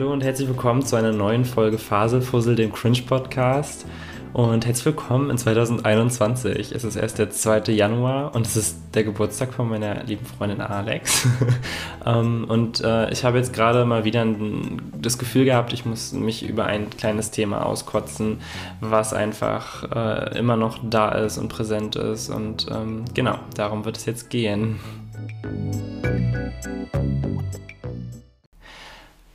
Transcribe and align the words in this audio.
Hallo 0.00 0.14
und 0.14 0.24
herzlich 0.24 0.48
willkommen 0.48 0.80
zu 0.80 0.96
einer 0.96 1.12
neuen 1.12 1.44
Folge 1.44 1.76
Faselfussel, 1.76 2.56
dem 2.56 2.72
Cringe 2.72 3.02
Podcast. 3.06 3.84
Und 4.32 4.64
herzlich 4.64 4.86
willkommen 4.86 5.28
in 5.28 5.36
2021. 5.36 6.72
Es 6.72 6.84
ist 6.84 6.96
erst 6.96 7.18
der 7.18 7.28
2. 7.28 7.70
Januar 7.72 8.34
und 8.34 8.46
es 8.46 8.56
ist 8.56 8.78
der 8.94 9.04
Geburtstag 9.04 9.52
von 9.52 9.68
meiner 9.68 10.02
lieben 10.04 10.24
Freundin 10.24 10.62
Alex. 10.62 11.26
um, 11.26 12.06
ähm, 12.06 12.44
und 12.48 12.80
äh, 12.80 13.10
ich 13.10 13.26
habe 13.26 13.36
jetzt 13.36 13.52
gerade 13.52 13.84
mal 13.84 14.04
wieder 14.04 14.22
ein, 14.22 14.80
das 14.98 15.18
Gefühl 15.18 15.44
gehabt, 15.44 15.74
ich 15.74 15.84
muss 15.84 16.14
mich 16.14 16.48
über 16.48 16.64
ein 16.64 16.88
kleines 16.88 17.30
Thema 17.30 17.66
auskotzen, 17.66 18.38
was 18.80 19.12
einfach 19.12 19.84
äh, 19.94 20.38
immer 20.38 20.56
noch 20.56 20.78
da 20.82 21.10
ist 21.10 21.36
und 21.36 21.48
präsent 21.48 21.96
ist. 21.96 22.30
Und 22.30 22.68
ähm, 22.70 23.04
genau, 23.12 23.38
darum 23.54 23.84
wird 23.84 23.98
es 23.98 24.06
jetzt 24.06 24.30
gehen. 24.30 24.80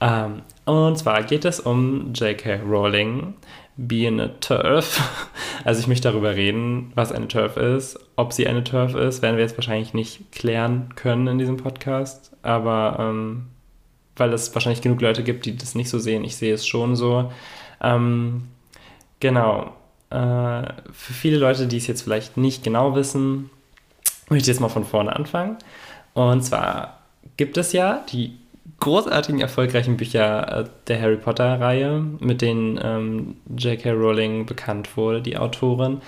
Ähm, 0.06 0.44
und 0.66 0.98
zwar 0.98 1.24
geht 1.24 1.46
es 1.46 1.60
um 1.60 2.14
J.K. 2.14 2.62
Rowling 2.64 3.34
being 3.76 4.20
a 4.20 4.28
TERF. 4.40 5.02
Also 5.64 5.80
ich 5.80 5.88
möchte 5.88 6.10
darüber 6.10 6.36
reden, 6.36 6.92
was 6.94 7.12
eine 7.12 7.28
TERF 7.28 7.58
ist. 7.58 8.00
Ob 8.18 8.34
sie 8.34 8.46
eine 8.48 8.64
TERF 8.64 8.94
ist, 8.94 9.24
werden 9.24 9.38
wir 9.38 9.44
jetzt 9.44 9.58
wahrscheinlich 9.58 9.96
nicht 9.96 10.32
klären 10.32 10.90
können 10.94 11.26
in 11.26 11.40
diesem 11.40 11.58
Podcast. 11.58 12.36
Aber 12.44 12.98
ähm, 13.00 13.48
weil 14.16 14.32
es 14.32 14.54
wahrscheinlich 14.54 14.84
genug 14.84 15.02
Leute 15.02 15.24
gibt, 15.24 15.48
die 15.48 15.58
das 15.58 15.74
nicht 15.74 15.90
so 15.90 15.98
sehen. 15.98 16.24
Ich 16.24 16.36
sehe 16.36 16.54
es 16.54 16.68
schon 16.68 16.96
so. 16.96 17.32
Ähm, 17.82 18.44
genau. 19.20 19.74
Äh, 20.12 20.72
für 20.92 21.14
viele 21.14 21.38
Leute, 21.38 21.66
die 21.66 21.78
es 21.78 21.88
jetzt 21.88 22.04
vielleicht 22.04 22.38
nicht 22.38 22.64
genau 22.64 22.96
wissen, 22.96 23.50
möchte 24.30 24.44
ich 24.44 24.56
jetzt 24.56 24.62
mal 24.62 24.70
von 24.70 24.86
vorne 24.86 25.16
anfangen. 25.16 25.58
Und 26.14 26.44
zwar 26.44 27.00
gibt 27.38 27.58
es 27.58 27.74
ja 27.74 28.06
die 28.12 28.38
großartigen, 28.80 29.42
erfolgreichen 29.42 29.98
Bücher 29.98 30.62
äh, 30.62 30.64
der 30.88 31.02
Harry 31.02 31.18
Potter-Reihe, 31.18 32.04
mit 32.20 32.42
denen 32.42 32.80
ähm, 32.84 33.36
J.K. 33.58 33.92
Rowling 33.92 34.46
bekannt 34.46 34.98
wurde, 34.98 35.22
die 35.22 35.38
Autorin. 35.38 36.02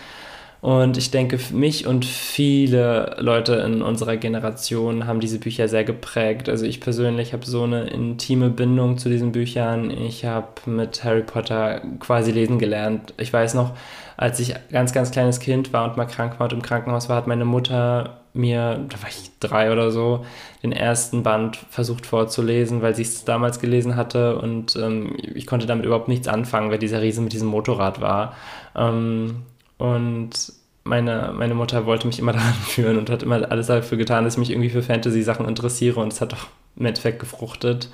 Und 0.59 0.97
ich 0.97 1.11
denke, 1.11 1.39
mich 1.51 1.85
und 1.85 2.03
viele 2.03 3.15
Leute 3.19 3.53
in 3.55 3.81
unserer 3.83 4.17
Generation 4.17 5.05
haben 5.05 5.19
diese 5.19 5.39
Bücher 5.39 5.67
sehr 5.67 5.83
geprägt. 5.83 6.49
Also 6.49 6.65
ich 6.65 6.81
persönlich 6.81 7.33
habe 7.33 7.45
so 7.45 7.63
eine 7.63 7.87
intime 7.87 8.49
Bindung 8.49 8.97
zu 8.97 9.07
diesen 9.09 9.31
Büchern. 9.31 9.91
Ich 9.91 10.25
habe 10.25 10.47
mit 10.65 11.03
Harry 11.03 11.21
Potter 11.21 11.81
quasi 11.99 12.31
lesen 12.31 12.57
gelernt. 12.57 13.13
Ich 13.17 13.31
weiß 13.31 13.53
noch, 13.53 13.73
als 14.17 14.39
ich 14.39 14.55
ganz, 14.71 14.93
ganz 14.93 15.11
kleines 15.11 15.39
Kind 15.39 15.73
war 15.73 15.87
und 15.87 15.95
mal 15.95 16.05
krank 16.05 16.39
war 16.39 16.45
und 16.45 16.53
im 16.53 16.63
Krankenhaus 16.63 17.07
war, 17.07 17.17
hat 17.17 17.27
meine 17.27 17.45
Mutter 17.45 18.21
mir, 18.37 18.85
da 18.89 19.01
war 19.01 19.09
ich 19.09 19.31
drei 19.39 19.71
oder 19.71 19.91
so, 19.91 20.25
den 20.63 20.71
ersten 20.71 21.23
Band 21.23 21.57
versucht 21.69 22.05
vorzulesen, 22.05 22.81
weil 22.81 22.95
sie 22.95 23.03
es 23.03 23.25
damals 23.25 23.59
gelesen 23.59 23.95
hatte 23.95 24.37
und 24.37 24.75
ähm, 24.75 25.15
ich 25.21 25.45
konnte 25.45 25.65
damit 25.67 25.85
überhaupt 25.85 26.07
nichts 26.07 26.27
anfangen, 26.27 26.71
weil 26.71 26.79
dieser 26.79 27.01
Riese 27.01 27.21
mit 27.21 27.33
diesem 27.33 27.47
Motorrad 27.47 28.01
war. 28.01 28.35
Ähm, 28.75 29.43
und 29.77 30.53
meine, 30.83 31.33
meine 31.35 31.53
Mutter 31.53 31.85
wollte 31.85 32.07
mich 32.07 32.19
immer 32.19 32.33
daran 32.33 32.53
führen 32.53 32.97
und 32.97 33.09
hat 33.09 33.23
immer 33.23 33.51
alles 33.51 33.67
dafür 33.67 33.97
getan, 33.97 34.23
dass 34.23 34.33
ich 34.33 34.39
mich 34.39 34.51
irgendwie 34.51 34.69
für 34.69 34.81
Fantasy-Sachen 34.81 35.47
interessiere 35.47 35.99
und 35.99 36.13
es 36.13 36.21
hat 36.21 36.33
auch 36.33 36.47
im 36.75 36.85
Endeffekt 36.85 37.19
gefruchtet 37.19 37.89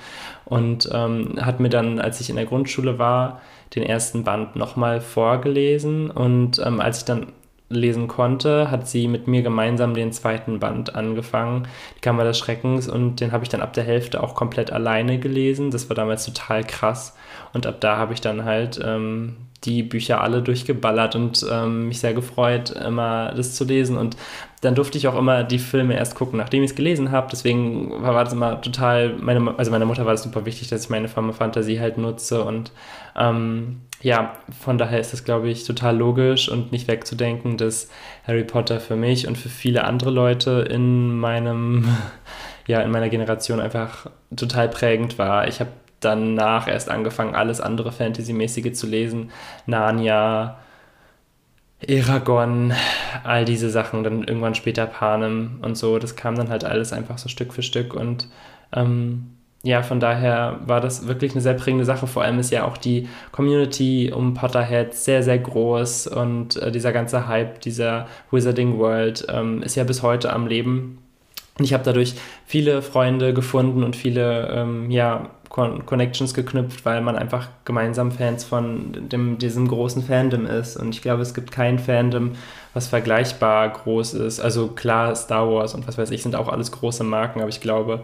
und 0.46 0.90
ähm, 0.92 1.36
hat 1.42 1.60
mir 1.60 1.70
dann, 1.70 2.00
als 2.00 2.20
ich 2.20 2.30
in 2.30 2.36
der 2.36 2.46
Grundschule 2.46 3.00
war, 3.00 3.42
den 3.76 3.84
ersten 3.84 4.24
Band 4.24 4.56
nochmal 4.56 5.02
vorgelesen 5.02 6.12
und 6.12 6.62
ähm, 6.64 6.80
als 6.80 7.00
ich 7.00 7.06
dann 7.06 7.28
lesen 7.76 8.08
konnte, 8.08 8.72
hat 8.72 8.88
sie 8.88 9.08
mit 9.08 9.28
mir 9.28 9.42
gemeinsam 9.42 9.94
den 9.94 10.12
zweiten 10.12 10.60
Band 10.60 10.96
angefangen, 10.96 11.68
die 11.96 12.02
Kammer 12.02 12.24
des 12.24 12.38
Schreckens, 12.38 12.88
und 12.88 13.20
den 13.20 13.32
habe 13.32 13.44
ich 13.44 13.50
dann 13.50 13.62
ab 13.62 13.74
der 13.74 13.84
Hälfte 13.84 14.24
auch 14.24 14.36
komplett 14.36 14.72
alleine 14.72 15.20
gelesen. 15.20 15.72
Das 15.72 15.90
war 15.90 15.96
damals 15.96 16.26
total 16.26 16.64
krass. 16.64 17.16
Und 17.54 17.66
ab 17.68 17.82
da 17.82 17.98
habe 17.98 18.14
ich 18.14 18.22
dann 18.22 18.46
halt 18.46 18.80
ähm, 18.84 19.36
die 19.64 19.84
Bücher 19.84 20.22
alle 20.22 20.42
durchgeballert 20.42 21.16
und 21.16 21.46
ähm, 21.50 21.88
mich 21.88 22.00
sehr 22.00 22.14
gefreut, 22.14 22.72
immer 22.72 23.34
das 23.36 23.56
zu 23.56 23.64
lesen. 23.64 23.98
Und 23.98 24.18
dann 24.64 24.76
durfte 24.76 24.98
ich 24.98 25.08
auch 25.08 25.18
immer 25.18 25.44
die 25.44 25.60
Filme 25.60 25.96
erst 25.96 26.16
gucken, 26.16 26.38
nachdem 26.38 26.64
ich 26.64 26.72
es 26.72 26.76
gelesen 26.76 27.12
habe. 27.12 27.28
Deswegen 27.30 28.02
war 28.02 28.24
das 28.24 28.32
immer 28.32 28.62
total, 28.62 29.16
meine, 29.20 29.58
also 29.58 29.72
meiner 29.72 29.86
Mutter 29.86 30.06
war 30.06 30.14
es 30.14 30.24
super 30.24 30.46
wichtig, 30.46 30.70
dass 30.70 30.86
ich 30.86 30.90
meine 30.90 31.10
Fantasie 31.10 31.82
halt 31.82 31.98
nutze. 31.98 32.46
Und 32.46 32.72
ähm, 33.18 33.82
ja, 34.02 34.38
von 34.58 34.78
daher 34.78 35.00
ist 35.00 35.12
das, 35.12 35.26
glaube 35.26 35.50
ich, 35.50 35.66
total 35.66 35.98
logisch 35.98 36.48
und 36.48 36.72
nicht 36.72 36.88
wegzudenken, 36.88 37.58
dass 37.58 37.90
Harry 38.26 38.46
Potter 38.46 38.80
für 38.80 38.96
mich 38.96 39.28
und 39.28 39.38
für 39.38 39.50
viele 39.50 39.84
andere 39.84 40.12
Leute 40.12 40.66
in 40.70 41.18
meinem, 41.20 41.88
ja, 42.68 42.82
in 42.82 42.92
meiner 42.92 43.10
Generation 43.10 43.60
einfach 43.60 44.08
total 44.34 44.70
prägend 44.70 45.18
war. 45.18 45.48
Ich 45.50 45.60
habe 45.60 45.72
danach 46.00 46.70
erst 46.70 46.90
angefangen, 46.90 47.36
alles 47.36 47.60
andere 47.60 47.92
Fantasy-mäßige 47.92 48.72
zu 48.72 48.88
lesen. 48.88 49.32
Narnia, 49.66 50.58
Eragon, 51.88 52.74
all 53.24 53.46
diese 53.46 53.70
Sachen, 53.70 54.04
dann 54.04 54.24
irgendwann 54.24 54.56
später 54.56 54.86
Panem 54.86 55.60
und 55.62 55.78
so. 55.78 56.00
Das 56.00 56.16
kam 56.16 56.36
dann 56.36 56.50
halt 56.50 56.64
alles 56.64 56.94
einfach 56.94 57.18
so 57.18 57.30
Stück 57.30 57.54
für 57.54 57.64
Stück 57.64 57.94
und 57.94 58.28
ähm, 58.74 59.34
ja, 59.66 59.82
von 59.82 60.02
daher 60.02 60.60
war 60.66 60.82
das 60.82 61.08
wirklich 61.08 61.32
eine 61.32 61.42
sehr 61.42 61.54
prägende 61.54 61.86
Sache. 61.86 62.06
Vor 62.06 62.22
allem 62.22 62.38
ist 62.38 62.52
ja 62.52 62.66
auch 62.66 62.76
die 62.76 63.08
Community 63.32 64.12
um 64.14 64.34
Potterhead 64.34 64.94
sehr, 64.94 65.24
sehr 65.24 65.40
groß 65.40 66.08
und 66.08 66.58
äh, 66.58 66.70
dieser 66.70 66.92
ganze 66.92 67.28
Hype 67.28 67.62
dieser 67.62 68.08
Wizarding 68.30 68.78
World 68.78 69.26
ähm, 69.30 69.64
ist 69.64 69.76
ja 69.76 69.86
bis 69.86 70.04
heute 70.04 70.34
am 70.34 70.48
Leben. 70.48 70.98
Und 71.58 71.64
ich 71.64 71.74
habe 71.74 71.84
dadurch 71.84 72.16
viele 72.46 72.82
Freunde 72.82 73.34
gefunden 73.34 73.84
und 73.84 73.96
viele 73.96 74.50
ähm, 74.50 74.92
ja, 74.92 75.30
Con 75.54 75.86
Connections 75.86 76.34
geknüpft, 76.34 76.84
weil 76.84 77.02
man 77.02 77.16
einfach 77.16 77.48
gemeinsam 77.64 78.12
Fans 78.12 78.44
von 78.44 79.08
dem, 79.08 79.38
diesem 79.38 79.68
großen 79.68 80.02
Fandom 80.02 80.48
ist. 80.48 80.78
Und 80.78 80.96
ich 80.96 81.04
glaube, 81.04 81.22
es 81.22 81.36
gibt 81.36 81.52
kein 81.52 81.78
Fandom, 81.78 82.32
was 82.74 82.88
vergleichbar 82.88 83.70
groß 83.70 84.16
ist. 84.16 84.40
Also 84.40 84.70
klar, 84.70 85.16
Star 85.16 85.48
Wars 85.48 85.76
und 85.76 85.88
was 85.88 85.96
weiß 85.96 86.10
ich 86.10 86.24
sind 86.24 86.36
auch 86.36 86.50
alles 86.50 86.72
große 86.72 87.04
Marken, 87.04 87.40
aber 87.40 87.50
ich 87.50 87.62
glaube, 87.62 88.04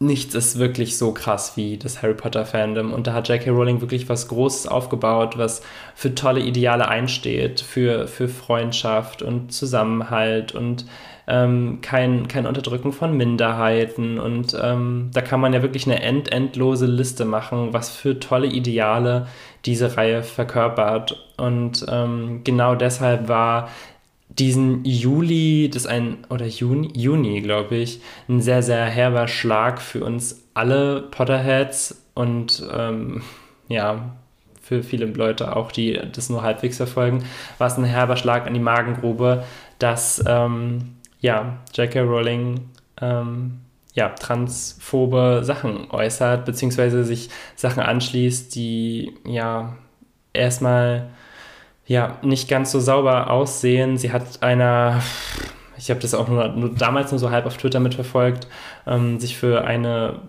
nichts 0.00 0.34
ist 0.34 0.58
wirklich 0.58 0.98
so 0.98 1.12
krass 1.12 1.56
wie 1.56 1.78
das 1.78 2.02
Harry 2.02 2.12
Potter 2.12 2.44
Fandom. 2.44 2.92
Und 2.92 3.06
da 3.06 3.14
hat 3.14 3.30
J.K. 3.30 3.50
Rowling 3.50 3.80
wirklich 3.80 4.10
was 4.10 4.28
Großes 4.28 4.66
aufgebaut, 4.66 5.38
was 5.38 5.62
für 5.94 6.14
tolle 6.14 6.40
Ideale 6.40 6.88
einsteht, 6.88 7.62
für, 7.62 8.06
für 8.06 8.28
Freundschaft 8.28 9.22
und 9.22 9.50
Zusammenhalt 9.50 10.54
und 10.54 10.84
ähm, 11.26 11.78
kein, 11.80 12.28
kein 12.28 12.46
Unterdrücken 12.46 12.92
von 12.92 13.16
Minderheiten. 13.16 14.18
Und 14.18 14.56
ähm, 14.60 15.10
da 15.12 15.20
kann 15.20 15.40
man 15.40 15.52
ja 15.52 15.62
wirklich 15.62 15.86
eine 15.86 16.02
end 16.02 16.30
endlose 16.30 16.86
Liste 16.86 17.24
machen, 17.24 17.72
was 17.72 17.90
für 17.90 18.20
tolle 18.20 18.46
Ideale 18.46 19.26
diese 19.64 19.96
Reihe 19.96 20.22
verkörpert. 20.22 21.32
Und 21.36 21.86
ähm, 21.88 22.42
genau 22.44 22.74
deshalb 22.74 23.28
war 23.28 23.68
diesen 24.28 24.84
Juli, 24.84 25.70
das 25.72 25.86
ein, 25.86 26.18
oder 26.28 26.46
Juni, 26.46 26.90
Juni 26.94 27.40
glaube 27.40 27.76
ich, 27.76 28.00
ein 28.28 28.40
sehr, 28.40 28.62
sehr 28.62 28.84
herber 28.84 29.28
Schlag 29.28 29.80
für 29.80 30.04
uns 30.04 30.44
alle 30.54 31.02
Potterheads 31.02 32.02
und 32.14 32.66
ähm, 32.72 33.22
ja, 33.68 34.14
für 34.60 34.82
viele 34.82 35.06
Leute 35.06 35.56
auch, 35.56 35.70
die 35.70 36.00
das 36.12 36.30
nur 36.30 36.42
halbwegs 36.42 36.78
verfolgen, 36.78 37.24
war 37.58 37.66
es 37.66 37.76
ein 37.76 37.84
herber 37.84 38.16
Schlag 38.16 38.46
an 38.46 38.54
die 38.54 38.60
Magengrube, 38.60 39.44
dass 39.78 40.24
ähm, 40.26 40.96
ja, 41.24 41.56
J.K. 41.72 42.02
Rowling 42.02 42.68
ähm, 43.00 43.60
ja, 43.94 44.10
transphobe 44.10 45.40
Sachen 45.42 45.90
äußert, 45.90 46.44
beziehungsweise 46.44 47.02
sich 47.02 47.30
Sachen 47.56 47.82
anschließt, 47.82 48.54
die 48.54 49.14
ja 49.26 49.74
erstmal 50.34 51.08
ja 51.86 52.18
nicht 52.20 52.46
ganz 52.50 52.72
so 52.72 52.78
sauber 52.78 53.30
aussehen. 53.30 53.96
Sie 53.96 54.12
hat 54.12 54.42
einer, 54.42 55.00
ich 55.78 55.88
habe 55.88 56.00
das 56.00 56.12
auch 56.12 56.28
nur, 56.28 56.48
nur, 56.48 56.74
damals 56.74 57.10
nur 57.10 57.18
so 57.18 57.30
halb 57.30 57.46
auf 57.46 57.56
Twitter 57.56 57.80
mitverfolgt, 57.80 58.46
ähm, 58.86 59.18
sich 59.18 59.38
für 59.38 59.64
eine 59.64 60.20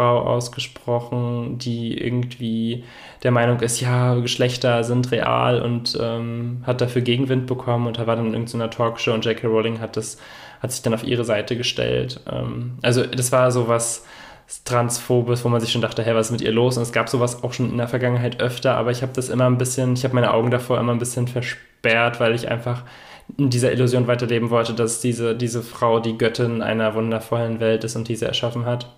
Frau 0.00 0.20
ausgesprochen, 0.20 1.58
die 1.58 1.98
irgendwie 1.98 2.84
der 3.22 3.32
Meinung 3.32 3.60
ist, 3.60 3.80
ja, 3.80 4.14
Geschlechter 4.14 4.82
sind 4.82 5.12
real 5.12 5.60
und 5.60 5.98
ähm, 6.00 6.62
hat 6.66 6.80
dafür 6.80 7.02
Gegenwind 7.02 7.46
bekommen 7.46 7.86
und 7.86 7.98
da 7.98 8.06
war 8.06 8.16
dann 8.16 8.28
in 8.28 8.32
irgendeiner 8.32 8.70
Talkshow 8.70 9.12
und 9.12 9.26
J.K. 9.26 9.46
Rowling 9.46 9.78
hat 9.78 9.98
das, 9.98 10.16
hat 10.62 10.72
sich 10.72 10.80
dann 10.80 10.94
auf 10.94 11.04
ihre 11.04 11.24
Seite 11.24 11.54
gestellt. 11.54 12.20
Ähm, 12.32 12.78
also 12.80 13.04
das 13.04 13.30
war 13.30 13.50
so 13.50 13.68
was 13.68 14.06
Transphobes, 14.64 15.44
wo 15.44 15.50
man 15.50 15.60
sich 15.60 15.70
schon 15.70 15.82
dachte, 15.82 16.02
hey, 16.02 16.14
was 16.14 16.28
ist 16.28 16.32
mit 16.32 16.40
ihr 16.40 16.52
los? 16.52 16.78
Und 16.78 16.82
es 16.84 16.92
gab 16.92 17.10
sowas 17.10 17.44
auch 17.44 17.52
schon 17.52 17.70
in 17.70 17.76
der 17.76 17.88
Vergangenheit 17.88 18.40
öfter, 18.40 18.76
aber 18.76 18.92
ich 18.92 19.02
habe 19.02 19.12
das 19.14 19.28
immer 19.28 19.44
ein 19.44 19.58
bisschen, 19.58 19.92
ich 19.92 20.04
habe 20.04 20.14
meine 20.14 20.32
Augen 20.32 20.50
davor 20.50 20.80
immer 20.80 20.92
ein 20.92 20.98
bisschen 20.98 21.28
versperrt, 21.28 22.20
weil 22.20 22.34
ich 22.34 22.48
einfach 22.48 22.84
in 23.36 23.50
dieser 23.50 23.70
Illusion 23.70 24.06
weiterleben 24.06 24.48
wollte, 24.48 24.72
dass 24.72 25.02
diese, 25.02 25.36
diese 25.36 25.62
Frau 25.62 26.00
die 26.00 26.16
Göttin 26.16 26.62
einer 26.62 26.94
wundervollen 26.94 27.60
Welt 27.60 27.84
ist 27.84 27.96
und 27.96 28.08
diese 28.08 28.26
erschaffen 28.26 28.64
hat. 28.64 28.88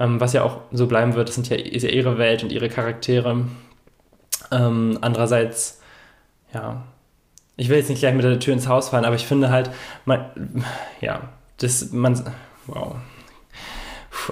Ähm, 0.00 0.18
was 0.20 0.32
ja 0.32 0.42
auch 0.42 0.62
so 0.72 0.86
bleiben 0.86 1.14
wird, 1.14 1.28
das 1.28 1.36
sind 1.36 1.48
ja, 1.50 1.56
ist 1.56 1.82
ja 1.82 1.90
ihre 1.90 2.18
Welt 2.18 2.42
und 2.42 2.50
ihre 2.50 2.70
Charaktere. 2.70 3.44
Ähm, 4.50 4.98
andererseits, 5.02 5.80
ja, 6.52 6.82
ich 7.56 7.68
will 7.68 7.76
jetzt 7.76 7.90
nicht 7.90 8.00
gleich 8.00 8.14
mit 8.14 8.24
der 8.24 8.40
Tür 8.40 8.54
ins 8.54 8.66
Haus 8.66 8.88
fallen, 8.88 9.04
aber 9.04 9.14
ich 9.14 9.26
finde 9.26 9.50
halt, 9.50 9.70
man, 10.06 10.64
ja, 11.02 11.28
das, 11.58 11.92
man, 11.92 12.24
wow. 12.66 12.96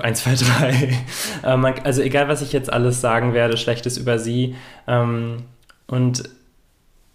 eins, 0.01 0.23
zwei, 0.23 0.35
drei. 0.35 0.99
Ähm, 1.45 1.65
also 1.85 2.03
egal, 2.03 2.29
was 2.29 2.43
ich 2.43 2.53
jetzt 2.53 2.73
alles 2.73 3.01
sagen 3.01 3.35
werde, 3.35 3.57
Schlechtes 3.57 3.99
über 3.99 4.19
sie. 4.19 4.57
Ähm, 4.87 5.45
und 5.87 6.25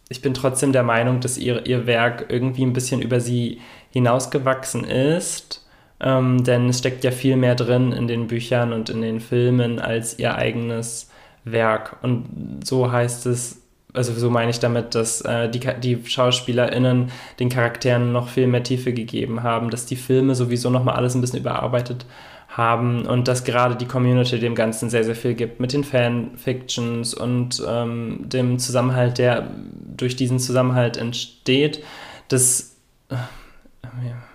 ich 0.10 0.22
bin 0.22 0.34
trotzdem 0.36 0.72
der 0.72 0.84
Meinung, 0.84 1.20
dass 1.20 1.38
ihr, 1.38 1.66
ihr 1.66 1.88
Werk 1.88 2.28
irgendwie 2.30 2.64
ein 2.64 2.74
bisschen 2.74 3.02
über 3.02 3.20
sie 3.20 3.60
hinausgewachsen 3.90 4.84
ist. 4.84 5.63
Ähm, 6.04 6.44
denn 6.44 6.70
es 6.70 6.80
steckt 6.80 7.04
ja 7.04 7.12
viel 7.12 7.38
mehr 7.38 7.56
drin 7.56 7.94
in 7.94 8.08
den 8.08 8.28
Büchern 8.28 8.74
und 8.74 8.90
in 8.90 9.02
den 9.02 9.22
Filmen 9.22 9.80
als 9.80 10.20
ihr 10.20 10.36
eigenes 10.36 11.10
Werk. 11.46 11.98
Und 12.02 12.62
so 12.64 12.92
heißt 12.92 13.26
es, 13.26 13.62
also 13.94 14.12
so 14.14 14.30
meine 14.30 14.52
ich 14.52 14.60
damit, 14.60 14.96
dass 14.96 15.22
äh, 15.22 15.50
die, 15.50 15.62
die 15.82 16.04
SchauspielerInnen 16.06 17.12
den 17.40 17.50
Charakteren 17.50 18.12
noch 18.12 18.28
viel 18.28 18.48
mehr 18.48 18.64
Tiefe 18.64 18.92
gegeben 18.92 19.44
haben, 19.44 19.70
dass 19.70 19.86
die 19.86 19.96
Filme 19.96 20.36
sowieso 20.36 20.70
nochmal 20.70 20.96
alles 20.96 21.16
ein 21.16 21.22
bisschen 21.22 21.40
überarbeitet 21.40 22.06
haben 22.50 23.06
und 23.06 23.28
dass 23.28 23.46
gerade 23.46 23.76
die 23.76 23.86
Community 23.86 24.40
dem 24.40 24.56
Ganzen 24.56 24.90
sehr, 24.90 25.04
sehr 25.04 25.16
viel 25.16 25.34
gibt 25.34 25.60
mit 25.60 25.74
den 25.74 25.84
Fanfictions 25.84 27.14
und 27.14 27.64
ähm, 27.68 28.26
dem 28.26 28.60
Zusammenhalt, 28.60 29.18
der 29.18 29.48
durch 29.96 30.16
diesen 30.16 30.40
Zusammenhalt 30.40 30.98
entsteht. 30.98 31.84
Das. 32.28 32.76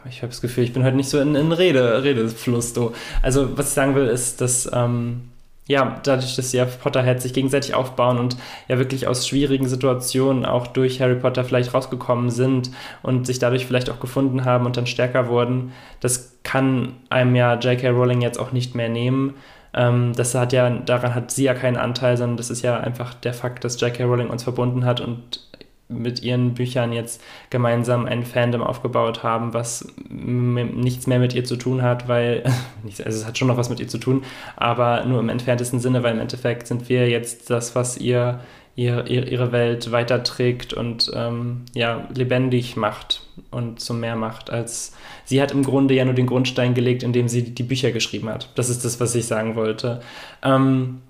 Ich 0.08 0.22
habe 0.22 0.28
das 0.28 0.40
Gefühl, 0.40 0.64
ich 0.64 0.72
bin 0.72 0.84
heute 0.84 0.96
nicht 0.96 1.08
so 1.08 1.20
in, 1.20 1.34
in 1.34 1.52
Rede, 1.52 2.02
Redefluss. 2.02 2.74
So. 2.74 2.92
Also, 3.22 3.56
was 3.56 3.68
ich 3.68 3.74
sagen 3.74 3.94
will, 3.94 4.06
ist, 4.06 4.40
dass. 4.40 4.70
Ähm, 4.72 5.30
ja, 5.68 6.00
dadurch, 6.02 6.34
dass 6.34 6.52
ja 6.54 6.64
Potterheads 6.64 7.22
sich 7.22 7.34
gegenseitig 7.34 7.74
aufbauen 7.74 8.18
und 8.18 8.38
ja 8.68 8.78
wirklich 8.78 9.06
aus 9.06 9.28
schwierigen 9.28 9.68
Situationen 9.68 10.46
auch 10.46 10.66
durch 10.66 11.02
Harry 11.02 11.16
Potter 11.16 11.44
vielleicht 11.44 11.74
rausgekommen 11.74 12.30
sind 12.30 12.70
und 13.02 13.26
sich 13.26 13.38
dadurch 13.38 13.66
vielleicht 13.66 13.90
auch 13.90 14.00
gefunden 14.00 14.46
haben 14.46 14.64
und 14.64 14.78
dann 14.78 14.86
stärker 14.86 15.28
wurden, 15.28 15.72
das 16.00 16.38
kann 16.42 16.94
einem 17.10 17.36
ja 17.36 17.52
J.K. 17.54 17.90
Rowling 17.90 18.22
jetzt 18.22 18.40
auch 18.40 18.52
nicht 18.52 18.74
mehr 18.74 18.88
nehmen. 18.88 19.34
Ähm, 19.74 20.14
das 20.16 20.34
hat 20.34 20.54
ja, 20.54 20.70
daran 20.70 21.14
hat 21.14 21.30
sie 21.30 21.44
ja 21.44 21.52
keinen 21.52 21.76
Anteil, 21.76 22.16
sondern 22.16 22.38
das 22.38 22.48
ist 22.48 22.62
ja 22.62 22.80
einfach 22.80 23.12
der 23.12 23.34
Fakt, 23.34 23.62
dass 23.62 23.78
J.K. 23.78 24.04
Rowling 24.04 24.30
uns 24.30 24.44
verbunden 24.44 24.86
hat 24.86 25.02
und 25.02 25.46
mit 25.88 26.22
ihren 26.22 26.54
Büchern 26.54 26.92
jetzt 26.92 27.22
gemeinsam 27.50 28.06
ein 28.06 28.24
Fandom 28.24 28.62
aufgebaut 28.62 29.22
haben, 29.22 29.54
was 29.54 29.86
nichts 30.08 31.06
mehr 31.06 31.18
mit 31.18 31.34
ihr 31.34 31.44
zu 31.44 31.56
tun 31.56 31.82
hat, 31.82 32.08
weil, 32.08 32.44
also 32.84 33.02
es 33.20 33.26
hat 33.26 33.38
schon 33.38 33.48
noch 33.48 33.56
was 33.56 33.70
mit 33.70 33.80
ihr 33.80 33.88
zu 33.88 33.98
tun, 33.98 34.22
aber 34.56 35.04
nur 35.04 35.20
im 35.20 35.28
entferntesten 35.28 35.80
Sinne, 35.80 36.02
weil 36.02 36.14
im 36.14 36.20
Endeffekt 36.20 36.66
sind 36.66 36.88
wir 36.88 37.08
jetzt 37.08 37.48
das, 37.50 37.74
was 37.74 37.96
ihr, 37.96 38.40
ihr, 38.76 39.06
ihre 39.06 39.50
Welt 39.50 39.90
weiterträgt 39.90 40.74
und 40.74 41.10
ähm, 41.14 41.62
ja, 41.74 42.06
lebendig 42.14 42.76
macht 42.76 43.22
und 43.50 43.80
zum 43.80 44.00
mehr 44.00 44.16
macht, 44.16 44.50
als 44.50 44.94
sie 45.24 45.40
hat 45.40 45.52
im 45.52 45.62
Grunde 45.62 45.94
ja 45.94 46.04
nur 46.04 46.14
den 46.14 46.26
Grundstein 46.26 46.74
gelegt, 46.74 47.02
indem 47.02 47.28
sie 47.28 47.54
die 47.54 47.62
Bücher 47.62 47.92
geschrieben 47.92 48.28
hat. 48.28 48.50
Das 48.56 48.68
ist 48.68 48.84
das, 48.84 49.00
was 49.00 49.14
ich 49.14 49.26
sagen 49.26 49.56
wollte. 49.56 50.00
Ähm, 50.42 51.00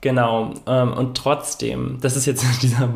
Genau, 0.00 0.54
ähm, 0.66 0.92
und 0.94 1.16
trotzdem, 1.16 1.98
das 2.00 2.16
ist 2.16 2.26
jetzt 2.26 2.44
dieser, 2.62 2.88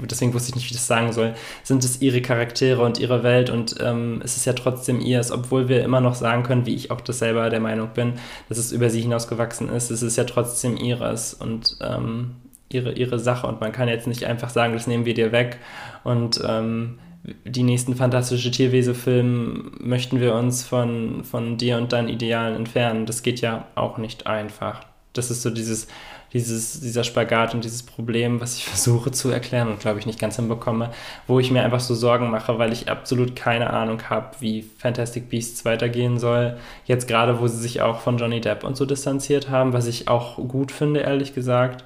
deswegen 0.00 0.34
wusste 0.34 0.50
ich 0.50 0.54
nicht, 0.56 0.64
wie 0.64 0.72
ich 0.72 0.76
das 0.76 0.86
sagen 0.86 1.12
soll, 1.12 1.34
sind 1.62 1.84
es 1.84 2.02
ihre 2.02 2.20
Charaktere 2.20 2.82
und 2.82 2.98
ihre 2.98 3.22
Welt 3.22 3.50
und 3.50 3.76
ähm, 3.80 4.20
es 4.22 4.36
ist 4.36 4.44
ja 4.44 4.52
trotzdem 4.52 5.00
ihrs, 5.00 5.30
obwohl 5.30 5.68
wir 5.68 5.82
immer 5.82 6.00
noch 6.00 6.14
sagen 6.14 6.42
können, 6.42 6.66
wie 6.66 6.74
ich 6.74 6.90
auch 6.90 7.00
das 7.00 7.20
selber 7.20 7.48
der 7.50 7.60
Meinung 7.60 7.90
bin, 7.94 8.14
dass 8.48 8.58
es 8.58 8.72
über 8.72 8.90
sie 8.90 9.00
hinausgewachsen 9.00 9.70
ist, 9.70 9.90
es 9.90 10.02
ist 10.02 10.16
ja 10.16 10.24
trotzdem 10.24 10.76
ihres 10.76 11.34
und 11.34 11.78
ähm, 11.80 12.36
ihre, 12.70 12.92
ihre 12.92 13.18
Sache 13.18 13.46
und 13.46 13.60
man 13.60 13.72
kann 13.72 13.88
jetzt 13.88 14.06
nicht 14.06 14.24
einfach 14.24 14.50
sagen, 14.50 14.74
das 14.74 14.86
nehmen 14.86 15.06
wir 15.06 15.14
dir 15.14 15.32
weg 15.32 15.58
und 16.02 16.42
ähm, 16.46 16.98
die 17.44 17.62
nächsten 17.62 17.96
fantastische 17.96 18.50
Tierwese-Filme 18.50 19.70
möchten 19.80 20.20
wir 20.20 20.34
uns 20.34 20.62
von, 20.64 21.24
von 21.24 21.56
dir 21.56 21.78
und 21.78 21.92
deinen 21.92 22.10
Idealen 22.10 22.54
entfernen. 22.54 23.06
Das 23.06 23.22
geht 23.22 23.40
ja 23.40 23.66
auch 23.76 23.96
nicht 23.96 24.26
einfach. 24.26 24.80
Das 25.14 25.30
ist 25.30 25.42
so 25.42 25.50
dieses, 25.50 25.88
dieses, 26.32 26.80
dieser 26.80 27.04
Spagat 27.04 27.54
und 27.54 27.64
dieses 27.64 27.82
Problem, 27.82 28.40
was 28.40 28.56
ich 28.56 28.64
versuche 28.66 29.10
zu 29.12 29.30
erklären 29.30 29.68
und 29.68 29.80
glaube 29.80 29.98
ich 29.98 30.06
nicht 30.06 30.18
ganz 30.18 30.36
hinbekomme, 30.36 30.90
wo 31.26 31.40
ich 31.40 31.50
mir 31.50 31.62
einfach 31.62 31.80
so 31.80 31.94
Sorgen 31.94 32.30
mache, 32.30 32.58
weil 32.58 32.72
ich 32.72 32.90
absolut 32.90 33.34
keine 33.34 33.70
Ahnung 33.70 34.02
habe, 34.10 34.36
wie 34.40 34.68
Fantastic 34.78 35.30
Beasts 35.30 35.64
weitergehen 35.64 36.18
soll. 36.18 36.58
Jetzt 36.84 37.08
gerade, 37.08 37.40
wo 37.40 37.46
sie 37.46 37.58
sich 37.58 37.80
auch 37.80 38.00
von 38.00 38.18
Johnny 38.18 38.40
Depp 38.40 38.64
und 38.64 38.76
so 38.76 38.84
distanziert 38.84 39.48
haben, 39.48 39.72
was 39.72 39.86
ich 39.86 40.08
auch 40.08 40.36
gut 40.36 40.72
finde, 40.72 41.00
ehrlich 41.00 41.34
gesagt. 41.34 41.84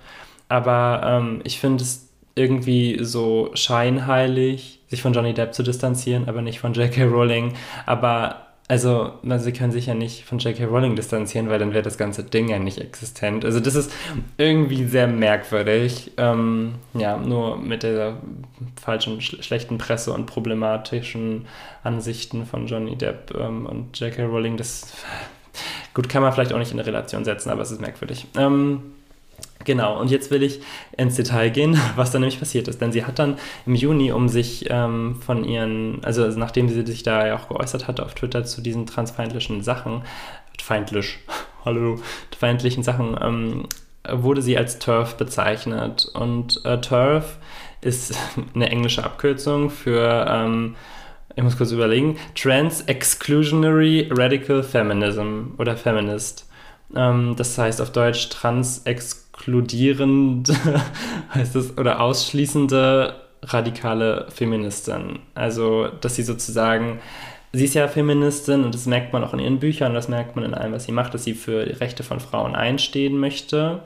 Aber 0.48 1.02
ähm, 1.04 1.40
ich 1.44 1.60
finde 1.60 1.84
es 1.84 2.08
irgendwie 2.34 2.98
so 3.02 3.50
scheinheilig, 3.54 4.80
sich 4.86 5.02
von 5.02 5.12
Johnny 5.12 5.34
Depp 5.34 5.52
zu 5.52 5.62
distanzieren, 5.62 6.28
aber 6.28 6.40
nicht 6.40 6.60
von 6.60 6.72
J.K. 6.72 7.04
Rowling. 7.04 7.54
Aber 7.84 8.47
also, 8.68 9.12
sie 9.38 9.52
können 9.54 9.72
sich 9.72 9.86
ja 9.86 9.94
nicht 9.94 10.24
von 10.26 10.38
J.K. 10.38 10.66
Rowling 10.66 10.94
distanzieren, 10.94 11.48
weil 11.48 11.58
dann 11.58 11.72
wäre 11.72 11.82
das 11.82 11.96
ganze 11.96 12.22
Ding 12.22 12.50
ja 12.50 12.58
nicht 12.58 12.78
existent. 12.78 13.46
Also, 13.46 13.60
das 13.60 13.74
ist 13.74 13.90
irgendwie 14.36 14.84
sehr 14.84 15.06
merkwürdig. 15.06 16.12
Ähm, 16.18 16.74
ja, 16.92 17.16
nur 17.16 17.56
mit 17.56 17.82
der 17.82 18.18
falschen, 18.78 19.22
sch 19.22 19.42
schlechten 19.42 19.78
Presse 19.78 20.12
und 20.12 20.26
problematischen 20.26 21.46
Ansichten 21.82 22.44
von 22.44 22.66
Johnny 22.66 22.94
Depp 22.94 23.34
ähm, 23.34 23.64
und 23.64 23.98
J.K. 23.98 24.24
Rowling, 24.26 24.58
das 24.58 24.92
gut 25.94 26.10
kann 26.10 26.22
man 26.22 26.34
vielleicht 26.34 26.52
auch 26.52 26.58
nicht 26.58 26.70
in 26.70 26.78
eine 26.78 26.86
Relation 26.86 27.24
setzen, 27.24 27.48
aber 27.48 27.62
es 27.62 27.70
ist 27.70 27.80
merkwürdig. 27.80 28.26
Ähm, 28.36 28.82
Genau, 29.64 30.00
und 30.00 30.10
jetzt 30.10 30.30
will 30.30 30.42
ich 30.42 30.60
ins 30.96 31.16
Detail 31.16 31.50
gehen, 31.50 31.78
was 31.96 32.10
da 32.10 32.18
nämlich 32.18 32.38
passiert 32.38 32.68
ist. 32.68 32.80
Denn 32.80 32.92
sie 32.92 33.04
hat 33.04 33.18
dann 33.18 33.38
im 33.66 33.74
Juni, 33.74 34.12
um 34.12 34.28
sich 34.28 34.66
ähm, 34.70 35.16
von 35.20 35.44
ihren, 35.44 36.02
also 36.04 36.26
nachdem 36.26 36.68
sie 36.68 36.86
sich 36.86 37.02
da 37.02 37.26
ja 37.26 37.36
auch 37.36 37.48
geäußert 37.48 37.88
hatte 37.88 38.04
auf 38.04 38.14
Twitter 38.14 38.44
zu 38.44 38.60
diesen 38.60 38.86
transfeindlichen 38.86 39.62
Sachen, 39.62 40.02
feindlich, 40.62 41.18
hallo, 41.64 42.00
feindlichen 42.38 42.82
Sachen, 42.82 43.16
ähm, 43.20 43.66
wurde 44.10 44.42
sie 44.42 44.56
als 44.56 44.78
TERF 44.78 45.16
bezeichnet. 45.16 46.08
Und 46.14 46.64
äh, 46.64 46.80
TERF 46.80 47.38
ist 47.80 48.16
eine 48.54 48.70
englische 48.70 49.04
Abkürzung 49.04 49.70
für, 49.70 50.26
ähm, 50.28 50.76
ich 51.34 51.42
muss 51.42 51.56
kurz 51.56 51.72
überlegen, 51.72 52.16
Trans 52.34 52.82
Exclusionary 52.82 54.08
Radical 54.10 54.62
Feminism 54.62 55.54
oder 55.58 55.76
Feminist. 55.76 56.48
Ähm, 56.94 57.34
das 57.36 57.56
heißt 57.58 57.80
auf 57.80 57.92
Deutsch 57.92 58.28
trans 58.30 58.78
exclusionary 58.84 59.27
exkludierend 59.48 60.52
heißt 61.34 61.56
es 61.56 61.78
oder 61.78 62.00
ausschließende 62.00 63.14
radikale 63.42 64.26
Feministin. 64.28 65.20
Also, 65.34 65.88
dass 66.00 66.16
sie 66.16 66.22
sozusagen, 66.22 66.98
sie 67.52 67.64
ist 67.64 67.74
ja 67.74 67.88
Feministin 67.88 68.64
und 68.64 68.74
das 68.74 68.84
merkt 68.86 69.12
man 69.12 69.24
auch 69.24 69.32
in 69.32 69.38
ihren 69.38 69.58
Büchern, 69.58 69.94
das 69.94 70.08
merkt 70.08 70.36
man 70.36 70.44
in 70.44 70.54
allem, 70.54 70.72
was 70.72 70.84
sie 70.84 70.92
macht, 70.92 71.14
dass 71.14 71.24
sie 71.24 71.34
für 71.34 71.64
die 71.64 71.72
Rechte 71.72 72.02
von 72.02 72.20
Frauen 72.20 72.54
einstehen 72.54 73.18
möchte, 73.18 73.80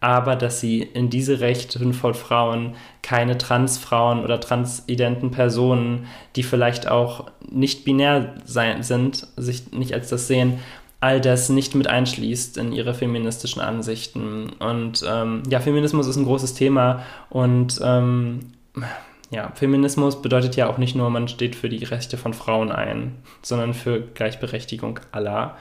aber 0.00 0.34
dass 0.34 0.60
sie 0.60 0.80
in 0.80 1.10
diese 1.10 1.40
Rechte 1.40 1.78
von 1.92 2.14
Frauen 2.14 2.74
keine 3.02 3.36
Transfrauen 3.36 4.24
oder 4.24 4.40
transidenten 4.40 5.30
Personen, 5.30 6.06
die 6.36 6.42
vielleicht 6.42 6.88
auch 6.88 7.26
nicht 7.50 7.84
binär 7.84 8.34
sein, 8.44 8.82
sind, 8.82 9.26
sich 9.36 9.72
nicht 9.72 9.92
als 9.92 10.08
das 10.08 10.26
sehen, 10.26 10.58
all 11.00 11.20
das 11.20 11.48
nicht 11.48 11.74
mit 11.74 11.86
einschließt 11.86 12.56
in 12.56 12.72
ihre 12.72 12.94
feministischen 12.94 13.60
Ansichten. 13.60 14.50
Und 14.58 15.04
ähm, 15.08 15.42
ja, 15.48 15.60
Feminismus 15.60 16.06
ist 16.06 16.16
ein 16.16 16.24
großes 16.24 16.54
Thema 16.54 17.02
und 17.28 17.80
ähm, 17.82 18.40
ja, 19.30 19.50
Feminismus 19.54 20.22
bedeutet 20.22 20.56
ja 20.56 20.68
auch 20.68 20.78
nicht 20.78 20.94
nur, 20.94 21.10
man 21.10 21.28
steht 21.28 21.56
für 21.56 21.68
die 21.68 21.84
Rechte 21.84 22.16
von 22.16 22.32
Frauen 22.32 22.70
ein, 22.70 23.16
sondern 23.42 23.74
für 23.74 24.00
Gleichberechtigung 24.00 25.00
aller. 25.12 25.56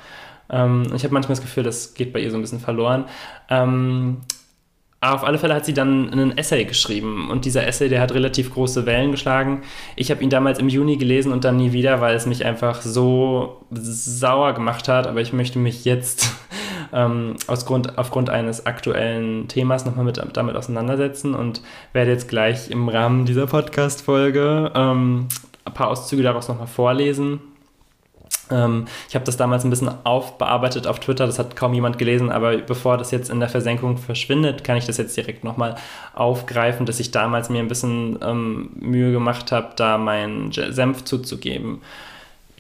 Ähm, 0.50 0.84
ich 0.96 1.04
habe 1.04 1.14
manchmal 1.14 1.36
das 1.36 1.42
Gefühl, 1.42 1.64
das 1.64 1.96
geht 1.96 2.14
bei 2.14 2.20
ihr 2.20 2.30
so 2.30 2.38
ein 2.38 2.42
bisschen 2.42 2.60
verloren. 2.60 3.06
Ähm, 3.50 4.18
auf 5.14 5.24
alle 5.24 5.38
Fälle 5.38 5.54
hat 5.54 5.66
sie 5.66 5.74
dann 5.74 6.10
einen 6.10 6.38
Essay 6.38 6.66
geschrieben 6.66 7.30
und 7.30 7.46
dieser 7.46 7.68
Essay, 7.68 7.90
der 7.90 8.02
hat 8.02 8.14
relativ 8.14 8.54
große 8.54 8.86
Wellen 8.86 9.12
geschlagen. 9.12 9.62
Ich 9.96 10.12
habe 10.12 10.24
ihn 10.24 10.30
damals 10.30 10.60
im 10.60 10.70
Juni 10.70 10.98
gelesen 10.98 11.32
und 11.32 11.44
dann 11.44 11.58
nie 11.58 11.72
wieder, 11.72 12.02
weil 12.02 12.16
es 12.16 12.26
mich 12.26 12.46
einfach 12.46 12.82
so 12.82 13.62
sauer 13.72 14.54
gemacht 14.54 14.88
hat. 14.88 15.08
Aber 15.08 15.22
ich 15.22 15.34
möchte 15.34 15.60
mich 15.60 15.86
jetzt 15.86 16.34
ähm, 16.94 17.36
aus 17.48 17.66
Grund, 17.66 17.98
aufgrund 17.98 18.30
eines 18.30 18.66
aktuellen 18.66 19.48
Themas 19.48 19.86
nochmal 19.86 20.06
mit, 20.06 20.22
damit 20.34 20.56
auseinandersetzen 20.56 21.36
und 21.36 21.62
werde 21.94 22.12
jetzt 22.12 22.30
gleich 22.30 22.72
im 22.72 22.88
Rahmen 22.90 23.26
dieser 23.26 23.48
Podcast-Folge 23.48 24.72
ähm, 24.76 25.28
ein 25.66 25.74
paar 25.74 25.90
Auszüge 25.90 26.24
daraus 26.24 26.48
nochmal 26.48 26.68
vorlesen 26.68 27.40
ähm, 28.52 28.88
ich 29.10 29.16
habe 29.16 29.26
das 29.26 29.38
damals 29.38 29.64
ein 29.64 29.70
bisschen 29.70 29.92
aufbearbeitet 30.04 30.88
auf 30.88 31.00
Twitter, 31.00 31.26
das 31.26 31.40
hat 31.40 31.56
kaum 31.56 31.74
jemand 31.74 31.98
gelesen, 31.98 32.32
aber 32.32 32.58
bevor 32.58 32.98
das 32.98 33.12
jetzt 33.12 33.30
in 33.30 33.40
der 33.40 33.50
Versenkung 33.50 33.98
verschwindet, 33.98 34.64
kann 34.64 34.78
ich 34.78 34.86
das 34.86 34.98
jetzt 34.98 35.16
direkt 35.18 35.44
nochmal 35.44 35.76
aufgreifen, 36.14 36.86
dass 36.86 37.00
ich 37.00 37.12
damals 37.12 37.50
mir 37.50 37.60
ein 37.60 37.68
bisschen 37.68 38.20
ähm, 38.22 38.70
Mühe 38.80 39.12
gemacht 39.12 39.52
habe, 39.52 39.70
da 39.76 39.98
meinen 39.98 40.52
Senf 40.52 41.06
zuzugeben. 41.06 41.82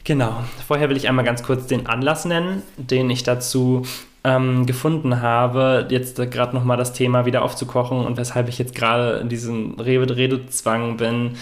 Genau, 0.03 0.43
vorher 0.67 0.89
will 0.89 0.97
ich 0.97 1.07
einmal 1.09 1.25
ganz 1.25 1.41
kurz 1.41 1.65
den 1.65 1.87
Anlass 1.87 2.25
nennen, 2.25 2.61
den 2.77 3.09
ich 3.09 3.23
dazu 3.23 3.83
ähm, 4.23 4.65
gefunden 4.65 5.21
habe, 5.21 5.87
jetzt 5.89 6.17
gerade 6.31 6.55
nochmal 6.55 6.77
das 6.77 6.93
Thema 6.93 7.25
wieder 7.25 7.43
aufzukochen 7.43 8.05
und 8.05 8.17
weshalb 8.17 8.49
ich 8.49 8.57
jetzt 8.57 8.75
gerade 8.75 9.19
in 9.19 9.29
diesem 9.29 9.79
Redezwang 9.79 10.97
bin 10.97 11.37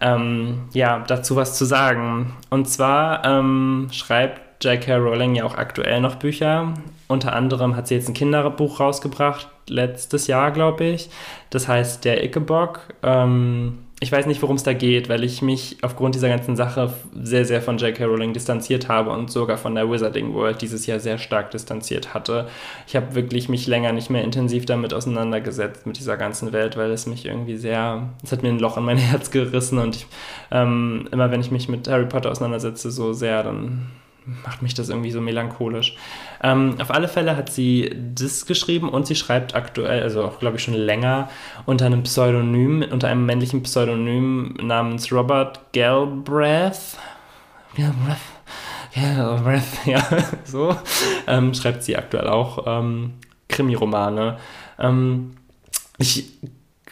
ähm, 0.00 0.68
ja, 0.72 1.04
dazu 1.06 1.36
was 1.36 1.56
zu 1.56 1.64
sagen. 1.64 2.34
Und 2.50 2.68
zwar 2.68 3.24
ähm, 3.24 3.88
schreibt 3.92 4.64
J.K. 4.64 4.96
Rowling 4.96 5.34
ja 5.34 5.44
auch 5.44 5.56
aktuell 5.56 6.00
noch 6.00 6.16
Bücher. 6.16 6.74
Unter 7.08 7.34
anderem 7.34 7.76
hat 7.76 7.88
sie 7.88 7.94
jetzt 7.94 8.08
ein 8.08 8.14
Kinderbuch 8.14 8.80
rausgebracht, 8.80 9.48
letztes 9.68 10.26
Jahr, 10.26 10.50
glaube 10.50 10.84
ich. 10.84 11.10
Das 11.50 11.68
heißt 11.68 12.04
Der 12.04 12.24
Ickebock. 12.24 12.80
Ähm, 13.02 13.78
ich 14.00 14.12
weiß 14.12 14.26
nicht, 14.26 14.42
worum 14.42 14.56
es 14.56 14.62
da 14.62 14.74
geht, 14.74 15.08
weil 15.08 15.24
ich 15.24 15.40
mich 15.40 15.78
aufgrund 15.80 16.14
dieser 16.14 16.28
ganzen 16.28 16.54
Sache 16.54 16.92
sehr, 17.14 17.46
sehr 17.46 17.62
von 17.62 17.78
J.K. 17.78 18.04
Rowling 18.04 18.34
distanziert 18.34 18.88
habe 18.88 19.10
und 19.10 19.30
sogar 19.30 19.56
von 19.56 19.74
der 19.74 19.90
Wizarding 19.90 20.34
World 20.34 20.60
dieses 20.60 20.84
Jahr 20.84 21.00
sehr 21.00 21.16
stark 21.16 21.50
distanziert 21.50 22.12
hatte. 22.12 22.46
Ich 22.86 22.94
habe 22.94 23.14
wirklich 23.14 23.48
mich 23.48 23.66
länger 23.66 23.92
nicht 23.92 24.10
mehr 24.10 24.22
intensiv 24.22 24.66
damit 24.66 24.92
auseinandergesetzt, 24.92 25.86
mit 25.86 25.98
dieser 25.98 26.18
ganzen 26.18 26.52
Welt, 26.52 26.76
weil 26.76 26.90
es 26.90 27.06
mich 27.06 27.24
irgendwie 27.24 27.56
sehr, 27.56 28.10
es 28.22 28.32
hat 28.32 28.42
mir 28.42 28.50
ein 28.50 28.58
Loch 28.58 28.76
in 28.76 28.84
mein 28.84 28.98
Herz 28.98 29.30
gerissen 29.30 29.78
und 29.78 29.96
ich, 29.96 30.06
ähm, 30.50 31.08
immer 31.10 31.30
wenn 31.30 31.40
ich 31.40 31.50
mich 31.50 31.70
mit 31.70 31.88
Harry 31.88 32.06
Potter 32.06 32.30
auseinandersetze, 32.30 32.90
so 32.90 33.14
sehr, 33.14 33.42
dann 33.42 33.86
macht 34.44 34.60
mich 34.60 34.74
das 34.74 34.88
irgendwie 34.88 35.10
so 35.10 35.20
melancholisch. 35.20 35.96
Ähm, 36.46 36.76
auf 36.80 36.92
alle 36.92 37.08
Fälle 37.08 37.36
hat 37.36 37.50
sie 37.50 37.92
das 38.14 38.46
geschrieben 38.46 38.88
und 38.88 39.04
sie 39.04 39.16
schreibt 39.16 39.56
aktuell, 39.56 40.04
also 40.04 40.22
auch 40.22 40.38
glaube 40.38 40.58
ich 40.58 40.62
schon 40.62 40.74
länger, 40.74 41.28
unter 41.64 41.86
einem 41.86 42.04
Pseudonym, 42.04 42.84
unter 42.88 43.08
einem 43.08 43.26
männlichen 43.26 43.64
Pseudonym 43.64 44.56
namens 44.62 45.10
Robert 45.10 45.72
Galbraith. 45.72 46.98
Galbraith. 47.76 48.18
Galbraith, 48.94 49.64
ja, 49.86 50.06
so. 50.44 50.76
Ähm, 51.26 51.52
schreibt 51.52 51.82
sie 51.82 51.96
aktuell 51.96 52.28
auch 52.28 52.64
ähm, 52.64 53.14
Krimiromane. 53.48 54.38
Ähm, 54.78 55.32
ich 55.98 56.32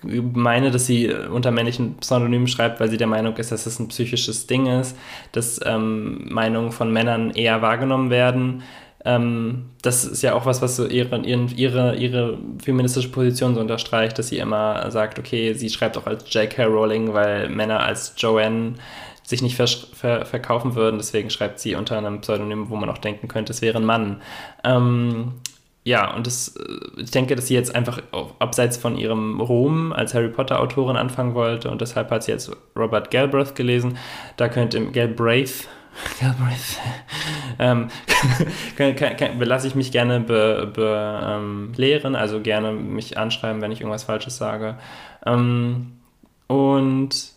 meine, 0.02 0.72
dass 0.72 0.86
sie 0.86 1.14
unter 1.14 1.52
männlichen 1.52 1.96
Pseudonymen 1.98 2.48
schreibt, 2.48 2.80
weil 2.80 2.90
sie 2.90 2.96
der 2.96 3.06
Meinung 3.06 3.36
ist, 3.36 3.52
dass 3.52 3.66
es 3.66 3.78
ein 3.78 3.86
psychisches 3.86 4.48
Ding 4.48 4.66
ist, 4.66 4.96
dass 5.30 5.60
ähm, 5.64 6.26
Meinungen 6.28 6.72
von 6.72 6.92
Männern 6.92 7.30
eher 7.30 7.62
wahrgenommen 7.62 8.10
werden. 8.10 8.64
Ähm, 9.04 9.66
das 9.82 10.04
ist 10.04 10.22
ja 10.22 10.34
auch 10.34 10.46
was, 10.46 10.62
was 10.62 10.76
so 10.76 10.86
ihre, 10.86 11.18
ihre, 11.20 11.96
ihre 11.96 12.38
feministische 12.62 13.10
Position 13.10 13.54
so 13.54 13.60
unterstreicht, 13.60 14.18
dass 14.18 14.28
sie 14.28 14.38
immer 14.38 14.90
sagt, 14.90 15.18
okay, 15.18 15.52
sie 15.52 15.68
schreibt 15.68 15.98
auch 15.98 16.06
als 16.06 16.32
J.K. 16.32 16.64
Rowling, 16.64 17.12
weil 17.12 17.48
Männer 17.50 17.80
als 17.80 18.14
Joanne 18.16 18.74
sich 19.22 19.42
nicht 19.42 19.56
ver 19.56 19.66
ver 19.66 20.24
verkaufen 20.24 20.74
würden. 20.74 20.98
Deswegen 20.98 21.30
schreibt 21.30 21.58
sie 21.58 21.74
unter 21.74 21.98
einem 21.98 22.20
Pseudonym, 22.20 22.70
wo 22.70 22.76
man 22.76 22.90
auch 22.90 22.98
denken 22.98 23.28
könnte, 23.28 23.52
es 23.52 23.62
wäre 23.62 23.78
ein 23.78 23.84
Mann. 23.84 24.22
Ähm, 24.64 25.32
ja, 25.84 26.14
und 26.14 26.26
das, 26.26 26.56
äh, 26.56 27.02
ich 27.02 27.10
denke, 27.10 27.36
dass 27.36 27.48
sie 27.48 27.54
jetzt 27.54 27.74
einfach 27.74 28.00
abseits 28.38 28.76
von 28.78 28.96
ihrem 28.96 29.40
Ruhm 29.40 29.92
als 29.92 30.14
Harry 30.14 30.28
Potter-Autorin 30.28 30.96
anfangen 30.96 31.34
wollte 31.34 31.70
und 31.70 31.80
deshalb 31.80 32.10
hat 32.10 32.22
sie 32.24 32.32
jetzt 32.32 32.50
Robert 32.76 33.10
Galbraith 33.10 33.54
gelesen. 33.54 33.98
Da 34.36 34.48
könnte 34.48 34.80
Galbraith, 34.92 35.68
Galbraith, 36.20 36.78
ähm, 37.58 37.88
lasse 39.38 39.66
ich 39.66 39.74
mich 39.74 39.92
gerne 39.92 40.20
be, 40.20 40.70
be 40.72 41.20
ähm, 41.24 42.14
also 42.14 42.40
gerne 42.40 42.72
mich 42.72 43.18
anschreiben, 43.18 43.62
wenn 43.62 43.72
ich 43.72 43.80
irgendwas 43.80 44.04
Falsches 44.04 44.36
sage. 44.36 44.76
Ähm, 45.24 45.92
und 46.46 47.34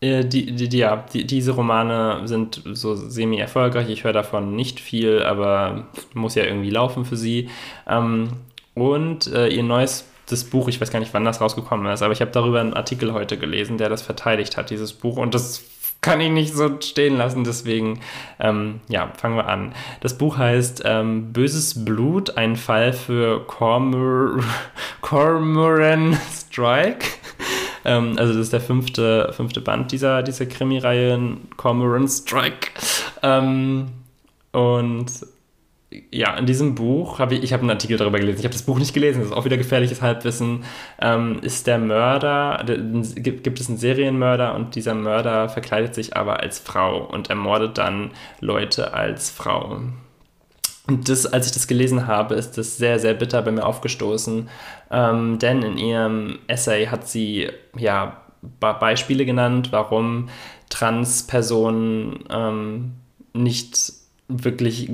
äh, 0.00 0.24
die, 0.24 0.52
die, 0.52 0.76
ja, 0.76 1.04
die, 1.12 1.26
diese 1.26 1.52
Romane 1.52 2.26
sind 2.26 2.62
so 2.64 2.94
semi-erfolgreich. 2.94 3.88
Ich 3.88 4.04
höre 4.04 4.12
davon 4.12 4.54
nicht 4.54 4.80
viel, 4.80 5.22
aber 5.22 5.86
muss 6.12 6.34
ja 6.34 6.44
irgendwie 6.44 6.70
laufen 6.70 7.04
für 7.04 7.16
sie. 7.16 7.48
Ähm, 7.88 8.28
und 8.74 9.28
äh, 9.28 9.48
ihr 9.48 9.62
neues 9.62 10.10
das 10.26 10.44
Buch, 10.44 10.68
ich 10.68 10.80
weiß 10.80 10.90
gar 10.90 11.00
nicht, 11.00 11.12
wann 11.14 11.24
das 11.24 11.40
rausgekommen 11.40 11.90
ist, 11.92 12.02
aber 12.02 12.12
ich 12.12 12.20
habe 12.20 12.30
darüber 12.30 12.60
einen 12.60 12.74
Artikel 12.74 13.12
heute 13.12 13.36
gelesen, 13.36 13.78
der 13.78 13.88
das 13.88 14.02
verteidigt 14.02 14.56
hat, 14.56 14.70
dieses 14.70 14.92
Buch. 14.92 15.16
Und 15.16 15.34
das 15.34 15.62
kann 16.04 16.20
ich 16.20 16.30
nicht 16.30 16.54
so 16.54 16.70
stehen 16.80 17.16
lassen, 17.16 17.44
deswegen, 17.44 18.00
ähm, 18.38 18.80
ja, 18.88 19.10
fangen 19.16 19.36
wir 19.36 19.48
an. 19.48 19.74
Das 20.02 20.18
Buch 20.18 20.36
heißt 20.36 20.82
ähm, 20.84 21.32
Böses 21.32 21.82
Blut, 21.82 22.36
ein 22.36 22.56
Fall 22.56 22.92
für 22.92 23.46
Cormor 23.46 24.44
Cormoran 25.00 26.18
Strike. 26.30 27.06
Ähm, 27.86 28.16
also 28.18 28.34
das 28.34 28.42
ist 28.42 28.52
der 28.52 28.60
fünfte, 28.60 29.32
fünfte 29.32 29.62
Band 29.62 29.92
dieser, 29.92 30.22
dieser 30.22 30.44
Krimireihe, 30.44 31.38
Cormoran 31.56 32.06
Strike. 32.06 32.72
Ähm, 33.22 33.86
und 34.52 35.06
ja, 36.10 36.36
in 36.36 36.46
diesem 36.46 36.74
Buch 36.74 37.18
habe 37.18 37.34
ich, 37.34 37.42
ich 37.42 37.52
habe 37.52 37.62
einen 37.62 37.70
Artikel 37.70 37.96
darüber 37.96 38.18
gelesen. 38.18 38.38
Ich 38.38 38.44
habe 38.44 38.52
das 38.52 38.62
Buch 38.62 38.78
nicht 38.78 38.94
gelesen, 38.94 39.20
das 39.20 39.30
ist 39.30 39.36
auch 39.36 39.44
wieder 39.44 39.56
gefährliches 39.56 40.02
Halbwissen. 40.02 40.64
Ähm, 41.00 41.40
ist 41.42 41.66
der 41.66 41.78
Mörder, 41.78 42.64
gibt, 43.16 43.44
gibt 43.44 43.60
es 43.60 43.68
einen 43.68 43.78
Serienmörder 43.78 44.54
und 44.54 44.74
dieser 44.74 44.94
Mörder 44.94 45.48
verkleidet 45.48 45.94
sich 45.94 46.16
aber 46.16 46.40
als 46.40 46.58
Frau 46.58 47.04
und 47.04 47.30
ermordet 47.30 47.78
dann 47.78 48.10
Leute 48.40 48.94
als 48.94 49.30
Frau. 49.30 49.80
Und 50.86 51.08
das, 51.08 51.26
als 51.26 51.46
ich 51.46 51.52
das 51.52 51.66
gelesen 51.66 52.06
habe, 52.06 52.34
ist 52.34 52.58
das 52.58 52.76
sehr, 52.76 52.98
sehr 52.98 53.14
bitter 53.14 53.40
bei 53.42 53.50
mir 53.50 53.64
aufgestoßen. 53.64 54.48
Ähm, 54.90 55.38
denn 55.38 55.62
in 55.62 55.78
ihrem 55.78 56.38
Essay 56.46 56.86
hat 56.86 57.08
sie 57.08 57.48
ja 57.76 58.20
Beispiele 58.60 59.24
genannt, 59.24 59.68
warum 59.70 60.28
Transpersonen 60.68 62.24
ähm, 62.30 62.92
nicht 63.32 64.03
wirklich 64.28 64.90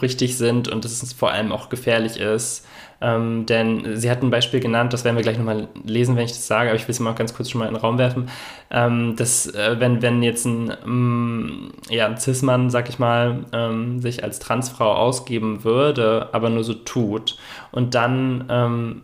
richtig 0.00 0.38
sind 0.38 0.68
und 0.68 0.84
dass 0.84 1.02
es 1.02 1.12
vor 1.12 1.30
allem 1.30 1.52
auch 1.52 1.68
gefährlich 1.68 2.18
ist. 2.18 2.66
Ähm, 3.00 3.44
denn 3.44 3.96
sie 3.96 4.10
hat 4.10 4.22
ein 4.22 4.30
Beispiel 4.30 4.60
genannt, 4.60 4.94
das 4.94 5.04
werden 5.04 5.16
wir 5.16 5.22
gleich 5.22 5.36
nochmal 5.36 5.68
lesen, 5.84 6.16
wenn 6.16 6.24
ich 6.24 6.32
das 6.32 6.46
sage, 6.46 6.70
aber 6.70 6.76
ich 6.76 6.88
will 6.88 6.92
es 6.92 7.00
mal 7.00 7.12
ganz 7.14 7.34
kurz 7.34 7.50
schon 7.50 7.58
mal 7.58 7.66
in 7.66 7.74
den 7.74 7.80
Raum 7.80 7.98
werfen, 7.98 8.30
ähm, 8.70 9.16
dass 9.16 9.46
äh, 9.54 9.76
wenn, 9.78 10.00
wenn 10.00 10.22
jetzt 10.22 10.46
ein, 10.46 10.72
ähm, 10.86 11.72
ja, 11.90 12.06
ein 12.06 12.16
Cis-Mann, 12.16 12.70
sag 12.70 12.88
ich 12.88 12.98
mal, 12.98 13.44
ähm, 13.52 14.00
sich 14.00 14.24
als 14.24 14.38
Transfrau 14.38 14.94
ausgeben 14.94 15.64
würde, 15.64 16.30
aber 16.32 16.48
nur 16.48 16.64
so 16.64 16.72
tut 16.72 17.36
und 17.72 17.94
dann 17.94 18.46
ähm, 18.48 19.02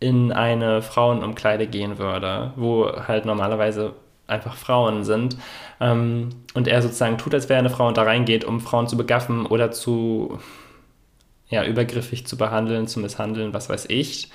in 0.00 0.32
eine 0.32 0.80
Frauenumkleide 0.80 1.66
gehen 1.66 1.98
würde, 1.98 2.52
wo 2.56 2.90
halt 2.90 3.26
normalerweise 3.26 3.92
einfach 4.26 4.56
Frauen 4.56 5.04
sind. 5.04 5.36
Ähm, 5.80 6.30
und 6.54 6.68
er 6.68 6.82
sozusagen 6.82 7.18
tut, 7.18 7.34
als 7.34 7.48
wäre 7.48 7.58
eine 7.58 7.70
Frau 7.70 7.88
und 7.88 7.96
da 7.96 8.02
reingeht, 8.02 8.44
um 8.44 8.60
Frauen 8.60 8.88
zu 8.88 8.96
begaffen 8.96 9.46
oder 9.46 9.70
zu 9.70 10.38
ja, 11.48 11.64
übergriffig 11.64 12.26
zu 12.26 12.36
behandeln, 12.36 12.86
zu 12.86 13.00
misshandeln, 13.00 13.54
was 13.54 13.68
weiß 13.68 13.86
ich, 13.88 14.30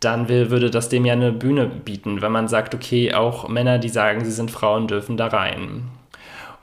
dann 0.00 0.28
will, 0.28 0.50
würde 0.50 0.70
das 0.70 0.88
dem 0.88 1.04
ja 1.04 1.12
eine 1.12 1.32
Bühne 1.32 1.66
bieten, 1.66 2.22
wenn 2.22 2.32
man 2.32 2.48
sagt, 2.48 2.74
okay, 2.74 3.14
auch 3.14 3.48
Männer, 3.48 3.78
die 3.78 3.88
sagen, 3.88 4.24
sie 4.24 4.30
sind 4.30 4.50
Frauen, 4.50 4.86
dürfen 4.86 5.16
da 5.16 5.28
rein. 5.28 5.88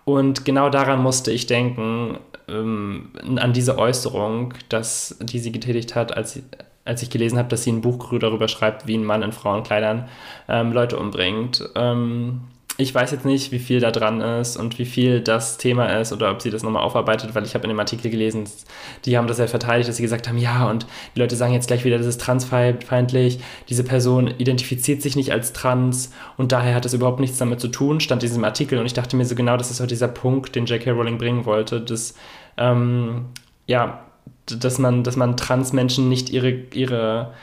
Und 0.06 0.46
genau 0.46 0.70
daran 0.70 1.02
musste 1.02 1.32
ich 1.32 1.48
denken, 1.48 2.20
ähm, 2.48 3.12
an 3.38 3.54
diese 3.54 3.78
Äußerung, 3.78 4.54
dass, 4.70 5.18
die 5.20 5.40
sie 5.40 5.52
getätigt 5.52 5.96
hat, 5.96 6.16
als, 6.16 6.40
als 6.86 7.02
ich 7.02 7.10
gelesen 7.10 7.40
habe, 7.40 7.50
dass 7.50 7.64
sie 7.64 7.72
ein 7.72 7.82
Buch 7.82 8.14
darüber 8.20 8.48
schreibt, 8.48 8.88
wie 8.88 8.98
ein 8.98 9.04
Mann 9.04 9.24
in 9.24 9.32
Frauenkleidern 9.32 10.08
ähm, 10.48 10.72
Leute 10.72 10.98
umbringt. 10.98 11.68
Ähm, 11.76 12.42
ich 12.78 12.94
weiß 12.94 13.12
jetzt 13.12 13.26
nicht, 13.26 13.52
wie 13.52 13.60
viel 13.60 13.80
da 13.80 13.90
dran 13.90 14.20
ist 14.20 14.58
und 14.58 14.78
wie 14.80 14.86
viel 14.86 15.22
das 15.22 15.58
Thema 15.58 15.86
ist 16.00 16.12
oder 16.12 16.30
ob 16.32 16.42
sie 16.42 16.50
das 16.50 16.62
nochmal 16.62 16.84
aufarbeitet, 16.84 17.34
weil 17.34 17.46
ich 17.46 17.54
habe 17.54 17.64
in 17.64 17.70
dem 17.70 17.80
Artikel 17.80 18.12
gelesen, 18.12 18.46
die 19.06 19.18
haben 19.18 19.28
das 19.28 19.38
ja 19.38 19.48
verteidigt, 19.48 19.88
dass 19.88 19.96
sie 19.96 20.04
gesagt 20.04 20.28
haben, 20.28 20.38
ja, 20.38 20.70
und 20.70 20.86
die 21.16 21.20
Leute 21.20 21.38
sagen 21.38 21.54
jetzt 21.54 21.68
gleich 21.68 21.86
wieder, 21.86 21.98
das 21.98 22.08
ist 22.08 22.20
transfeindlich, 22.20 23.40
diese 23.70 23.86
Person 23.86 24.28
identifiziert 24.28 25.02
sich 25.02 25.16
nicht 25.16 25.32
als 25.32 25.54
trans 25.54 26.12
und 26.36 26.52
daher 26.52 26.76
hat 26.76 26.84
das 26.84 26.94
überhaupt 26.94 27.22
nichts 27.22 27.38
damit 27.38 27.62
zu 27.62 27.70
tun, 27.70 28.02
stand 28.02 28.24
in 28.24 28.30
diesem 28.30 28.44
Artikel 28.44 28.78
und 28.78 28.86
ich 28.86 28.94
dachte 28.94 29.16
mir 29.16 29.26
so 29.26 29.36
genau, 29.36 29.56
das 29.56 29.72
ist 29.72 29.80
auch 29.80 29.88
dieser 29.88 30.10
Punkt, 30.10 30.56
den 30.56 30.66
J.K. 30.66 30.92
Rowling 30.92 31.18
bringen 31.18 31.46
wollte, 31.46 31.80
dass, 31.80 32.16
ähm, 32.58 33.28
ja, 33.68 34.04
dass 34.46 34.80
man, 34.80 35.04
dass 35.04 35.16
man 35.16 35.38
Transmenschen 35.38 36.10
nicht 36.10 36.30
ihre, 36.30 36.52
ihre 36.74 37.34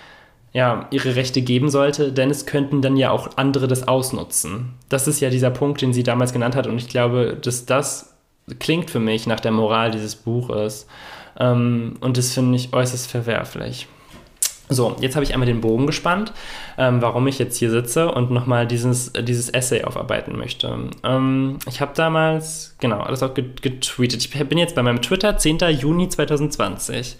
ja, 0.52 0.86
ihre 0.90 1.16
Rechte 1.16 1.40
geben 1.42 1.70
sollte, 1.70 2.12
denn 2.12 2.30
es 2.30 2.46
könnten 2.46 2.82
dann 2.82 2.96
ja 2.96 3.10
auch 3.10 3.30
andere 3.36 3.68
das 3.68 3.88
ausnutzen. 3.88 4.74
Das 4.88 5.08
ist 5.08 5.20
ja 5.20 5.30
dieser 5.30 5.50
Punkt, 5.50 5.80
den 5.80 5.92
sie 5.92 6.02
damals 6.02 6.32
genannt 6.32 6.56
hat 6.56 6.66
und 6.66 6.76
ich 6.78 6.88
glaube, 6.88 7.38
dass 7.40 7.64
das 7.64 8.14
klingt 8.58 8.90
für 8.90 9.00
mich 9.00 9.26
nach 9.26 9.40
der 9.40 9.52
Moral 9.52 9.90
dieses 9.90 10.14
Buches 10.16 10.86
ähm, 11.38 11.96
und 12.00 12.18
das 12.18 12.34
finde 12.34 12.56
ich 12.56 12.72
äußerst 12.72 13.10
verwerflich. 13.10 13.88
So, 14.68 14.96
jetzt 15.00 15.16
habe 15.16 15.24
ich 15.24 15.34
einmal 15.34 15.46
den 15.46 15.60
Bogen 15.60 15.86
gespannt, 15.86 16.32
ähm, 16.78 17.02
warum 17.02 17.26
ich 17.26 17.38
jetzt 17.38 17.56
hier 17.56 17.70
sitze 17.70 18.10
und 18.10 18.30
nochmal 18.30 18.66
dieses, 18.66 19.12
dieses 19.12 19.50
Essay 19.50 19.84
aufarbeiten 19.84 20.36
möchte. 20.38 20.90
Ähm, 21.04 21.58
ich 21.68 21.80
habe 21.80 21.92
damals, 21.94 22.74
genau, 22.80 23.00
alles 23.00 23.22
auch 23.22 23.34
getweetet. 23.34 24.24
Ich 24.24 24.48
bin 24.48 24.58
jetzt 24.58 24.74
bei 24.74 24.82
meinem 24.82 25.02
Twitter, 25.02 25.36
10. 25.36 25.58
Juni 25.78 26.08
2020. 26.08 27.16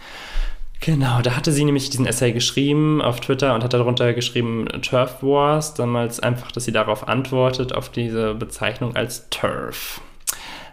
Genau, 0.85 1.23
da 1.23 1.37
hatte 1.37 1.53
sie 1.53 1.65
nämlich 1.65 1.91
diesen 1.91 2.07
Essay 2.07 2.33
geschrieben 2.33 3.01
auf 3.01 3.21
Twitter 3.21 3.55
und 3.55 3.63
hat 3.63 3.73
darunter 3.73 4.13
geschrieben 4.15 4.67
Turf 4.83 5.23
Wars, 5.23 5.75
damals 5.75 6.19
einfach, 6.19 6.51
dass 6.51 6.65
sie 6.65 6.73
darauf 6.73 7.07
antwortet, 7.07 7.73
auf 7.73 7.89
diese 7.89 8.35
Bezeichnung 8.35 8.97
als 8.97 9.29
Turf. 9.31 10.01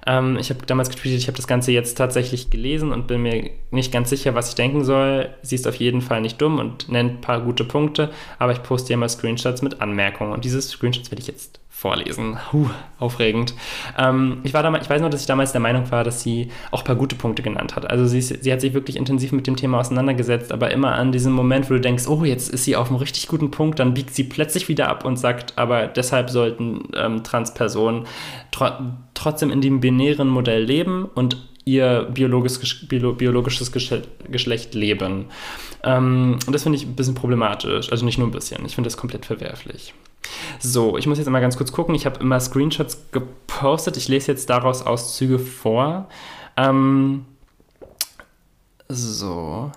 Ähm, 0.07 0.37
ich 0.39 0.49
habe 0.49 0.65
damals 0.65 0.89
getweetet, 0.89 1.19
ich 1.19 1.27
habe 1.27 1.37
das 1.37 1.45
Ganze 1.45 1.71
jetzt 1.71 1.95
tatsächlich 1.95 2.49
gelesen 2.49 2.91
und 2.91 3.05
bin 3.05 3.21
mir 3.21 3.51
nicht 3.69 3.91
ganz 3.91 4.09
sicher, 4.09 4.33
was 4.33 4.49
ich 4.49 4.55
denken 4.55 4.83
soll. 4.83 5.29
Sie 5.43 5.53
ist 5.53 5.67
auf 5.67 5.75
jeden 5.75 6.01
Fall 6.01 6.21
nicht 6.21 6.41
dumm 6.41 6.57
und 6.57 6.89
nennt 6.89 7.19
ein 7.19 7.21
paar 7.21 7.41
gute 7.41 7.63
Punkte, 7.63 8.09
aber 8.39 8.51
ich 8.51 8.63
poste 8.63 8.89
ja 8.91 8.97
mal 8.97 9.09
Screenshots 9.09 9.61
mit 9.61 9.79
Anmerkungen 9.79 10.33
und 10.33 10.43
diese 10.43 10.59
Screenshots 10.59 11.11
werde 11.11 11.21
ich 11.21 11.27
jetzt 11.27 11.58
vorlesen. 11.79 12.37
Huh, 12.51 12.69
aufregend. 12.99 13.53
Ähm, 13.97 14.39
ich, 14.43 14.53
war 14.53 14.63
damals, 14.63 14.83
ich 14.83 14.89
weiß 14.89 15.01
noch, 15.01 15.09
dass 15.09 15.21
ich 15.21 15.27
damals 15.27 15.53
der 15.53 15.61
Meinung 15.61 15.89
war, 15.91 16.03
dass 16.03 16.21
sie 16.21 16.51
auch 16.71 16.81
ein 16.81 16.85
paar 16.85 16.97
gute 16.97 17.15
Punkte 17.15 17.41
genannt 17.41 17.77
hat. 17.77 17.89
Also 17.89 18.05
sie, 18.05 18.21
sie 18.21 18.51
hat 18.51 18.59
sich 18.59 18.73
wirklich 18.73 18.97
intensiv 18.97 19.31
mit 19.31 19.47
dem 19.47 19.55
Thema 19.55 19.79
auseinandergesetzt, 19.79 20.51
aber 20.51 20.71
immer 20.71 20.95
an 20.95 21.13
diesem 21.13 21.31
Moment, 21.31 21.69
wo 21.69 21.75
du 21.75 21.79
denkst, 21.79 22.05
oh, 22.07 22.25
jetzt 22.25 22.49
ist 22.49 22.65
sie 22.65 22.75
auf 22.75 22.89
einem 22.89 22.97
richtig 22.97 23.29
guten 23.29 23.49
Punkt, 23.49 23.79
dann 23.79 23.93
biegt 23.93 24.13
sie 24.13 24.25
plötzlich 24.25 24.67
wieder 24.67 24.89
ab 24.89 25.05
und 25.05 25.15
sagt, 25.15 25.57
aber 25.57 25.87
deshalb 25.87 26.29
sollten 26.29 26.89
ähm, 26.97 27.23
Transpersonen 27.23 28.07
tro 28.51 28.67
trotzdem 29.13 29.49
in 29.49 29.61
dem 29.61 29.79
binären 29.79 30.27
Modell 30.27 30.63
leben 30.63 31.05
und 31.15 31.37
ihr 31.63 32.09
biologisches, 32.13 32.87
biologisches 32.89 33.71
Geschlecht 33.71 34.73
leben. 34.73 35.27
Ähm, 35.83 36.39
und 36.45 36.53
das 36.53 36.63
finde 36.63 36.77
ich 36.77 36.85
ein 36.85 36.95
bisschen 36.95 37.15
problematisch. 37.15 37.89
Also 37.89 38.03
nicht 38.03 38.17
nur 38.17 38.27
ein 38.27 38.31
bisschen. 38.31 38.65
Ich 38.65 38.75
finde 38.75 38.87
das 38.89 38.97
komplett 38.97 39.25
verwerflich. 39.25 39.93
So, 40.59 40.97
ich 40.97 41.07
muss 41.07 41.17
jetzt 41.17 41.29
mal 41.29 41.39
ganz 41.39 41.57
kurz 41.57 41.71
gucken. 41.71 41.95
Ich 41.95 42.05
habe 42.05 42.19
immer 42.19 42.39
Screenshots 42.39 43.11
gepostet. 43.11 43.95
Ich 43.95 44.09
lese 44.09 44.31
jetzt 44.31 44.49
daraus 44.49 44.85
Auszüge 44.85 45.39
vor. 45.39 46.09
Ähm, 46.57 47.25
so. 48.89 49.71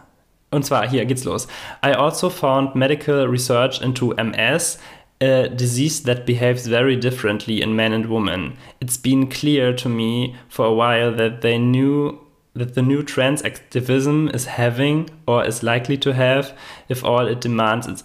Und 0.51 0.65
zwar, 0.65 0.89
hier 0.89 1.05
geht's 1.07 1.25
los. 1.25 1.47
I 1.85 1.93
also 1.93 2.29
found 2.29 2.75
medical 2.75 3.27
research 3.27 3.81
into 3.81 4.13
MS, 4.15 4.79
a 5.23 5.49
disease 5.49 6.03
that 6.03 6.27
behaves 6.27 6.67
very 6.67 6.99
differently 6.99 7.63
in 7.63 7.75
men 7.75 7.93
and 7.93 8.11
women. 8.11 8.55
It's 8.81 8.99
been 8.99 9.29
clear 9.29 9.75
to 9.77 9.89
me 9.89 10.35
for 10.49 10.67
a 10.67 10.75
while 10.75 11.17
that 11.17 11.43
they 11.43 11.59
knew 11.59 12.19
that 12.55 12.75
the 12.75 12.83
new 12.83 13.03
trans 13.03 13.43
activism 13.43 14.29
is 14.29 14.47
having 14.47 15.09
or 15.27 15.45
is 15.45 15.63
likely 15.63 15.97
to 15.99 16.13
have, 16.13 16.53
if 16.89 17.05
all 17.05 17.27
it 17.27 17.41
demands 17.41 17.87
is, 17.87 18.05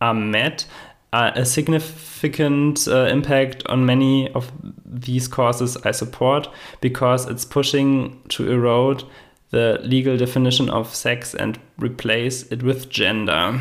are 0.00 0.14
met, 0.14 0.66
a 1.12 1.44
significant 1.44 2.86
uh, 2.88 3.06
impact 3.06 3.66
on 3.68 3.86
many 3.86 4.30
of 4.32 4.52
these 4.84 5.28
causes 5.28 5.76
I 5.84 5.92
support 5.92 6.48
because 6.80 7.26
it's 7.26 7.44
pushing 7.44 8.20
to 8.30 8.50
erode 8.50 9.04
the 9.50 9.78
legal 9.82 10.16
definition 10.16 10.68
of 10.68 10.94
sex 10.94 11.34
and 11.34 11.58
replace 11.78 12.42
it 12.50 12.62
with 12.62 12.90
gender. 12.90 13.60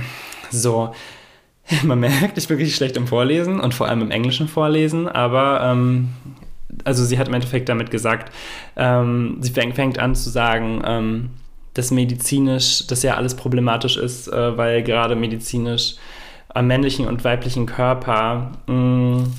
So, 0.51 0.93
man 1.83 1.99
merkt, 1.99 2.37
ich 2.37 2.47
bin 2.47 2.57
wirklich 2.57 2.75
schlecht 2.75 2.97
im 2.97 3.07
Vorlesen 3.07 3.59
und 3.59 3.73
vor 3.73 3.87
allem 3.87 4.01
im 4.01 4.11
englischen 4.11 4.47
Vorlesen, 4.47 5.07
aber 5.07 5.61
ähm, 5.63 6.09
also 6.83 7.05
sie 7.05 7.17
hat 7.17 7.27
im 7.27 7.33
Endeffekt 7.33 7.69
damit 7.69 7.91
gesagt, 7.91 8.31
ähm, 8.75 9.37
sie 9.39 9.51
fängt, 9.51 9.99
an 9.99 10.15
zu 10.15 10.29
sagen, 10.29 10.81
ähm, 10.85 11.29
dass 11.73 11.91
medizinisch 11.91 12.87
das 12.87 13.03
ja 13.03 13.15
alles 13.15 13.35
problematisch 13.35 13.97
ist, 13.97 14.27
äh, 14.27 14.57
weil 14.57 14.83
gerade 14.83 15.15
medizinisch 15.15 15.95
am 16.55 16.67
männlichen 16.67 17.07
und 17.07 17.23
weiblichen 17.23 17.67
Körper 17.67 18.51
mh, 18.67 18.73
mm, 18.73 19.33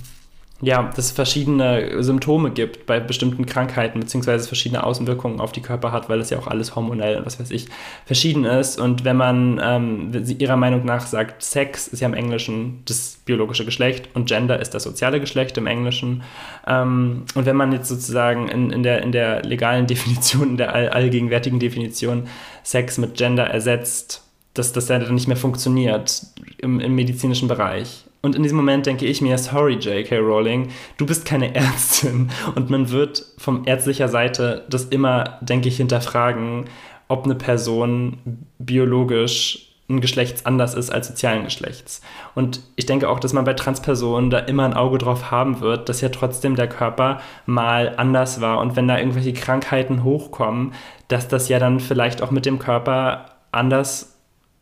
ja, 0.63 0.85
dass 0.85 1.07
es 1.07 1.11
verschiedene 1.11 2.03
Symptome 2.03 2.51
gibt 2.51 2.87
bei 2.87 2.99
bestimmten 2.99 3.45
Krankheiten, 3.45 4.01
beziehungsweise 4.01 4.49
verschiedene 4.49 4.85
Außenwirkungen 4.85 5.39
auf 5.39 5.53
die 5.53 5.61
Körper 5.61 5.93
hat, 5.93 6.09
weil 6.09 6.19
es 6.19 6.31
ja 6.31 6.39
auch 6.39 6.47
alles 6.47 6.75
hormonell 6.75 7.19
und 7.19 7.27
was 7.27 7.39
weiß 7.39 7.51
ich 7.51 7.67
verschieden 8.07 8.47
ist. 8.47 8.81
Und 8.81 9.05
wenn 9.05 9.19
man 9.19 9.61
ähm, 9.63 10.25
ihrer 10.39 10.57
Meinung 10.57 10.87
nach 10.87 11.07
sagt, 11.07 11.43
Sex 11.43 11.89
ist 11.89 12.01
ja 12.01 12.09
im 12.09 12.15
Englischen 12.15 12.81
das 12.87 13.19
biologische 13.27 13.67
Geschlecht 13.67 14.09
und 14.15 14.29
Gender 14.29 14.59
ist 14.59 14.71
das 14.71 14.85
soziale 14.85 15.21
Geschlecht 15.21 15.59
im 15.59 15.67
Englischen. 15.67 16.23
Ähm, 16.67 17.25
und 17.35 17.45
wenn 17.45 17.57
man 17.57 17.73
jetzt 17.73 17.89
sozusagen 17.89 18.49
in, 18.49 18.71
in, 18.71 18.83
der, 18.83 19.03
in 19.03 19.13
der 19.13 19.43
legalen 19.43 19.87
Definition, 19.87 20.51
in 20.51 20.57
der 20.57 20.75
all, 20.75 20.89
allgegenwärtigen 20.89 21.61
Definition 21.61 22.29
Sex 22.63 22.97
mit 22.97 23.15
Gender 23.15 23.45
ersetzt, 23.45 24.23
dass 24.55 24.73
das 24.73 24.87
dann 24.87 25.15
nicht 25.15 25.29
mehr 25.29 25.37
funktioniert 25.37 26.23
im, 26.59 26.81
im 26.81 26.95
medizinischen 26.95 27.49
Bereich. 27.49 28.05
Und 28.23 28.35
in 28.35 28.43
diesem 28.43 28.57
Moment 28.57 28.87
denke 28.87 29.07
ich 29.07 29.21
mir, 29.21 29.39
sorry 29.39 29.75
J.K. 29.75 30.19
Rowling, 30.19 30.69
du 30.97 31.07
bist 31.07 31.25
keine 31.25 31.55
Ärztin. 31.55 32.31
Und 32.55 32.71
man 32.71 32.91
wird 32.91 33.25
von 33.39 33.65
ärztlicher 33.65 34.09
Seite 34.09 34.65
das 34.69 34.87
immer, 34.87 35.39
denke 35.43 35.69
ich, 35.69 35.77
hinterfragen, 35.77 36.65
ob 37.09 37.25
eine 37.25 37.37
Person 37.37 38.19
biologisch 38.59 39.67
ein 39.89 40.01
Geschlechts 40.01 40.45
anders 40.45 40.75
ist 40.75 40.91
als 40.91 41.07
sozialen 41.07 41.45
Geschlechts. 41.45 42.01
Und 42.35 42.61
ich 42.75 42.87
denke 42.87 43.09
auch, 43.09 43.21
dass 43.21 43.33
man 43.33 43.45
bei 43.45 43.55
Transpersonen 43.55 44.31
da 44.31 44.41
immer 44.41 44.65
ein 44.65 44.75
Auge 44.75 44.99
drauf 44.99 45.31
haben 45.31 45.61
wird, 45.61 45.89
dass 45.89 46.01
ja 46.01 46.09
trotzdem 46.09 46.57
der 46.57 46.69
Körper 46.69 47.21
mal 47.47 47.95
anders 47.97 48.41
war. 48.41 48.59
Und 48.59 48.75
wenn 48.75 48.89
da 48.89 48.99
irgendwelche 48.99 49.33
Krankheiten 49.33 50.03
hochkommen, 50.03 50.73
dass 51.07 51.29
das 51.29 51.49
ja 51.49 51.61
dann 51.61 51.79
vielleicht 51.79 52.21
auch 52.21 52.33
mit 52.33 52.47
dem 52.47 52.59
Körper 52.59 53.27
anders 53.53 54.16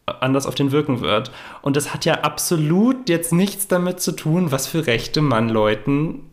anders 0.07 0.47
auf 0.47 0.55
den 0.55 0.73
wirken 0.73 1.01
wird. 1.01 1.31
Und 1.63 1.77
das 1.77 1.95
hat 1.95 2.05
ja 2.05 2.21
absolut 2.21 3.09
jetzt 3.09 3.33
nichts 3.33 3.69
damit 3.69 4.01
zu 4.01 4.13
tun, 4.13 4.53
was 4.53 4.67
für 4.67 4.87
Rechte 4.87 5.23
man 5.23 5.49
Leuten 5.49 6.31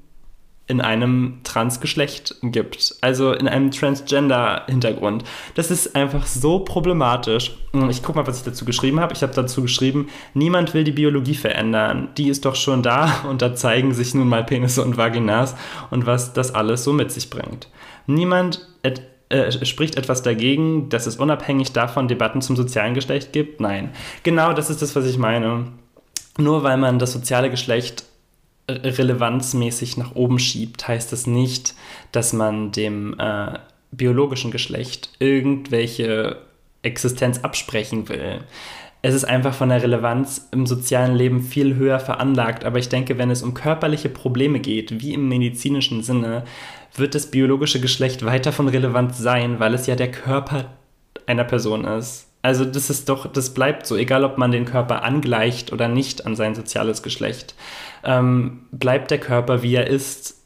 in 0.72 0.80
einem 0.80 1.42
Transgeschlecht 1.44 2.36
gibt, 2.44 2.96
also 3.02 3.34
in 3.34 3.50
einem 3.50 3.72
Transgender-Hintergrund. 3.72 5.26
Das 5.56 5.70
ist 5.70 5.98
einfach 5.98 6.26
so 6.26 6.60
problematisch. 6.60 7.58
Ich 7.90 8.02
gucke 8.02 8.20
mal, 8.20 8.28
was 8.28 8.38
ich 8.38 8.46
dazu 8.46 8.64
geschrieben 8.64 9.02
habe. 9.02 9.14
Ich 9.14 9.22
habe 9.22 9.34
dazu 9.34 9.62
geschrieben, 9.62 10.08
niemand 10.34 10.74
will 10.74 10.86
die 10.86 10.94
Biologie 10.94 11.36
verändern. 11.36 12.10
Die 12.18 12.30
ist 12.30 12.46
doch 12.46 12.56
schon 12.56 12.84
da 12.84 13.24
und 13.30 13.42
da 13.42 13.54
zeigen 13.54 13.94
sich 13.94 14.14
nun 14.14 14.30
mal 14.30 14.46
Penisse 14.46 14.82
und 14.82 14.96
Vaginas 14.96 15.56
und 15.90 16.06
was 16.06 16.32
das 16.32 16.56
alles 16.56 16.86
so 16.86 16.94
mit 16.94 17.12
sich 17.12 17.30
bringt. 17.30 17.68
Niemand 18.08 18.66
äh, 19.32 19.66
spricht 19.66 19.96
etwas 19.96 20.24
dagegen, 20.24 20.90
dass 20.90 21.08
es 21.08 21.16
unabhängig 21.16 21.72
davon 21.72 22.08
Debatten 22.08 22.42
zum 22.42 22.56
sozialen 22.56 22.94
Geschlecht 22.94 23.34
gibt? 23.34 23.60
Nein. 23.62 23.92
Genau 24.24 24.54
das 24.54 24.70
ist 24.70 24.82
das, 24.82 24.96
was 24.96 25.06
ich 25.06 25.18
meine. 25.18 25.68
Nur 26.38 26.64
weil 26.64 26.78
man 26.78 27.00
das 27.00 27.12
soziale 27.12 27.50
Geschlecht 27.50 28.06
relevanzmäßig 28.70 29.98
nach 29.98 30.16
oben 30.16 30.40
schiebt, 30.40 30.88
heißt 30.88 31.12
das 31.12 31.28
nicht, 31.28 31.76
dass 32.12 32.34
man 32.34 32.72
dem 32.72 33.20
äh, 33.20 33.60
biologischen 33.92 34.52
Geschlecht 34.52 35.10
irgendwelche 35.20 36.38
Existenz 36.82 37.40
absprechen 37.40 38.10
will. 38.10 38.40
Es 39.04 39.16
ist 39.16 39.24
einfach 39.24 39.54
von 39.54 39.70
der 39.70 39.82
Relevanz 39.82 40.48
im 40.52 40.68
sozialen 40.68 41.16
Leben 41.16 41.42
viel 41.42 41.76
höher 41.76 42.00
veranlagt, 42.00 42.64
aber 42.64 42.78
ich 42.78 42.88
denke, 42.88 43.18
wenn 43.18 43.32
es 43.32 43.42
um 43.42 43.56
körperliche 43.56 44.10
Probleme 44.10 44.60
geht, 44.60 45.02
wie 45.02 45.14
im 45.14 45.28
medizinischen 45.28 46.04
Sinne, 46.04 46.44
wird 46.96 47.16
das 47.16 47.32
biologische 47.32 47.80
Geschlecht 47.80 48.26
weiter 48.26 48.52
von 48.52 48.68
Relevanz 48.68 49.18
sein, 49.18 49.60
weil 49.60 49.74
es 49.74 49.88
ja 49.88 49.96
der 49.96 50.12
Körper 50.12 50.66
einer 51.26 51.44
Person 51.44 51.86
ist. 51.86 52.28
Also 52.42 52.66
das 52.66 52.90
ist 52.90 53.08
doch, 53.08 53.32
das 53.32 53.54
bleibt 53.54 53.86
so, 53.86 53.96
egal 53.96 54.24
ob 54.24 54.38
man 54.38 54.52
den 54.52 54.66
Körper 54.66 55.04
angleicht 55.04 55.72
oder 55.72 55.88
nicht 55.88 56.26
an 56.26 56.36
sein 56.36 56.56
soziales 56.56 57.04
Geschlecht, 57.04 57.54
ähm, 58.04 58.66
bleibt 58.72 59.12
der 59.12 59.20
Körper, 59.20 59.62
wie 59.62 59.76
er 59.76 59.88
ist, 59.88 60.42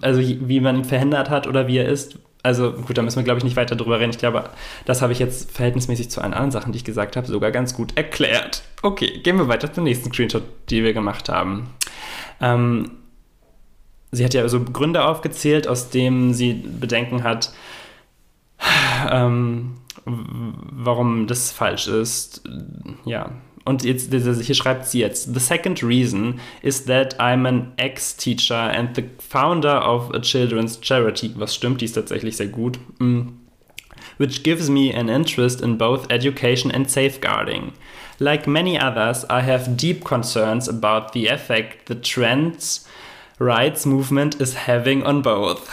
also 0.00 0.20
wie 0.20 0.60
man 0.60 0.78
ihn 0.78 0.84
verhindert 0.84 1.30
hat 1.30 1.46
oder 1.46 1.68
wie 1.68 1.78
er 1.78 1.88
ist. 1.88 2.18
Also 2.42 2.72
gut, 2.72 2.96
da 2.96 3.02
müssen 3.02 3.16
wir, 3.16 3.24
glaube 3.24 3.38
ich, 3.38 3.44
nicht 3.44 3.56
weiter 3.56 3.76
drüber 3.76 3.98
reden. 3.98 4.10
Ich 4.10 4.18
glaube, 4.18 4.50
das 4.84 5.02
habe 5.02 5.12
ich 5.12 5.18
jetzt 5.18 5.50
verhältnismäßig 5.50 6.10
zu 6.10 6.20
allen 6.20 6.32
anderen 6.32 6.52
Sachen, 6.52 6.72
die 6.72 6.78
ich 6.78 6.84
gesagt 6.84 7.16
habe, 7.16 7.26
sogar 7.26 7.50
ganz 7.50 7.74
gut 7.74 7.96
erklärt. 7.96 8.62
Okay, 8.82 9.20
gehen 9.22 9.36
wir 9.36 9.48
weiter 9.48 9.72
zum 9.72 9.84
nächsten 9.84 10.12
Screenshot, 10.12 10.44
die 10.70 10.84
wir 10.84 10.92
gemacht 10.92 11.28
haben. 11.28 11.70
Ähm, 12.40 12.90
sie 14.12 14.24
hat 14.24 14.34
ja 14.34 14.48
so 14.48 14.62
Gründe 14.62 15.04
aufgezählt, 15.04 15.68
aus 15.68 15.90
denen 15.90 16.34
sie 16.34 16.54
Bedenken 16.54 17.22
hat, 17.22 17.52
ähm, 19.10 19.74
warum 20.04 21.26
das 21.26 21.50
falsch 21.50 21.88
ist. 21.88 22.42
Ja. 23.04 23.32
Und 23.64 23.82
jetzt, 23.82 24.12
hier 24.12 24.54
schreibt 24.54 24.86
sie 24.86 25.00
jetzt: 25.00 25.34
The 25.34 25.40
second 25.40 25.82
reason 25.82 26.38
is 26.62 26.84
that 26.84 27.18
I'm 27.18 27.48
an 27.48 27.72
ex-teacher 27.76 28.70
and 28.72 28.94
the 28.94 29.04
founder 29.18 29.84
of 29.84 30.14
a 30.14 30.20
children's 30.20 30.78
charity. 30.80 31.32
Was 31.36 31.54
stimmt, 31.54 31.80
die 31.80 31.86
ist 31.86 31.94
tatsächlich 31.94 32.36
sehr 32.36 32.46
gut. 32.46 32.78
Mm. 33.00 33.30
Which 34.18 34.44
gives 34.44 34.70
me 34.70 34.94
an 34.96 35.08
interest 35.08 35.60
in 35.60 35.76
both 35.76 36.10
education 36.10 36.70
and 36.70 36.88
safeguarding. 36.88 37.72
Like 38.18 38.46
many 38.46 38.78
others, 38.78 39.24
I 39.24 39.42
have 39.42 39.76
deep 39.76 40.04
concerns 40.04 40.68
about 40.68 41.12
the 41.12 41.26
effect 41.28 41.88
the 41.88 42.00
trends 42.00 42.85
rights 43.38 43.86
movement 43.86 44.36
is 44.36 44.66
having 44.66 45.04
on 45.04 45.22
both. 45.22 45.68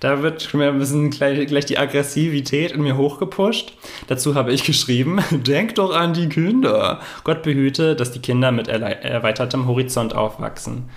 Da 0.00 0.20
wird 0.20 0.52
mir 0.52 0.68
ein 0.68 0.78
bisschen 0.78 1.10
gleich, 1.10 1.46
gleich, 1.46 1.64
die 1.64 1.78
Aggressivität 1.78 2.72
in 2.72 2.82
mir 2.82 2.96
hochgepusht. 2.96 3.72
Dazu 4.08 4.34
habe 4.34 4.52
ich 4.52 4.64
geschrieben, 4.64 5.20
denk 5.30 5.76
doch 5.76 5.94
an 5.94 6.12
die 6.12 6.28
Kinder. 6.28 7.00
Gott 7.22 7.44
behüte, 7.44 7.94
dass 7.94 8.10
die 8.10 8.18
Kinder 8.18 8.50
mit 8.50 8.66
erweitertem 8.66 9.68
Horizont 9.68 10.12
aufwachsen. 10.14 10.90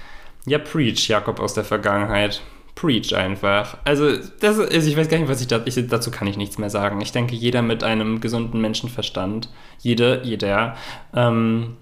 Ja, 0.48 0.58
preach, 0.58 1.08
Jakob 1.08 1.40
aus 1.40 1.54
der 1.54 1.64
Vergangenheit. 1.64 2.42
Preach 2.74 3.16
einfach. 3.16 3.78
Also, 3.84 4.18
das 4.40 4.58
ist, 4.58 4.88
ich 4.88 4.98
weiß 4.98 5.08
gar 5.08 5.20
nicht, 5.20 5.30
was 5.30 5.40
ich, 5.40 5.48
da, 5.48 5.62
ich 5.64 5.88
dazu 5.88 6.10
kann 6.10 6.28
ich 6.28 6.36
nichts 6.36 6.58
mehr 6.58 6.72
sagen. 6.72 7.00
Ich 7.00 7.12
denke, 7.12 7.36
jeder 7.36 7.62
mit 7.62 7.84
einem 7.84 8.22
gesunden 8.22 8.60
Menschenverstand, 8.60 9.50
jede, 9.80 10.22
jeder, 10.24 10.76
ähm, 11.14 11.78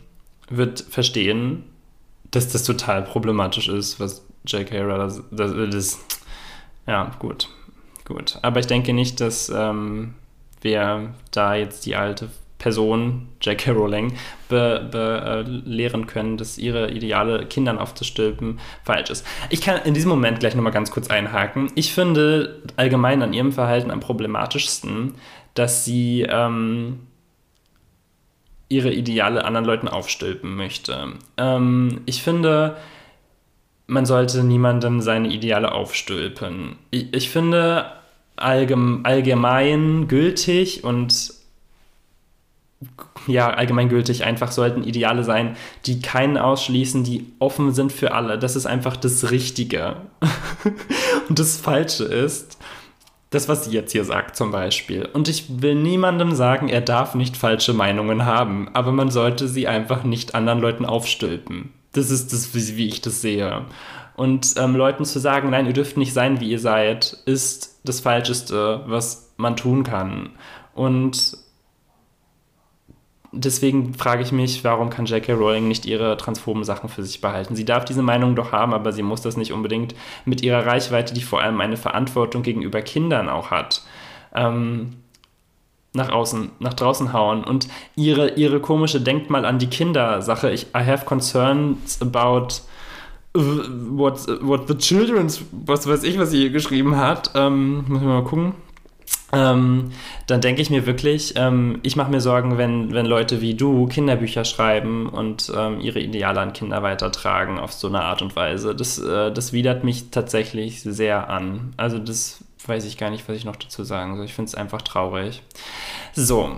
wird 0.50 0.82
verstehen, 0.82 1.64
dass 2.36 2.50
das 2.50 2.64
total 2.64 3.04
problematisch 3.04 3.68
ist, 3.68 4.00
was 4.00 4.26
J.K. 4.46 4.82
Rowling 4.82 5.24
das, 5.32 5.54
das, 5.72 6.00
ja, 6.88 7.12
gut, 7.20 7.50
gut. 8.06 8.40
Aber 8.42 8.60
ich 8.60 8.68
denke 8.68 8.94
nicht, 8.94 9.22
dass 9.22 9.50
ähm, 9.50 10.16
wir 10.62 11.14
da 11.32 11.56
jetzt 11.56 11.86
die 11.86 11.96
alte 11.96 12.30
Person, 12.58 13.28
J.K. 13.42 13.72
Rowling, 13.72 14.14
belehren 14.50 16.02
be, 16.02 16.08
äh, 16.08 16.12
können, 16.12 16.38
dass 16.38 16.58
ihre 16.58 16.92
Ideale 16.92 17.46
Kindern 17.46 17.78
aufzustülpen 17.78 18.60
falsch 18.84 19.10
ist. 19.10 19.28
Ich 19.50 19.62
kann 19.62 19.82
in 19.84 19.94
diesem 19.94 20.10
Moment 20.10 20.40
gleich 20.40 20.56
nochmal 20.56 20.72
ganz 20.72 20.90
kurz 20.90 21.10
einhaken. 21.10 21.72
Ich 21.76 21.94
finde 21.94 22.62
allgemein 22.78 23.22
an 23.22 23.34
ihrem 23.34 23.52
Verhalten 23.52 23.92
am 23.92 24.00
problematischsten, 24.00 25.16
dass 25.54 25.86
sie 25.86 26.26
ähm, 26.28 27.02
ihre 28.74 28.92
Ideale 28.92 29.46
anderen 29.46 29.66
Leuten 29.66 29.88
aufstülpen 29.88 30.56
möchte. 30.56 31.14
Ähm, 31.38 32.02
ich 32.06 32.24
finde, 32.24 32.78
man 33.88 34.06
sollte 34.06 34.44
niemandem 34.44 35.02
seine 35.02 35.30
Ideale 35.30 35.72
aufstülpen. 35.72 36.78
Ich, 36.90 37.14
ich 37.14 37.30
finde 37.30 37.86
allgemein 38.36 40.08
gültig 40.08 40.84
und 40.84 41.34
ja, 43.28 43.50
allgemeingültig 43.52 44.26
einfach 44.26 44.52
sollten 44.52 44.84
Ideale 44.84 45.24
sein, 45.24 45.56
die 45.86 46.02
keinen 46.02 46.38
ausschließen, 46.38 47.04
die 47.06 47.28
offen 47.40 47.72
sind 47.72 47.94
für 47.94 48.14
alle. 48.14 48.38
Das 48.38 48.58
ist 48.58 48.66
einfach 48.66 48.98
das 48.98 49.32
Richtige. 49.32 49.96
und 51.30 51.40
das 51.40 51.58
Falsche 51.58 52.04
ist, 52.04 52.58
das, 53.34 53.48
was 53.48 53.66
sie 53.66 53.72
jetzt 53.72 53.92
hier 53.92 54.06
sagt 54.06 54.36
zum 54.36 54.52
Beispiel. 54.52 55.08
Und 55.12 55.28
ich 55.28 55.62
will 55.62 55.76
niemandem 55.76 56.34
sagen, 56.34 56.70
er 56.70 56.82
darf 56.82 57.16
nicht 57.16 57.38
falsche 57.38 57.74
Meinungen 57.74 58.26
haben, 58.26 58.70
aber 58.74 58.92
man 58.92 59.12
sollte 59.12 59.48
sie 59.48 59.68
einfach 59.68 60.04
nicht 60.04 60.36
anderen 60.36 60.60
Leuten 60.60 60.86
aufstülpen. 60.86 61.74
Das 61.94 62.10
ist 62.10 62.34
das, 62.34 62.54
wie 62.54 62.88
ich 62.88 63.02
das 63.02 63.22
sehe. 63.22 63.66
Und 64.16 64.56
ähm, 64.58 64.76
Leuten 64.76 65.06
zu 65.06 65.20
sagen, 65.20 65.50
nein, 65.50 65.66
ihr 65.66 65.74
dürft 65.74 65.98
nicht 65.98 66.14
sein, 66.14 66.40
wie 66.40 66.50
ihr 66.50 66.60
seid, 66.60 67.18
ist 67.26 67.80
das 67.84 68.00
Falscheste, 68.00 68.84
was 68.86 69.34
man 69.38 69.56
tun 69.56 69.84
kann. 69.84 70.32
Und 70.76 71.38
deswegen 73.34 73.94
frage 73.94 74.22
ich 74.22 74.32
mich, 74.32 74.64
warum 74.64 74.90
kann 74.90 75.06
J.K. 75.06 75.34
Rowling 75.34 75.68
nicht 75.68 75.86
ihre 75.86 76.16
transphoben 76.18 76.64
Sachen 76.64 76.90
für 76.90 77.04
sich 77.04 77.20
behalten? 77.20 77.56
Sie 77.56 77.66
darf 77.66 77.86
diese 77.86 78.02
Meinung 78.02 78.36
doch 78.36 78.52
haben, 78.52 78.74
aber 78.74 78.94
sie 78.94 79.04
muss 79.04 79.22
das 79.22 79.36
nicht 79.36 79.52
unbedingt 79.52 79.96
mit 80.26 80.42
ihrer 80.42 80.66
Reichweite, 80.66 81.14
die 81.14 81.22
vor 81.22 81.42
allem 81.42 81.60
eine 81.60 81.78
Verantwortung 81.78 82.44
gegenüber 82.44 82.82
Kindern 82.82 83.30
auch 83.30 83.52
hat, 83.52 83.82
ähm, 84.34 84.98
nach 85.94 86.10
außen, 86.10 86.52
nach 86.60 86.74
draußen 86.74 87.14
hauen. 87.14 87.44
Und 87.44 87.68
ihre, 87.96 88.32
ihre 88.36 88.60
komische 88.60 89.02
Denkt 89.02 89.30
mal 89.30 89.46
an 89.46 89.60
die 89.60 89.68
Kinder-Sache. 89.68 90.54
I 90.54 90.66
have 90.74 91.06
concerns 91.06 92.02
about 92.02 92.62
uh, 93.36 93.42
what, 93.90 94.28
what 94.42 94.68
the 94.68 94.78
children's, 94.78 95.42
was 95.52 95.88
weiß 95.88 96.04
ich, 96.04 96.18
was 96.18 96.32
sie 96.32 96.40
hier 96.40 96.50
geschrieben 96.52 96.98
hat. 96.98 97.32
Ähm, 97.36 97.86
muss 97.88 98.02
ich 98.02 98.08
mal 98.08 98.24
gucken 98.24 98.54
ähm, 99.34 99.92
dann 100.28 100.42
denke 100.42 100.62
ich 100.62 100.70
mir 100.70 100.86
wirklich, 100.86 101.34
ähm, 101.38 101.80
ich 101.82 101.96
mache 101.96 102.12
mir 102.12 102.22
Sorgen, 102.22 102.58
wenn, 102.60 102.94
wenn 102.94 103.08
Leute 103.08 103.42
wie 103.42 103.56
du 103.56 103.88
Kinderbücher 103.88 104.46
schreiben 104.46 105.10
und 105.10 105.52
ähm, 105.56 105.80
ihre 105.82 106.00
Ideale 106.00 106.40
an 106.40 106.54
Kinder 106.54 106.84
weitertragen 106.84 107.58
auf 107.58 107.74
so 107.74 107.88
eine 107.88 108.02
Art 108.02 108.22
und 108.22 108.36
Weise. 108.36 108.76
Das, 108.76 109.00
äh, 109.00 109.32
das 109.32 109.52
widert 109.52 109.84
mich 109.84 110.12
tatsächlich 110.12 110.82
sehr 110.82 111.30
an. 111.30 111.74
Also 111.78 111.98
das 111.98 112.44
weiß 112.68 112.86
ich 112.86 112.98
gar 112.98 113.10
nicht, 113.10 113.28
was 113.28 113.36
ich 113.36 113.46
noch 113.46 113.56
dazu 113.56 113.84
sagen 113.84 114.16
soll. 114.16 114.26
Ich 114.26 114.36
finde 114.36 114.50
es 114.50 114.56
einfach 114.56 114.84
traurig. 114.84 115.42
So, 116.14 116.52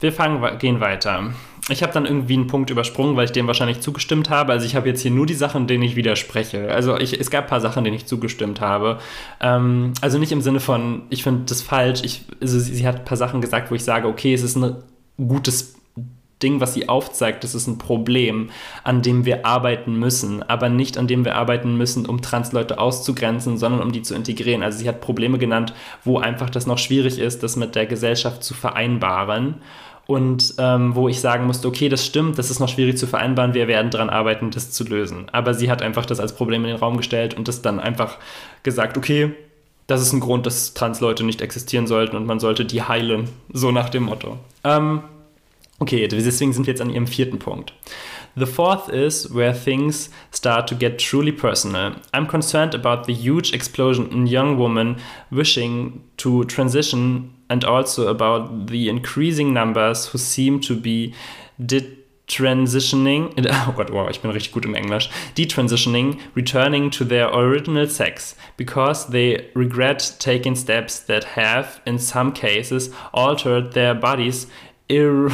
wir 0.00 0.12
fangen, 0.12 0.58
gehen 0.58 0.80
weiter 0.80 1.30
ich 1.68 1.82
habe 1.82 1.92
dann 1.92 2.06
irgendwie 2.06 2.34
einen 2.34 2.46
Punkt 2.46 2.70
übersprungen, 2.70 3.16
weil 3.16 3.24
ich 3.24 3.32
dem 3.32 3.48
wahrscheinlich 3.48 3.80
zugestimmt 3.80 4.30
habe. 4.30 4.52
Also 4.52 4.66
ich 4.66 4.76
habe 4.76 4.88
jetzt 4.88 5.00
hier 5.00 5.10
nur 5.10 5.26
die 5.26 5.34
Sachen, 5.34 5.66
denen 5.66 5.82
ich 5.82 5.96
widerspreche. 5.96 6.70
Also 6.70 6.96
ich, 6.96 7.18
es 7.18 7.30
gab 7.30 7.44
ein 7.44 7.50
paar 7.50 7.60
Sachen, 7.60 7.82
denen 7.82 7.96
ich 7.96 8.06
zugestimmt 8.06 8.60
habe. 8.60 8.98
Ähm, 9.40 9.92
also 10.00 10.18
nicht 10.18 10.30
im 10.30 10.42
Sinne 10.42 10.60
von, 10.60 11.02
ich 11.10 11.24
finde 11.24 11.42
das 11.46 11.62
falsch. 11.62 12.02
Ich, 12.04 12.24
also 12.40 12.60
sie, 12.60 12.74
sie, 12.74 12.86
hat 12.86 12.96
ein 12.96 13.04
paar 13.04 13.16
Sachen 13.16 13.40
gesagt, 13.40 13.70
wo 13.70 13.74
ich 13.74 13.82
sage, 13.82 14.06
okay, 14.06 14.32
es 14.32 14.42
ist 14.42 14.56
ein 14.56 14.76
gutes 15.16 15.74
Ding, 16.40 16.60
was 16.60 16.74
sie 16.74 16.88
aufzeigt. 16.88 17.42
Das 17.42 17.56
ist 17.56 17.66
ein 17.66 17.78
Problem, 17.78 18.50
an 18.84 19.02
dem 19.02 19.24
wir 19.24 19.44
arbeiten 19.44 19.98
müssen. 19.98 20.44
Aber 20.44 20.68
nicht 20.68 20.96
an 20.98 21.08
dem 21.08 21.24
wir 21.24 21.34
arbeiten 21.34 21.76
müssen, 21.76 22.06
um 22.06 22.22
Transleute 22.22 22.78
auszugrenzen, 22.78 23.58
sondern 23.58 23.82
um 23.82 23.90
die 23.90 24.02
zu 24.02 24.14
integrieren. 24.14 24.62
Also 24.62 24.78
sie 24.78 24.88
hat 24.88 25.00
Probleme 25.00 25.38
genannt, 25.38 25.74
wo 26.04 26.18
einfach 26.18 26.48
das 26.48 26.68
noch 26.68 26.78
schwierig 26.78 27.18
ist, 27.18 27.42
das 27.42 27.56
mit 27.56 27.74
der 27.74 27.86
Gesellschaft 27.86 28.44
zu 28.44 28.54
vereinbaren 28.54 29.56
und 30.06 30.54
ähm, 30.58 30.94
wo 30.94 31.08
ich 31.08 31.20
sagen 31.20 31.46
musste, 31.46 31.66
okay, 31.66 31.88
das 31.88 32.06
stimmt, 32.06 32.38
das 32.38 32.50
ist 32.50 32.60
noch 32.60 32.68
schwierig 32.68 32.96
zu 32.96 33.06
vereinbaren, 33.06 33.54
wir 33.54 33.66
werden 33.66 33.90
daran 33.90 34.08
arbeiten, 34.08 34.50
das 34.50 34.70
zu 34.70 34.84
lösen. 34.84 35.26
Aber 35.32 35.52
sie 35.52 35.70
hat 35.70 35.82
einfach 35.82 36.06
das 36.06 36.20
als 36.20 36.34
Problem 36.34 36.64
in 36.64 36.70
den 36.70 36.78
Raum 36.78 36.96
gestellt 36.96 37.34
und 37.34 37.48
das 37.48 37.62
dann 37.62 37.80
einfach 37.80 38.18
gesagt, 38.62 38.96
okay, 38.96 39.34
das 39.88 40.02
ist 40.02 40.12
ein 40.12 40.20
Grund, 40.20 40.46
dass 40.46 40.74
Transleute 40.74 41.24
nicht 41.24 41.40
existieren 41.40 41.86
sollten 41.86 42.16
und 42.16 42.26
man 42.26 42.40
sollte 42.40 42.64
die 42.64 42.82
heilen, 42.82 43.28
so 43.52 43.70
nach 43.70 43.88
dem 43.88 44.04
Motto. 44.04 44.38
Ähm, 44.64 45.02
okay, 45.78 46.06
deswegen 46.08 46.52
sind 46.52 46.66
wir 46.66 46.72
jetzt 46.72 46.80
an 46.80 46.90
ihrem 46.90 47.06
vierten 47.06 47.38
Punkt. 47.38 47.72
The 48.38 48.46
fourth 48.46 48.88
is 48.90 49.34
where 49.34 49.54
things 49.54 50.10
start 50.30 50.68
to 50.68 50.76
get 50.76 50.98
truly 50.98 51.32
personal. 51.32 51.92
I'm 52.12 52.26
concerned 52.28 52.74
about 52.74 53.06
the 53.06 53.14
huge 53.14 53.54
explosion 53.54 54.10
in 54.12 54.26
young 54.26 54.58
women 54.58 54.96
wishing 55.30 56.02
to 56.18 56.44
transition 56.44 57.35
and 57.48 57.64
also 57.64 58.08
about 58.08 58.66
the 58.68 58.88
increasing 58.88 59.52
numbers 59.52 60.06
who 60.06 60.18
seem 60.18 60.60
to 60.60 60.76
be 60.76 61.14
detransitioning, 61.60 63.32
oh 63.50 63.74
Gott, 63.76 63.90
wow, 63.90 64.08
ich 64.08 64.20
bin 64.20 64.30
richtig 64.30 64.52
gut 64.52 64.64
im 64.64 64.74
Englisch, 64.74 65.08
detransitioning, 65.36 66.18
returning 66.34 66.90
to 66.90 67.04
their 67.04 67.28
original 67.32 67.88
sex 67.88 68.34
because 68.56 69.06
they 69.08 69.48
regret 69.54 70.16
taking 70.18 70.56
steps 70.56 71.00
that 71.00 71.24
have, 71.24 71.80
in 71.86 71.98
some 71.98 72.32
cases, 72.32 72.90
altered 73.12 73.72
their 73.72 73.94
bodies 73.94 74.46
ir 74.88 75.30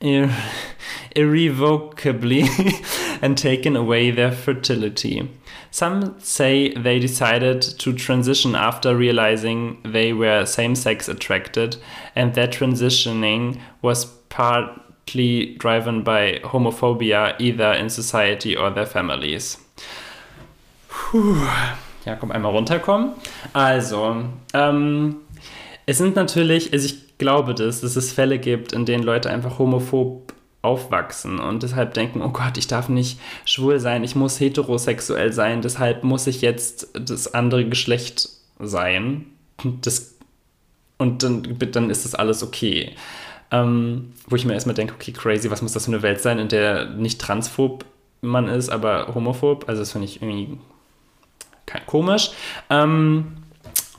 ir 0.00 0.30
irrevocably 1.14 2.44
and 3.22 3.36
taken 3.36 3.76
away 3.76 4.10
their 4.10 4.32
fertility. 4.32 5.28
Some 5.70 6.16
say 6.18 6.74
they 6.74 6.98
decided 6.98 7.62
to 7.62 7.92
transition 7.92 8.54
after 8.54 8.96
realizing 8.96 9.78
they 9.84 10.12
were 10.12 10.44
same 10.44 10.74
sex 10.74 11.08
attracted, 11.08 11.76
and 12.16 12.34
that 12.34 12.52
transitioning 12.52 13.60
was 13.82 14.06
partly 14.28 15.56
driven 15.58 16.02
by 16.02 16.40
homophobia, 16.42 17.34
either 17.38 17.72
in 17.72 17.88
society 17.88 18.56
or 18.56 18.70
their 18.70 18.86
families. 18.86 19.58
Puh. 20.88 21.46
Ja, 22.04 22.16
komm, 22.16 22.32
einmal 22.32 22.52
runterkommen. 22.52 23.12
Also, 23.52 24.24
ähm, 24.54 25.16
es 25.86 25.98
sind 25.98 26.16
natürlich, 26.16 26.72
also 26.72 26.86
ich 26.86 27.18
glaube 27.18 27.54
das, 27.54 27.82
dass 27.82 27.96
es 27.96 28.12
Fälle 28.12 28.38
gibt, 28.38 28.72
in 28.72 28.86
denen 28.86 29.04
Leute 29.04 29.30
einfach 29.30 29.58
homophob 29.58 30.32
aufwachsen 30.62 31.38
und 31.38 31.62
deshalb 31.62 31.94
denken, 31.94 32.20
oh 32.20 32.28
Gott, 32.30 32.58
ich 32.58 32.66
darf 32.66 32.88
nicht 32.88 33.18
schwul 33.44 33.80
sein, 33.80 34.04
ich 34.04 34.14
muss 34.14 34.38
heterosexuell 34.40 35.32
sein, 35.32 35.62
deshalb 35.62 36.04
muss 36.04 36.26
ich 36.26 36.42
jetzt 36.42 36.88
das 36.92 37.32
andere 37.32 37.66
Geschlecht 37.66 38.28
sein. 38.58 39.26
Das, 39.80 40.14
und 40.98 41.22
dann, 41.22 41.56
dann 41.72 41.90
ist 41.90 42.04
das 42.04 42.14
alles 42.14 42.42
okay. 42.42 42.94
Ähm, 43.50 44.12
wo 44.28 44.36
ich 44.36 44.44
mir 44.44 44.52
erstmal 44.52 44.74
denke, 44.74 44.94
okay, 44.94 45.12
crazy, 45.12 45.50
was 45.50 45.62
muss 45.62 45.72
das 45.72 45.86
für 45.86 45.92
eine 45.92 46.02
Welt 46.02 46.20
sein, 46.20 46.38
in 46.38 46.48
der 46.48 46.90
nicht 46.90 47.20
transphob 47.20 47.84
man 48.20 48.46
ist, 48.46 48.68
aber 48.68 49.14
homophob. 49.14 49.68
Also 49.68 49.80
das 49.80 49.92
finde 49.92 50.06
ich 50.06 50.22
irgendwie 50.22 50.58
komisch. 51.86 52.30
Ähm, 52.68 53.39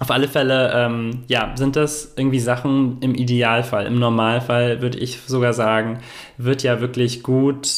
auf 0.01 0.09
alle 0.09 0.27
Fälle, 0.27 0.71
ähm, 0.73 1.23
ja, 1.27 1.55
sind 1.55 1.75
das 1.75 2.13
irgendwie 2.17 2.39
Sachen 2.39 2.97
im 3.01 3.13
Idealfall. 3.13 3.85
Im 3.85 3.99
Normalfall 3.99 4.81
würde 4.81 4.97
ich 4.97 5.19
sogar 5.27 5.53
sagen, 5.53 5.99
wird 6.37 6.63
ja 6.63 6.81
wirklich 6.81 7.21
gut 7.21 7.69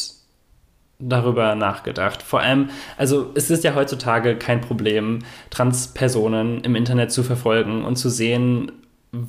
darüber 0.98 1.54
nachgedacht. 1.54 2.22
Vor 2.22 2.40
allem, 2.40 2.70
also 2.96 3.30
es 3.34 3.50
ist 3.50 3.62
ja 3.62 3.74
heutzutage 3.74 4.36
kein 4.36 4.62
Problem, 4.62 5.18
Transpersonen 5.50 6.62
im 6.62 6.76
Internet 6.76 7.12
zu 7.12 7.22
verfolgen 7.22 7.84
und 7.84 7.96
zu 7.96 8.08
sehen, 8.08 8.72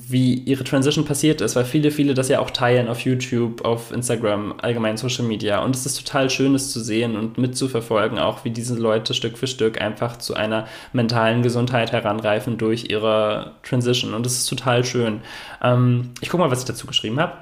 wie 0.08 0.34
ihre 0.34 0.64
Transition 0.64 1.04
passiert 1.04 1.40
ist, 1.40 1.54
weil 1.54 1.64
viele, 1.64 1.90
viele 1.90 2.14
das 2.14 2.28
ja 2.28 2.40
auch 2.40 2.50
teilen 2.50 2.88
auf 2.88 3.00
YouTube, 3.00 3.64
auf 3.64 3.92
Instagram, 3.92 4.54
allgemein 4.60 4.96
Social 4.96 5.24
Media. 5.24 5.62
Und 5.62 5.76
es 5.76 5.86
ist 5.86 6.04
total 6.04 6.28
schön, 6.28 6.54
es 6.54 6.72
zu 6.72 6.80
sehen 6.80 7.16
und 7.16 7.38
mitzuverfolgen, 7.38 8.18
auch 8.18 8.44
wie 8.44 8.50
diese 8.50 8.74
Leute 8.74 9.14
Stück 9.14 9.38
für 9.38 9.46
Stück 9.46 9.80
einfach 9.80 10.18
zu 10.18 10.34
einer 10.34 10.66
mentalen 10.92 11.42
Gesundheit 11.42 11.92
heranreifen 11.92 12.58
durch 12.58 12.90
ihre 12.90 13.52
Transition. 13.62 14.14
Und 14.14 14.26
es 14.26 14.38
ist 14.38 14.46
total 14.46 14.84
schön. 14.84 15.20
Ähm, 15.62 16.10
ich 16.20 16.30
gucke 16.30 16.42
mal, 16.42 16.50
was 16.50 16.60
ich 16.60 16.66
dazu 16.66 16.86
geschrieben 16.86 17.20
habe. 17.20 17.32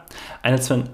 Eine, 0.42 0.60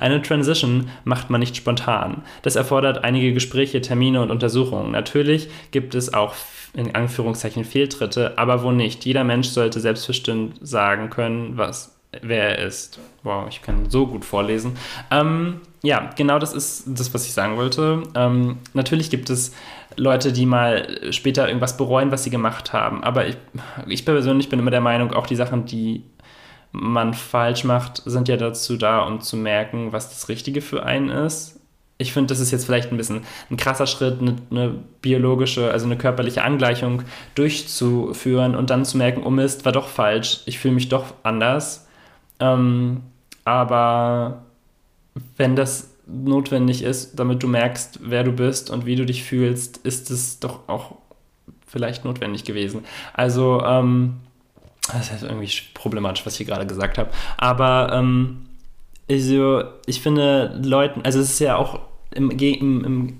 eine 0.00 0.22
Transition 0.22 0.88
macht 1.04 1.28
man 1.28 1.40
nicht 1.40 1.56
spontan. 1.56 2.22
Das 2.42 2.56
erfordert 2.56 3.04
einige 3.04 3.34
Gespräche, 3.34 3.82
Termine 3.82 4.22
und 4.22 4.30
Untersuchungen. 4.30 4.90
Natürlich 4.90 5.50
gibt 5.70 5.94
es 5.94 6.14
auch 6.14 6.34
in 6.74 6.94
Anführungszeichen 6.94 7.64
Fehltritte, 7.64 8.36
aber 8.38 8.62
wo 8.62 8.70
nicht. 8.70 9.04
Jeder 9.04 9.24
Mensch 9.24 9.48
sollte 9.48 9.80
selbstbestimmt 9.80 10.58
sagen 10.60 11.10
können, 11.10 11.56
was, 11.56 11.96
wer 12.22 12.58
er 12.58 12.66
ist. 12.66 12.98
Wow, 13.22 13.46
ich 13.48 13.62
kann 13.62 13.90
so 13.90 14.06
gut 14.06 14.24
vorlesen. 14.24 14.76
Ähm, 15.10 15.60
ja, 15.82 16.10
genau 16.16 16.38
das 16.38 16.52
ist 16.52 16.84
das, 16.86 17.12
was 17.14 17.26
ich 17.26 17.32
sagen 17.32 17.56
wollte. 17.56 18.02
Ähm, 18.14 18.58
natürlich 18.74 19.10
gibt 19.10 19.30
es 19.30 19.54
Leute, 19.96 20.32
die 20.32 20.46
mal 20.46 21.12
später 21.12 21.46
irgendwas 21.46 21.76
bereuen, 21.76 22.10
was 22.10 22.24
sie 22.24 22.30
gemacht 22.30 22.72
haben. 22.72 23.02
Aber 23.02 23.26
ich, 23.26 23.36
ich 23.86 24.04
persönlich 24.04 24.48
bin 24.48 24.58
immer 24.58 24.70
der 24.70 24.80
Meinung, 24.80 25.12
auch 25.12 25.26
die 25.26 25.36
Sachen, 25.36 25.66
die 25.66 26.04
man 26.72 27.14
falsch 27.14 27.64
macht, 27.64 28.02
sind 28.04 28.28
ja 28.28 28.36
dazu 28.36 28.76
da, 28.76 29.00
um 29.00 29.20
zu 29.20 29.36
merken, 29.36 29.92
was 29.92 30.10
das 30.10 30.28
Richtige 30.28 30.60
für 30.60 30.84
einen 30.84 31.08
ist. 31.08 31.57
Ich 32.00 32.12
finde, 32.12 32.28
das 32.28 32.38
ist 32.38 32.52
jetzt 32.52 32.64
vielleicht 32.64 32.92
ein 32.92 32.96
bisschen 32.96 33.22
ein 33.50 33.56
krasser 33.56 33.88
Schritt, 33.88 34.20
eine, 34.20 34.36
eine, 34.50 34.74
biologische, 35.02 35.72
also 35.72 35.86
eine 35.86 35.98
körperliche 35.98 36.44
Angleichung 36.44 37.02
durchzuführen 37.34 38.54
und 38.54 38.70
dann 38.70 38.84
zu 38.84 38.96
merken, 38.96 39.22
oh 39.24 39.30
Mist, 39.30 39.64
war 39.64 39.72
doch 39.72 39.88
falsch, 39.88 40.40
ich 40.46 40.60
fühle 40.60 40.74
mich 40.74 40.88
doch 40.88 41.14
anders. 41.24 41.88
Ähm, 42.38 43.02
aber 43.44 44.42
wenn 45.36 45.56
das 45.56 45.90
notwendig 46.06 46.82
ist, 46.82 47.18
damit 47.18 47.42
du 47.42 47.48
merkst, 47.48 48.00
wer 48.02 48.24
du 48.24 48.32
bist 48.32 48.70
und 48.70 48.86
wie 48.86 48.96
du 48.96 49.04
dich 49.04 49.24
fühlst, 49.24 49.78
ist 49.78 50.10
es 50.10 50.40
doch 50.40 50.68
auch 50.68 50.96
vielleicht 51.66 52.04
notwendig 52.04 52.44
gewesen. 52.44 52.84
Also, 53.12 53.62
ähm, 53.64 54.20
das 54.92 55.10
ist 55.10 55.22
irgendwie 55.22 55.50
problematisch, 55.74 56.24
was 56.24 56.34
ich 56.34 56.38
hier 56.38 56.46
gerade 56.46 56.66
gesagt 56.66 56.96
habe. 56.96 57.10
Aber 57.36 57.90
ähm, 57.92 58.47
also, 59.10 59.62
ich 59.86 60.00
finde 60.00 60.60
Leuten, 60.62 61.02
also 61.02 61.20
es 61.20 61.30
ist 61.30 61.40
ja 61.40 61.56
auch 61.56 61.80
im, 62.14 62.30
im, 62.30 62.84
im 62.84 63.18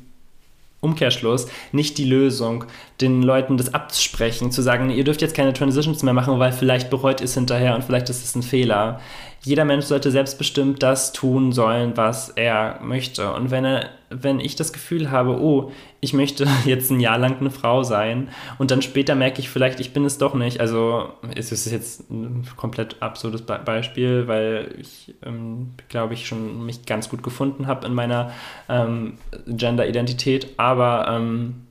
Umkehrschluss 0.81 1.49
nicht 1.73 1.99
die 1.99 2.05
Lösung, 2.05 2.65
den 3.01 3.23
Leuten 3.23 3.57
das 3.57 3.75
abzusprechen, 3.75 4.53
zu 4.53 4.63
sagen, 4.63 4.91
ihr 4.91 5.05
dürft 5.05 5.23
jetzt 5.23 5.35
keine 5.35 5.53
Transitions 5.53 6.03
mehr 6.03 6.15
machen, 6.15 6.39
weil 6.39 6.53
vielleicht 6.53 6.91
bereut 6.91 7.21
ihr 7.21 7.25
es 7.25 7.35
hinterher 7.35 7.75
und 7.75 7.85
vielleicht 7.85 8.09
ist 8.11 8.25
es 8.25 8.35
ein 8.35 8.43
Fehler 8.43 9.01
jeder 9.43 9.65
Mensch 9.65 9.87
sollte 9.87 10.11
selbstbestimmt 10.11 10.83
das 10.83 11.13
tun 11.13 11.53
sollen, 11.53 11.97
was 11.97 12.31
er 12.31 12.81
möchte. 12.83 13.33
Und 13.33 13.51
wenn 13.51 13.65
er, 13.65 13.89
wenn 14.11 14.41
ich 14.41 14.57
das 14.57 14.73
Gefühl 14.73 15.11
habe, 15.11 15.41
oh, 15.41 15.73
ich 16.01 16.13
möchte 16.13 16.47
jetzt 16.65 16.91
ein 16.91 17.01
Jahr 17.01 17.19
lang 17.19 17.39
eine 17.41 17.51
Frau 17.51 17.83
sein 17.83 18.29
und 18.59 18.71
dann 18.71 18.83
später 18.83 19.15
merke 19.15 19.41
ich 19.41 19.51
vielleicht, 19.51 19.81
ich 19.81 19.93
bin 19.93 20.05
es 20.05 20.19
doch 20.19 20.35
nicht. 20.35 20.61
Also 20.61 21.13
es 21.35 21.53
ist 21.53 21.71
jetzt 21.71 22.11
ein 22.11 22.47
komplett 22.57 22.97
absurdes 23.01 23.43
Beispiel, 23.43 24.27
weil 24.29 24.75
ich 24.79 25.15
ähm, 25.25 25.75
glaube 25.89 26.15
ich 26.15 26.27
schon 26.27 26.65
mich 26.65 26.87
ganz 26.87 27.09
gut 27.09 27.23
gefunden 27.23 27.67
habe 27.67 27.87
in 27.87 27.95
meiner 27.95 28.33
ähm, 28.69 29.19
Gender-Identität, 29.47 30.55
aber 30.57 31.09
ähm, 31.09 31.67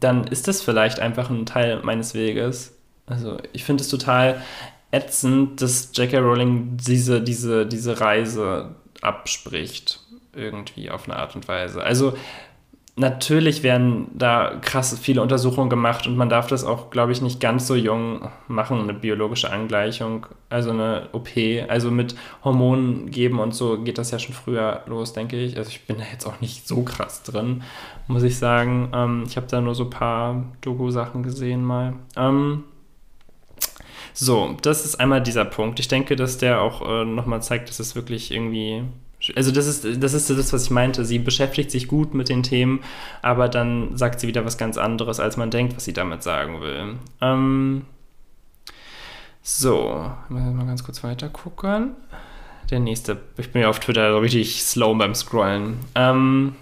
dann 0.00 0.24
ist 0.24 0.48
das 0.48 0.62
vielleicht 0.62 1.00
einfach 1.00 1.30
ein 1.30 1.46
Teil 1.46 1.80
meines 1.82 2.14
Weges. 2.14 2.76
Also 3.06 3.38
ich 3.52 3.64
finde 3.64 3.82
es 3.82 3.88
total 3.88 4.42
ätzend, 4.90 5.60
dass 5.60 5.90
J.K. 5.94 6.18
Rowling 6.18 6.76
diese, 6.76 7.20
diese, 7.20 7.66
diese 7.66 8.00
Reise 8.00 8.74
abspricht. 9.00 10.00
Irgendwie 10.38 10.90
auf 10.90 11.08
eine 11.08 11.18
Art 11.18 11.34
und 11.34 11.48
Weise. 11.48 11.82
Also 11.82 12.14
natürlich 12.98 13.62
werden 13.62 14.08
da 14.14 14.58
krass 14.60 14.98
viele 15.00 15.22
Untersuchungen 15.22 15.70
gemacht 15.70 16.06
und 16.06 16.16
man 16.16 16.28
darf 16.28 16.48
das 16.48 16.64
auch, 16.64 16.90
glaube 16.90 17.12
ich, 17.12 17.22
nicht 17.22 17.40
ganz 17.40 17.66
so 17.66 17.74
jung 17.74 18.28
machen, 18.48 18.80
eine 18.80 18.94
biologische 18.94 19.50
Angleichung, 19.50 20.26
also 20.50 20.70
eine 20.70 21.08
OP, 21.12 21.28
also 21.68 21.90
mit 21.90 22.16
Hormonen 22.44 23.10
geben 23.10 23.38
und 23.38 23.54
so 23.54 23.78
geht 23.78 23.98
das 23.98 24.10
ja 24.10 24.18
schon 24.18 24.34
früher 24.34 24.82
los, 24.86 25.12
denke 25.12 25.36
ich. 25.36 25.56
Also 25.56 25.70
ich 25.70 25.86
bin 25.86 25.98
da 25.98 26.04
jetzt 26.10 26.26
auch 26.26 26.40
nicht 26.40 26.66
so 26.66 26.82
krass 26.82 27.22
drin, 27.22 27.62
muss 28.08 28.22
ich 28.22 28.36
sagen. 28.38 28.90
Ähm, 28.92 29.24
ich 29.26 29.36
habe 29.36 29.46
da 29.46 29.60
nur 29.60 29.74
so 29.74 29.84
ein 29.84 29.90
paar 29.90 30.44
Doku-Sachen 30.60 31.22
gesehen 31.22 31.64
mal. 31.64 31.94
Ähm, 32.16 32.64
so, 34.12 34.56
das 34.62 34.84
ist 34.84 34.96
einmal 34.96 35.22
dieser 35.22 35.44
Punkt. 35.44 35.78
Ich 35.78 35.86
denke, 35.86 36.16
dass 36.16 36.38
der 36.38 36.60
auch 36.60 36.82
äh, 36.82 37.04
nochmal 37.04 37.40
zeigt, 37.42 37.68
dass 37.68 37.78
es 37.78 37.94
wirklich 37.94 38.32
irgendwie. 38.32 38.82
Also, 39.36 39.50
das 39.50 39.66
ist, 39.66 40.02
das 40.02 40.14
ist 40.14 40.30
das, 40.30 40.52
was 40.52 40.64
ich 40.64 40.70
meinte. 40.70 41.04
Sie 41.04 41.18
beschäftigt 41.18 41.70
sich 41.70 41.88
gut 41.88 42.14
mit 42.14 42.28
den 42.28 42.42
Themen, 42.42 42.80
aber 43.22 43.48
dann 43.48 43.96
sagt 43.96 44.20
sie 44.20 44.28
wieder 44.28 44.44
was 44.44 44.58
ganz 44.58 44.78
anderes, 44.78 45.20
als 45.20 45.36
man 45.36 45.50
denkt, 45.50 45.76
was 45.76 45.84
sie 45.84 45.92
damit 45.92 46.22
sagen 46.22 46.60
will. 46.60 46.96
Ähm, 47.20 47.82
so, 49.42 50.10
mal 50.28 50.66
ganz 50.66 50.84
kurz 50.84 51.02
weiter 51.02 51.28
gucken. 51.28 51.92
Der 52.70 52.80
nächste. 52.80 53.18
Ich 53.38 53.50
bin 53.50 53.62
ja 53.62 53.70
auf 53.70 53.80
Twitter 53.80 54.20
richtig 54.20 54.62
slow 54.62 54.96
beim 54.96 55.14
Scrollen. 55.14 55.78
Ähm, 55.94 56.54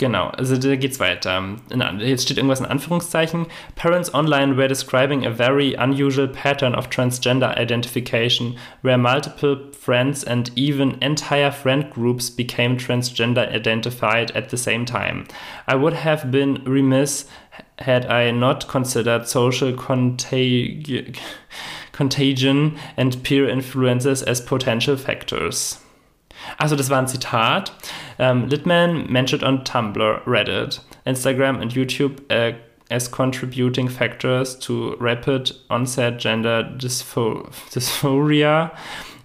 Genau, 0.00 0.28
also 0.30 0.56
da 0.56 0.76
geht's 0.76 0.98
weiter. 0.98 1.58
Jetzt 1.98 2.22
steht 2.22 2.38
irgendwas 2.38 2.60
in 2.60 2.64
Anführungszeichen. 2.64 3.48
Parents 3.76 4.14
online 4.14 4.56
were 4.56 4.66
describing 4.66 5.26
a 5.26 5.30
very 5.30 5.74
unusual 5.74 6.26
pattern 6.26 6.74
of 6.74 6.88
transgender 6.88 7.54
identification, 7.58 8.56
where 8.80 8.96
multiple 8.96 9.58
friends 9.78 10.24
and 10.24 10.52
even 10.56 10.96
entire 11.02 11.52
friend 11.52 11.90
groups 11.90 12.30
became 12.30 12.78
transgender 12.78 13.46
identified 13.52 14.30
at 14.30 14.48
the 14.48 14.56
same 14.56 14.86
time. 14.86 15.26
I 15.66 15.74
would 15.74 15.92
have 15.92 16.30
been 16.30 16.64
remiss 16.64 17.26
had 17.80 18.06
I 18.06 18.30
not 18.30 18.68
considered 18.68 19.28
social 19.28 19.74
contag 19.74 21.18
contagion 21.92 22.78
and 22.96 23.22
peer 23.22 23.46
influences 23.50 24.22
as 24.22 24.40
potential 24.40 24.96
factors. 24.96 25.78
Also 26.58 26.76
das 26.76 26.90
war 26.90 26.98
ein 26.98 27.08
Zitat. 27.08 27.72
Um, 28.18 28.48
Litman 28.48 29.10
mentioned 29.10 29.42
on 29.42 29.64
Tumblr, 29.64 30.22
Reddit, 30.26 30.80
Instagram 31.06 31.60
and 31.60 31.72
YouTube 31.72 32.20
uh, 32.30 32.56
as 32.90 33.08
contributing 33.08 33.88
factors 33.88 34.58
to 34.58 34.96
rapid 34.98 35.52
onset 35.70 36.18
gender 36.18 36.64
dyspho 36.76 37.50
dysphoria, 37.70 38.72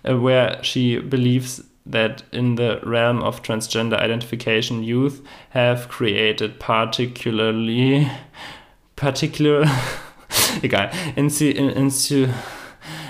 uh, 0.08 0.17
where 0.17 0.63
she 0.63 0.99
believes 0.99 1.63
that 1.86 2.23
in 2.32 2.56
the 2.56 2.80
realm 2.84 3.21
of 3.21 3.41
transgender 3.43 3.97
identification, 3.99 4.84
youth 4.84 5.21
have 5.49 5.88
created 5.89 6.60
particularly 6.60 8.10
particular 8.95 9.65
egal 10.63 10.89
into, 11.15 11.51
into 11.56 12.28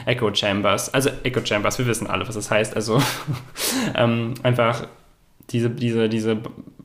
Echo 0.06 0.34
Chambers. 0.34 0.94
Also 0.94 1.10
Echo 1.24 1.44
Chambers, 1.44 1.78
wir 1.80 1.88
wissen 1.88 2.08
alle, 2.08 2.28
was 2.28 2.36
das 2.36 2.52
heißt. 2.52 2.76
Also 2.76 3.02
ähm, 3.96 4.36
einfach 4.44 4.88
diese, 5.50 5.70
diese, 5.70 6.10
diese 6.10 6.38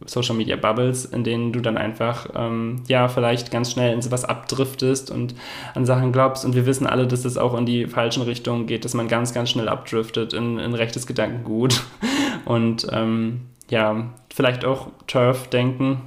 Social 0.06 0.34
Media 0.34 0.56
Bubbles, 0.56 1.04
in 1.04 1.24
denen 1.24 1.52
du 1.52 1.60
dann 1.60 1.76
einfach, 1.76 2.28
ähm, 2.34 2.82
ja, 2.88 3.08
vielleicht 3.08 3.50
ganz 3.50 3.70
schnell 3.72 3.92
in 3.92 4.02
sowas 4.02 4.24
abdriftest 4.24 5.10
und 5.10 5.34
an 5.74 5.86
Sachen 5.86 6.12
glaubst. 6.12 6.44
Und 6.44 6.54
wir 6.54 6.66
wissen 6.66 6.86
alle, 6.86 7.06
dass 7.06 7.22
das 7.22 7.36
auch 7.36 7.56
in 7.56 7.66
die 7.66 7.86
falschen 7.86 8.22
Richtungen 8.22 8.66
geht, 8.66 8.84
dass 8.84 8.94
man 8.94 9.08
ganz, 9.08 9.34
ganz 9.34 9.50
schnell 9.50 9.68
abdriftet 9.68 10.32
in, 10.32 10.58
in 10.58 10.74
rechtes 10.74 11.06
Gedankengut. 11.06 11.82
Und 12.44 12.86
ähm, 12.90 13.42
ja, 13.68 14.10
vielleicht 14.32 14.64
auch 14.64 14.88
Turf-Denken. 15.06 16.00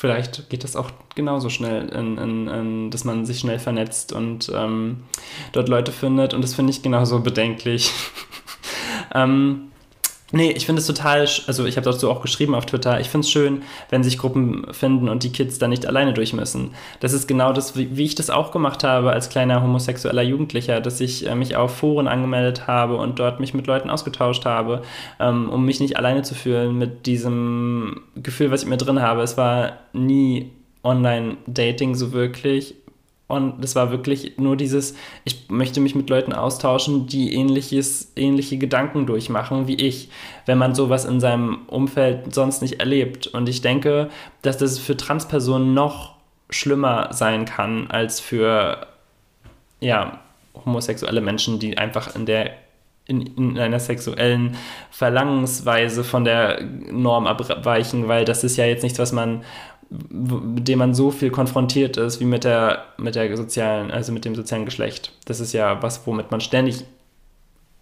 Vielleicht 0.00 0.48
geht 0.48 0.64
das 0.64 0.76
auch 0.76 0.90
genauso 1.14 1.50
schnell, 1.50 1.90
in, 1.90 2.16
in, 2.16 2.48
in, 2.48 2.90
dass 2.90 3.04
man 3.04 3.26
sich 3.26 3.40
schnell 3.40 3.58
vernetzt 3.58 4.14
und 4.14 4.50
ähm, 4.54 5.02
dort 5.52 5.68
Leute 5.68 5.92
findet. 5.92 6.32
Und 6.32 6.40
das 6.40 6.54
finde 6.54 6.70
ich 6.70 6.80
genauso 6.80 7.20
bedenklich. 7.20 7.92
ähm, 9.14 9.69
Nee, 10.32 10.52
ich 10.52 10.66
finde 10.66 10.80
es 10.80 10.86
total, 10.86 11.28
also 11.46 11.66
ich 11.66 11.76
habe 11.76 11.84
dazu 11.84 12.10
auch 12.10 12.22
geschrieben 12.22 12.54
auf 12.54 12.64
Twitter, 12.64 13.00
ich 13.00 13.08
finde 13.08 13.24
es 13.24 13.30
schön, 13.30 13.62
wenn 13.88 14.04
sich 14.04 14.16
Gruppen 14.16 14.64
finden 14.72 15.08
und 15.08 15.24
die 15.24 15.32
Kids 15.32 15.58
da 15.58 15.66
nicht 15.66 15.86
alleine 15.86 16.12
durch 16.12 16.32
müssen. 16.32 16.70
Das 17.00 17.12
ist 17.12 17.26
genau 17.26 17.52
das, 17.52 17.76
wie, 17.76 18.04
ich 18.04 18.14
das 18.14 18.30
auch 18.30 18.52
gemacht 18.52 18.84
habe 18.84 19.12
als 19.12 19.28
kleiner 19.28 19.62
homosexueller 19.62 20.22
Jugendlicher, 20.22 20.80
dass 20.80 21.00
ich 21.00 21.26
äh, 21.26 21.34
mich 21.34 21.56
auf 21.56 21.76
Foren 21.76 22.06
angemeldet 22.06 22.68
habe 22.68 22.96
und 22.96 23.18
dort 23.18 23.40
mich 23.40 23.54
mit 23.54 23.66
Leuten 23.66 23.90
ausgetauscht 23.90 24.44
habe, 24.44 24.82
ähm, 25.18 25.48
um 25.50 25.64
mich 25.64 25.80
nicht 25.80 25.96
alleine 25.96 26.22
zu 26.22 26.34
fühlen 26.34 26.78
mit 26.78 27.06
diesem 27.06 28.02
Gefühl, 28.14 28.52
was 28.52 28.62
ich 28.62 28.68
mir 28.68 28.76
drin 28.76 29.02
habe. 29.02 29.22
Es 29.22 29.36
war 29.36 29.72
nie 29.92 30.52
Online-Dating 30.82 31.94
so 31.94 32.12
wirklich. 32.12 32.74
Und 33.30 33.62
es 33.64 33.76
war 33.76 33.90
wirklich 33.92 34.38
nur 34.38 34.56
dieses, 34.56 34.94
ich 35.24 35.48
möchte 35.48 35.80
mich 35.80 35.94
mit 35.94 36.10
Leuten 36.10 36.32
austauschen, 36.32 37.06
die 37.06 37.32
ähnliches, 37.32 38.12
ähnliche 38.16 38.58
Gedanken 38.58 39.06
durchmachen 39.06 39.68
wie 39.68 39.76
ich, 39.76 40.10
wenn 40.46 40.58
man 40.58 40.74
sowas 40.74 41.04
in 41.04 41.20
seinem 41.20 41.60
Umfeld 41.68 42.34
sonst 42.34 42.60
nicht 42.60 42.80
erlebt. 42.80 43.28
Und 43.28 43.48
ich 43.48 43.62
denke, 43.62 44.10
dass 44.42 44.58
das 44.58 44.78
für 44.78 44.96
Transpersonen 44.96 45.74
noch 45.74 46.16
schlimmer 46.50 47.12
sein 47.12 47.44
kann 47.44 47.88
als 47.88 48.18
für 48.18 48.88
ja, 49.78 50.18
homosexuelle 50.64 51.20
Menschen, 51.20 51.60
die 51.60 51.78
einfach 51.78 52.16
in 52.16 52.26
der 52.26 52.50
in, 53.06 53.22
in, 53.22 53.58
einer 53.58 53.80
sexuellen 53.80 54.56
Verlangensweise 54.90 56.04
von 56.04 56.24
der 56.24 56.62
Norm 56.62 57.26
abweichen, 57.26 58.08
weil 58.08 58.24
das 58.24 58.44
ist 58.44 58.56
ja 58.56 58.66
jetzt 58.66 58.82
nichts, 58.82 58.98
was 58.98 59.12
man 59.12 59.42
mit 59.90 60.68
dem 60.68 60.78
man 60.78 60.94
so 60.94 61.10
viel 61.10 61.30
konfrontiert 61.30 61.96
ist 61.96 62.20
wie 62.20 62.24
mit 62.24 62.44
der, 62.44 62.84
mit 62.96 63.16
der 63.16 63.36
sozialen, 63.36 63.90
also 63.90 64.12
mit 64.12 64.24
dem 64.24 64.34
sozialen 64.34 64.64
Geschlecht. 64.64 65.12
Das 65.24 65.40
ist 65.40 65.52
ja 65.52 65.82
was, 65.82 66.06
womit 66.06 66.30
man 66.30 66.40
ständig 66.40 66.84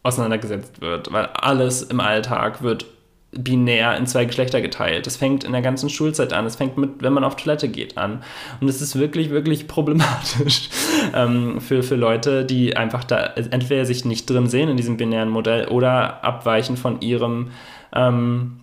auseinandergesetzt 0.03 0.81
wird, 0.81 1.13
weil 1.13 1.27
alles 1.27 1.83
im 1.83 2.01
Alltag 2.01 2.63
wird 2.63 2.87
binär 3.33 3.97
in 3.99 4.07
zwei 4.07 4.25
Geschlechter 4.25 4.63
geteilt. 4.63 5.07
Das 5.07 5.17
fängt 5.17 5.45
in 5.45 5.53
der 5.53 5.61
ganzen 5.61 5.91
Schulzeit 5.91 6.33
an. 6.33 6.45
Das 6.45 6.57
fängt 6.57 6.79
mit, 6.79 7.03
wenn 7.03 7.13
man 7.13 7.25
auf 7.25 7.37
Toilette 7.37 7.69
geht, 7.69 7.99
an. 7.99 8.23
Und 8.61 8.69
es 8.69 8.81
ist 8.81 8.99
wirklich, 8.99 9.29
wirklich 9.29 9.69
problematisch 9.69 10.71
ähm, 11.15 11.61
für, 11.61 11.83
für 11.83 11.97
Leute, 11.97 12.47
die 12.47 12.75
einfach 12.75 13.05
da 13.05 13.35
entweder 13.35 13.85
sich 13.85 14.07
nicht 14.07 14.31
drin 14.31 14.47
sehen 14.47 14.71
in 14.71 14.79
diesem 14.79 14.97
binären 14.97 15.29
Modell 15.29 15.69
oder 15.69 16.25
abweichen 16.25 16.79
von 16.79 17.03
ihrem 17.03 17.51
ähm, 17.95 18.58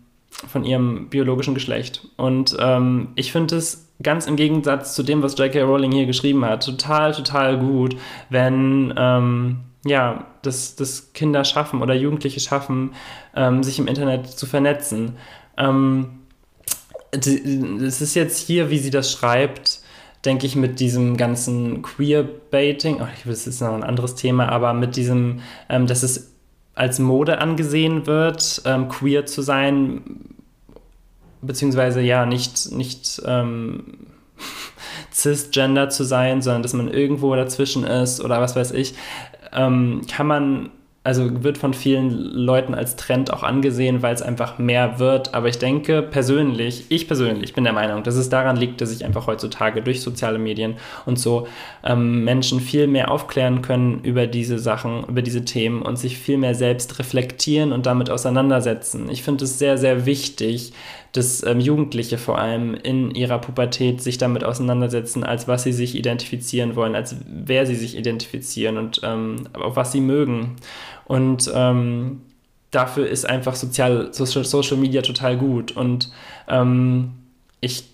von 0.47 0.63
ihrem 0.63 1.09
biologischen 1.09 1.53
Geschlecht. 1.53 2.07
Und 2.17 2.55
ähm, 2.59 3.09
ich 3.15 3.31
finde 3.31 3.55
es 3.55 3.89
ganz 4.01 4.27
im 4.27 4.35
Gegensatz 4.35 4.93
zu 4.95 5.03
dem, 5.03 5.23
was 5.23 5.37
J.K. 5.37 5.61
Rowling 5.61 5.91
hier 5.91 6.05
geschrieben 6.05 6.43
hat, 6.45 6.65
total, 6.65 7.13
total 7.13 7.57
gut, 7.57 7.95
wenn, 8.29 8.93
ähm, 8.97 9.59
ja, 9.85 10.27
dass, 10.41 10.75
dass 10.75 11.13
Kinder 11.13 11.43
schaffen 11.45 11.81
oder 11.81 11.93
Jugendliche 11.93 12.39
schaffen, 12.39 12.93
ähm, 13.35 13.63
sich 13.63 13.79
im 13.79 13.87
Internet 13.87 14.27
zu 14.27 14.45
vernetzen. 14.45 15.17
Ähm, 15.57 16.19
es 17.11 18.01
ist 18.01 18.15
jetzt 18.15 18.45
hier, 18.45 18.69
wie 18.69 18.77
sie 18.77 18.91
das 18.91 19.11
schreibt, 19.11 19.79
denke 20.25 20.45
ich, 20.45 20.55
mit 20.55 20.79
diesem 20.79 21.17
ganzen 21.17 21.81
Queerbaiting, 21.81 22.97
oh, 22.99 23.07
das 23.25 23.47
ist 23.47 23.61
noch 23.61 23.73
ein 23.73 23.83
anderes 23.83 24.15
Thema, 24.15 24.49
aber 24.49 24.73
mit 24.73 24.95
diesem, 24.95 25.39
ähm, 25.69 25.87
dass 25.87 26.03
es 26.03 26.34
als 26.75 26.99
Mode 26.99 27.39
angesehen 27.39 28.05
wird, 28.05 28.61
ähm, 28.65 28.89
queer 28.89 29.25
zu 29.25 29.41
sein, 29.41 30.03
beziehungsweise 31.41 32.01
ja, 32.01 32.25
nicht, 32.25 32.71
nicht 32.71 33.21
ähm, 33.25 34.07
cisgender 35.13 35.89
zu 35.89 36.03
sein, 36.03 36.41
sondern 36.41 36.63
dass 36.63 36.73
man 36.73 36.89
irgendwo 36.89 37.33
dazwischen 37.35 37.85
ist 37.85 38.21
oder 38.21 38.41
was 38.41 38.55
weiß 38.55 38.71
ich, 38.71 38.93
ähm, 39.53 40.01
kann 40.11 40.27
man 40.27 40.69
also 41.05 41.43
wird 41.43 41.59
von 41.59 41.75
vielen 41.75 42.09
Leuten 42.09 42.73
als 42.73 42.95
Trend 42.95 43.31
auch 43.31 43.43
angesehen, 43.43 44.01
weil 44.01 44.15
es 44.15 44.23
einfach 44.23 44.57
mehr 44.57 44.97
wird. 44.97 45.35
Aber 45.35 45.47
ich 45.47 45.59
denke 45.59 46.01
persönlich, 46.01 46.85
ich 46.89 47.07
persönlich 47.07 47.53
bin 47.53 47.63
der 47.63 47.73
Meinung, 47.73 48.01
dass 48.01 48.15
es 48.15 48.29
daran 48.29 48.57
liegt, 48.57 48.81
dass 48.81 48.89
sich 48.89 49.05
einfach 49.05 49.27
heutzutage 49.27 49.83
durch 49.83 50.01
soziale 50.01 50.39
Medien 50.39 50.77
und 51.05 51.19
so 51.19 51.47
ähm, 51.83 52.23
Menschen 52.23 52.59
viel 52.59 52.87
mehr 52.87 53.11
aufklären 53.11 53.61
können 53.61 53.99
über 54.01 54.25
diese 54.25 54.57
Sachen, 54.57 55.03
über 55.03 55.21
diese 55.21 55.45
Themen 55.45 55.83
und 55.83 55.99
sich 55.99 56.17
viel 56.17 56.39
mehr 56.39 56.55
selbst 56.55 56.97
reflektieren 56.97 57.71
und 57.71 57.85
damit 57.85 58.09
auseinandersetzen. 58.09 59.07
Ich 59.11 59.21
finde 59.21 59.45
es 59.45 59.59
sehr, 59.59 59.77
sehr 59.77 60.07
wichtig, 60.07 60.73
dass 61.17 61.43
ähm, 61.43 61.59
Jugendliche 61.59 62.17
vor 62.17 62.39
allem 62.39 62.73
in 62.73 63.11
ihrer 63.11 63.39
Pubertät 63.39 64.01
sich 64.01 64.17
damit 64.17 64.43
auseinandersetzen, 64.43 65.23
als 65.23 65.47
was 65.47 65.63
sie 65.63 65.71
sich 65.71 65.95
identifizieren 65.95 66.75
wollen, 66.75 66.93
als 66.93 67.15
wer 67.27 67.65
sie 67.65 67.75
sich 67.75 67.97
identifizieren 67.97 68.77
und 68.77 68.99
ähm, 69.03 69.47
auf 69.53 69.77
was 69.77 69.93
sie 69.93 70.01
mögen. 70.01 70.57
Und 71.05 71.49
ähm, 71.53 72.21
dafür 72.71 73.07
ist 73.07 73.25
einfach 73.25 73.55
Sozial, 73.55 74.13
Social, 74.13 74.43
Social 74.43 74.77
Media 74.77 75.01
total 75.01 75.37
gut. 75.37 75.71
Und 75.71 76.11
ähm, 76.49 77.13
ich 77.61 77.85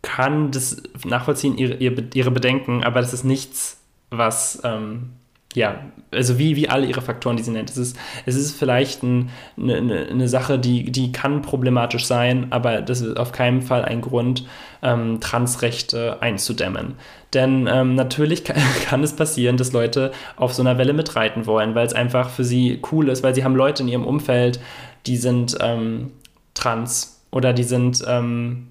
kann 0.00 0.50
das 0.50 0.82
nachvollziehen, 1.04 1.58
ihre, 1.58 1.74
ihre 2.14 2.30
Bedenken, 2.30 2.82
aber 2.82 3.00
das 3.00 3.12
ist 3.12 3.24
nichts, 3.24 3.82
was 4.08 4.60
ähm, 4.64 5.10
ja, 5.54 5.80
also 6.12 6.38
wie, 6.38 6.54
wie 6.54 6.68
alle 6.68 6.86
ihre 6.86 7.02
Faktoren, 7.02 7.36
die 7.36 7.42
sie 7.42 7.50
nennt. 7.50 7.70
Es 7.70 7.76
ist, 7.76 7.96
es 8.24 8.36
ist 8.36 8.56
vielleicht 8.56 9.02
ein, 9.02 9.30
eine, 9.58 10.06
eine 10.10 10.28
Sache, 10.28 10.58
die, 10.58 10.90
die 10.92 11.10
kann 11.10 11.42
problematisch 11.42 12.04
sein, 12.06 12.46
aber 12.50 12.82
das 12.82 13.00
ist 13.00 13.16
auf 13.16 13.32
keinen 13.32 13.62
Fall 13.62 13.84
ein 13.84 14.00
Grund, 14.00 14.46
ähm, 14.82 15.20
Transrechte 15.20 16.22
einzudämmen. 16.22 16.94
Denn 17.34 17.68
ähm, 17.70 17.96
natürlich 17.96 18.44
kann, 18.44 18.56
kann, 18.84 19.02
es 19.02 19.14
passieren, 19.14 19.56
dass 19.56 19.72
Leute 19.72 20.12
auf 20.36 20.52
so 20.52 20.62
einer 20.62 20.78
Welle 20.78 20.92
mitreiten 20.92 21.46
wollen, 21.46 21.74
weil 21.74 21.86
es 21.86 21.94
einfach 21.94 22.30
für 22.30 22.44
sie 22.44 22.80
cool 22.92 23.08
ist, 23.08 23.22
weil 23.24 23.34
sie 23.34 23.42
haben 23.42 23.56
Leute 23.56 23.82
in 23.82 23.88
ihrem 23.88 24.06
Umfeld, 24.06 24.60
die 25.06 25.16
sind 25.16 25.58
ähm, 25.60 26.12
trans 26.54 27.24
oder 27.32 27.52
die 27.52 27.64
sind, 27.64 28.04
ähm, 28.06 28.68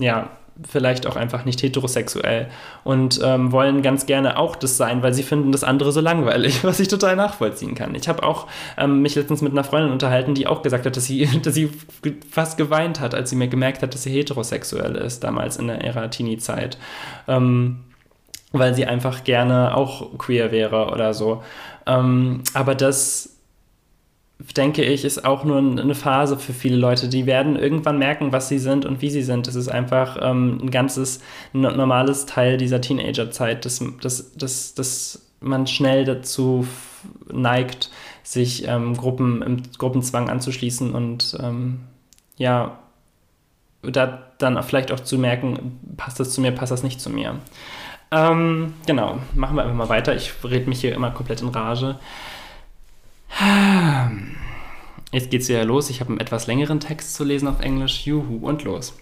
ja, 0.00 0.30
vielleicht 0.66 1.06
auch 1.06 1.16
einfach 1.16 1.44
nicht 1.44 1.62
heterosexuell 1.62 2.48
und 2.84 3.20
ähm, 3.22 3.52
wollen 3.52 3.82
ganz 3.82 4.06
gerne 4.06 4.38
auch 4.38 4.56
das 4.56 4.76
sein, 4.76 5.02
weil 5.02 5.14
sie 5.14 5.22
finden 5.22 5.52
das 5.52 5.64
andere 5.64 5.92
so 5.92 6.00
langweilig, 6.00 6.64
was 6.64 6.80
ich 6.80 6.88
total 6.88 7.16
nachvollziehen 7.16 7.74
kann. 7.74 7.94
Ich 7.94 8.08
habe 8.08 8.22
auch 8.22 8.46
ähm, 8.76 9.02
mich 9.02 9.14
letztens 9.14 9.42
mit 9.42 9.52
einer 9.52 9.64
Freundin 9.64 9.92
unterhalten, 9.92 10.34
die 10.34 10.46
auch 10.46 10.62
gesagt 10.62 10.86
hat, 10.86 10.96
dass 10.96 11.04
sie, 11.04 11.28
dass 11.42 11.54
sie 11.54 11.70
fast 12.30 12.58
geweint 12.58 13.00
hat, 13.00 13.14
als 13.14 13.30
sie 13.30 13.36
mir 13.36 13.48
gemerkt 13.48 13.82
hat, 13.82 13.94
dass 13.94 14.02
sie 14.02 14.10
heterosexuell 14.10 14.96
ist, 14.96 15.22
damals 15.22 15.56
in 15.56 15.68
der 15.68 15.84
ihrer 15.84 16.10
Teenie-Zeit. 16.10 16.78
Ähm, 17.26 17.84
weil 18.52 18.74
sie 18.74 18.86
einfach 18.86 19.24
gerne 19.24 19.76
auch 19.76 20.16
queer 20.18 20.50
wäre 20.50 20.90
oder 20.90 21.12
so. 21.12 21.42
Ähm, 21.86 22.42
aber 22.54 22.74
das 22.74 23.37
denke 24.38 24.84
ich, 24.84 25.04
ist 25.04 25.24
auch 25.24 25.44
nur 25.44 25.58
eine 25.58 25.94
Phase 25.94 26.38
für 26.38 26.52
viele 26.52 26.76
Leute. 26.76 27.08
Die 27.08 27.26
werden 27.26 27.56
irgendwann 27.56 27.98
merken, 27.98 28.32
was 28.32 28.48
sie 28.48 28.58
sind 28.58 28.84
und 28.84 29.02
wie 29.02 29.10
sie 29.10 29.22
sind. 29.22 29.46
Das 29.46 29.56
ist 29.56 29.68
einfach 29.68 30.16
ähm, 30.20 30.60
ein 30.62 30.70
ganzes 30.70 31.20
normales 31.52 32.26
Teil 32.26 32.56
dieser 32.56 32.80
Teenagerzeit, 32.80 33.64
dass, 33.64 33.82
dass, 34.00 34.34
dass, 34.34 34.74
dass 34.74 35.26
man 35.40 35.66
schnell 35.66 36.04
dazu 36.04 36.66
neigt, 37.32 37.90
sich 38.22 38.66
ähm, 38.68 38.96
Gruppen 38.96 39.42
im 39.42 39.62
Gruppenzwang 39.76 40.28
anzuschließen 40.28 40.94
und 40.94 41.36
ähm, 41.42 41.80
ja, 42.36 42.78
da 43.82 44.24
dann 44.38 44.62
vielleicht 44.62 44.92
auch 44.92 45.00
zu 45.00 45.18
merken, 45.18 45.80
passt 45.96 46.20
das 46.20 46.32
zu 46.32 46.40
mir, 46.40 46.52
passt 46.52 46.70
das 46.70 46.82
nicht 46.82 47.00
zu 47.00 47.10
mir. 47.10 47.36
Ähm, 48.10 48.74
genau, 48.86 49.18
machen 49.34 49.56
wir 49.56 49.62
einfach 49.62 49.74
mal 49.74 49.88
weiter. 49.88 50.14
Ich 50.14 50.32
rede 50.44 50.68
mich 50.68 50.80
hier 50.80 50.94
immer 50.94 51.10
komplett 51.10 51.42
in 51.42 51.48
Rage. 51.48 51.98
Jetzt 55.12 55.30
geht's 55.30 55.48
wieder 55.48 55.64
los. 55.64 55.88
Ich 55.90 56.00
habe 56.00 56.10
einen 56.10 56.20
etwas 56.20 56.46
längeren 56.46 56.80
Text 56.80 57.14
zu 57.14 57.24
lesen 57.24 57.48
auf 57.48 57.60
Englisch. 57.60 58.06
Juhu 58.06 58.46
und 58.46 58.64
los. 58.64 58.94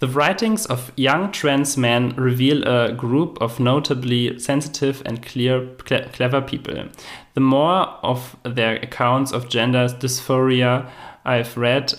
The 0.00 0.14
writings 0.14 0.68
of 0.68 0.92
young 0.96 1.32
trans 1.32 1.78
men 1.78 2.12
reveal 2.18 2.62
a 2.68 2.92
group 2.92 3.40
of 3.40 3.58
notably 3.58 4.38
sensitive 4.38 5.02
and 5.06 5.22
clear, 5.22 5.66
clever 6.12 6.42
people. 6.42 6.90
The 7.34 7.40
more 7.40 7.88
of 8.02 8.36
their 8.42 8.76
accounts 8.82 9.32
of 9.32 9.48
gender 9.48 9.86
dysphoria 9.86 10.90
I've 11.24 11.56
read, 11.56 11.94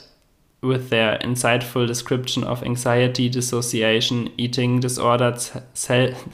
with 0.62 0.90
their 0.90 1.18
insightful 1.20 1.86
description 1.88 2.44
of 2.44 2.64
anxiety, 2.64 3.30
dissociation, 3.30 4.32
eating 4.38 4.80
disorders, 4.80 5.52
self 5.74 6.28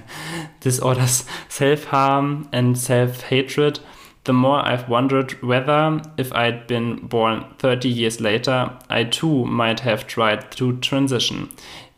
disorders, 0.60 1.24
self-harm, 1.48 2.48
and 2.52 2.78
self-hatred, 2.78 3.80
the 4.24 4.32
more 4.32 4.66
I've 4.66 4.88
wondered 4.88 5.32
whether, 5.42 6.00
if 6.16 6.32
I'd 6.32 6.66
been 6.66 7.06
born 7.06 7.44
30 7.58 7.88
years 7.88 8.20
later, 8.20 8.70
I 8.90 9.04
too 9.04 9.46
might 9.46 9.80
have 9.80 10.06
tried 10.06 10.50
to 10.52 10.76
transition. 10.78 11.50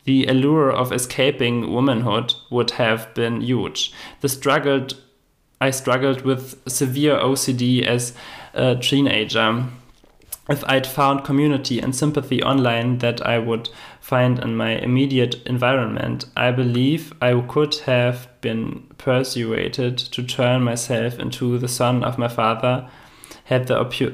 The 0.05 0.25
allure 0.25 0.71
of 0.71 0.91
escaping 0.91 1.71
womanhood 1.71 2.33
would 2.49 2.71
have 2.71 3.13
been 3.13 3.41
huge. 3.41 3.93
The 4.21 4.29
struggled, 4.29 4.95
I 5.59 5.71
struggled 5.71 6.21
with 6.21 6.61
severe 6.67 7.17
OCD 7.17 7.85
as 7.85 8.13
a 8.53 8.75
teenager. 8.75 9.65
If 10.49 10.63
I'd 10.65 10.87
found 10.87 11.23
community 11.23 11.79
and 11.79 11.95
sympathy 11.95 12.41
online 12.41 12.97
that 12.97 13.25
I 13.25 13.37
would 13.37 13.69
find 14.11 14.39
in 14.39 14.57
my 14.57 14.71
immediate 14.71 15.41
environment, 15.45 16.25
I 16.35 16.51
believe 16.51 17.13
I 17.21 17.39
could 17.47 17.75
have 17.85 18.27
been 18.41 18.87
persuaded 18.97 19.97
to 19.97 20.21
turn 20.21 20.63
myself 20.63 21.17
into 21.17 21.57
the 21.57 21.69
son 21.69 22.03
of 22.03 22.17
my 22.17 22.27
father, 22.27 22.89
had 23.45 23.67
the 23.67 23.79
Okay, 23.79 24.07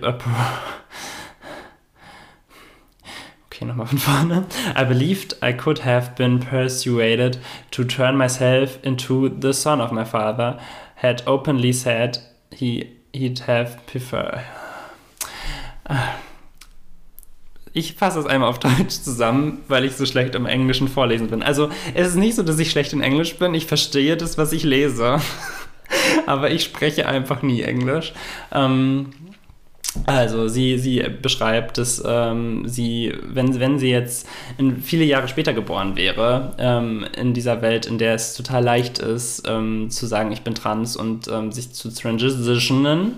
nochmal 3.66 3.88
von 3.88 4.30
vorne. 4.30 4.46
I 4.76 4.84
believed 4.84 5.34
I 5.42 5.52
could 5.52 5.80
have 5.80 6.16
been 6.16 6.38
persuaded 6.38 7.40
to 7.72 7.84
turn 7.84 8.18
myself 8.18 8.78
into 8.84 9.30
the 9.30 9.52
son 9.52 9.82
of 9.82 9.92
my 9.92 10.04
father, 10.04 10.60
had 10.98 11.24
openly 11.26 11.74
said 11.74 12.20
he, 12.52 12.98
he'd 13.14 13.40
have 13.40 13.84
preferred. 13.88 14.46
Uh, 15.90 16.18
Ich 17.78 17.94
fasse 17.94 18.18
es 18.20 18.26
einmal 18.26 18.50
auf 18.50 18.58
Deutsch 18.58 19.04
zusammen, 19.04 19.60
weil 19.68 19.86
ich 19.86 19.96
so 19.96 20.08
schlecht 20.08 20.34
im 20.34 20.48
Englischen 20.48 20.88
vorlesen 20.88 21.28
bin. 21.28 21.44
Also 21.44 21.70
es 21.94 22.08
ist 22.08 22.16
nicht 22.16 22.34
so, 22.34 22.42
dass 22.42 22.58
ich 22.58 22.72
schlecht 22.72 22.92
in 22.92 23.02
Englisch 23.02 23.36
bin. 23.36 23.54
Ich 23.54 23.68
verstehe 23.68 24.18
das, 24.18 24.36
was 24.40 24.52
ich 24.52 24.64
lese. 24.64 25.20
Aber 26.26 26.50
ich 26.50 26.64
spreche 26.64 27.08
einfach 27.08 27.44
nie 27.44 27.62
Englisch. 27.62 28.14
Ähm, 28.52 29.10
also 30.06 30.48
sie, 30.48 30.78
sie 30.78 31.04
beschreibt, 31.22 31.78
dass 31.78 32.04
ähm, 32.06 32.68
sie, 32.68 33.14
wenn, 33.24 33.60
wenn 33.60 33.80
sie 33.80 33.90
jetzt 33.90 34.28
viele 34.82 35.06
Jahre 35.06 35.28
später 35.28 35.54
geboren 35.54 35.96
wäre, 35.96 36.54
ähm, 36.58 37.06
in 37.16 37.34
dieser 37.34 37.62
Welt, 37.62 37.86
in 37.86 37.98
der 37.98 38.14
es 38.14 38.36
total 38.36 38.64
leicht 38.64 39.00
ist, 39.00 39.44
ähm, 39.48 39.90
zu 39.90 40.06
sagen, 40.06 40.32
ich 40.32 40.42
bin 40.42 40.56
trans 40.56 40.96
und 40.96 41.28
ähm, 41.28 41.52
sich 41.52 41.74
zu 41.74 41.94
transitionen, 41.94 43.16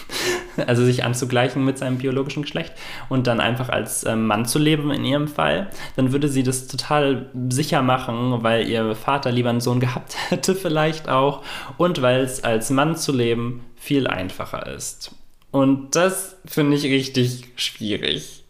also 0.66 0.84
sich 0.84 1.04
anzugleichen 1.04 1.64
mit 1.64 1.78
seinem 1.78 1.98
biologischen 1.98 2.42
Geschlecht 2.42 2.72
und 3.08 3.26
dann 3.26 3.40
einfach 3.40 3.68
als 3.68 4.04
ähm, 4.04 4.26
Mann 4.26 4.46
zu 4.46 4.58
leben 4.58 4.90
in 4.90 5.04
ihrem 5.04 5.28
Fall, 5.28 5.70
dann 5.96 6.12
würde 6.12 6.28
sie 6.28 6.42
das 6.42 6.66
total 6.66 7.30
sicher 7.48 7.82
machen, 7.82 8.42
weil 8.42 8.68
ihr 8.68 8.94
Vater 8.94 9.32
lieber 9.32 9.50
einen 9.50 9.60
Sohn 9.60 9.80
gehabt 9.80 10.16
hätte 10.28 10.54
vielleicht 10.54 11.08
auch 11.08 11.42
und 11.78 12.02
weil 12.02 12.20
es 12.20 12.44
als 12.44 12.70
Mann 12.70 12.96
zu 12.96 13.12
leben 13.12 13.64
viel 13.76 14.06
einfacher 14.06 14.66
ist. 14.66 15.12
Und 15.52 15.94
das 15.94 16.36
finde 16.44 16.76
ich 16.76 16.84
richtig 16.84 17.44
schwierig. 17.56 18.42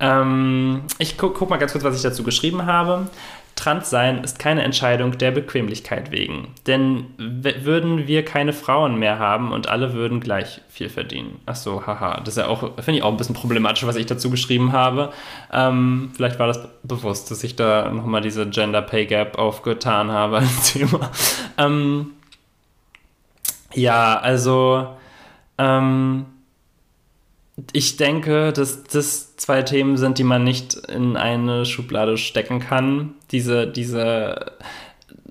Ähm, 0.00 0.82
ich 0.98 1.18
gucke 1.18 1.40
guck 1.40 1.50
mal 1.50 1.58
ganz 1.58 1.72
kurz, 1.72 1.84
was 1.84 1.96
ich 1.96 2.02
dazu 2.02 2.22
geschrieben 2.22 2.64
habe. 2.64 3.08
Transsein 3.56 4.22
ist 4.22 4.38
keine 4.38 4.62
Entscheidung 4.62 5.18
der 5.18 5.32
Bequemlichkeit 5.32 6.12
wegen. 6.12 6.54
Denn 6.68 7.06
würden 7.18 8.06
wir 8.06 8.24
keine 8.24 8.52
Frauen 8.52 9.00
mehr 9.00 9.18
haben 9.18 9.50
und 9.50 9.68
alle 9.68 9.94
würden 9.94 10.20
gleich 10.20 10.60
viel 10.68 10.88
verdienen. 10.88 11.40
Ach 11.46 11.56
so, 11.56 11.84
haha. 11.84 12.20
Das 12.20 12.36
ist 12.36 12.38
ja 12.38 12.46
auch, 12.46 12.60
finde 12.76 12.98
ich 12.98 13.02
auch 13.02 13.10
ein 13.10 13.16
bisschen 13.16 13.34
problematisch, 13.34 13.84
was 13.84 13.96
ich 13.96 14.06
dazu 14.06 14.30
geschrieben 14.30 14.70
habe. 14.72 15.12
Ähm, 15.52 16.12
vielleicht 16.14 16.38
war 16.38 16.46
das 16.46 16.60
bewusst, 16.84 17.32
dass 17.32 17.42
ich 17.42 17.56
da 17.56 17.90
nochmal 17.90 18.20
diese 18.20 18.48
Gender 18.48 18.82
Pay 18.82 19.06
Gap 19.06 19.36
aufgetan 19.36 20.12
habe 20.12 20.38
als 20.38 20.72
Thema. 20.72 21.10
Ähm, 21.56 22.12
Ja, 23.74 24.18
also 24.18 24.96
ähm, 25.58 26.26
ich 27.72 27.96
denke, 27.96 28.52
dass 28.52 28.84
das 28.84 29.36
zwei 29.36 29.62
Themen 29.62 29.96
sind, 29.96 30.18
die 30.18 30.24
man 30.24 30.44
nicht 30.44 30.74
in 30.74 31.16
eine 31.16 31.64
Schublade 31.66 32.16
stecken 32.16 32.60
kann. 32.60 33.14
Diese, 33.32 33.66
diese, 33.66 34.52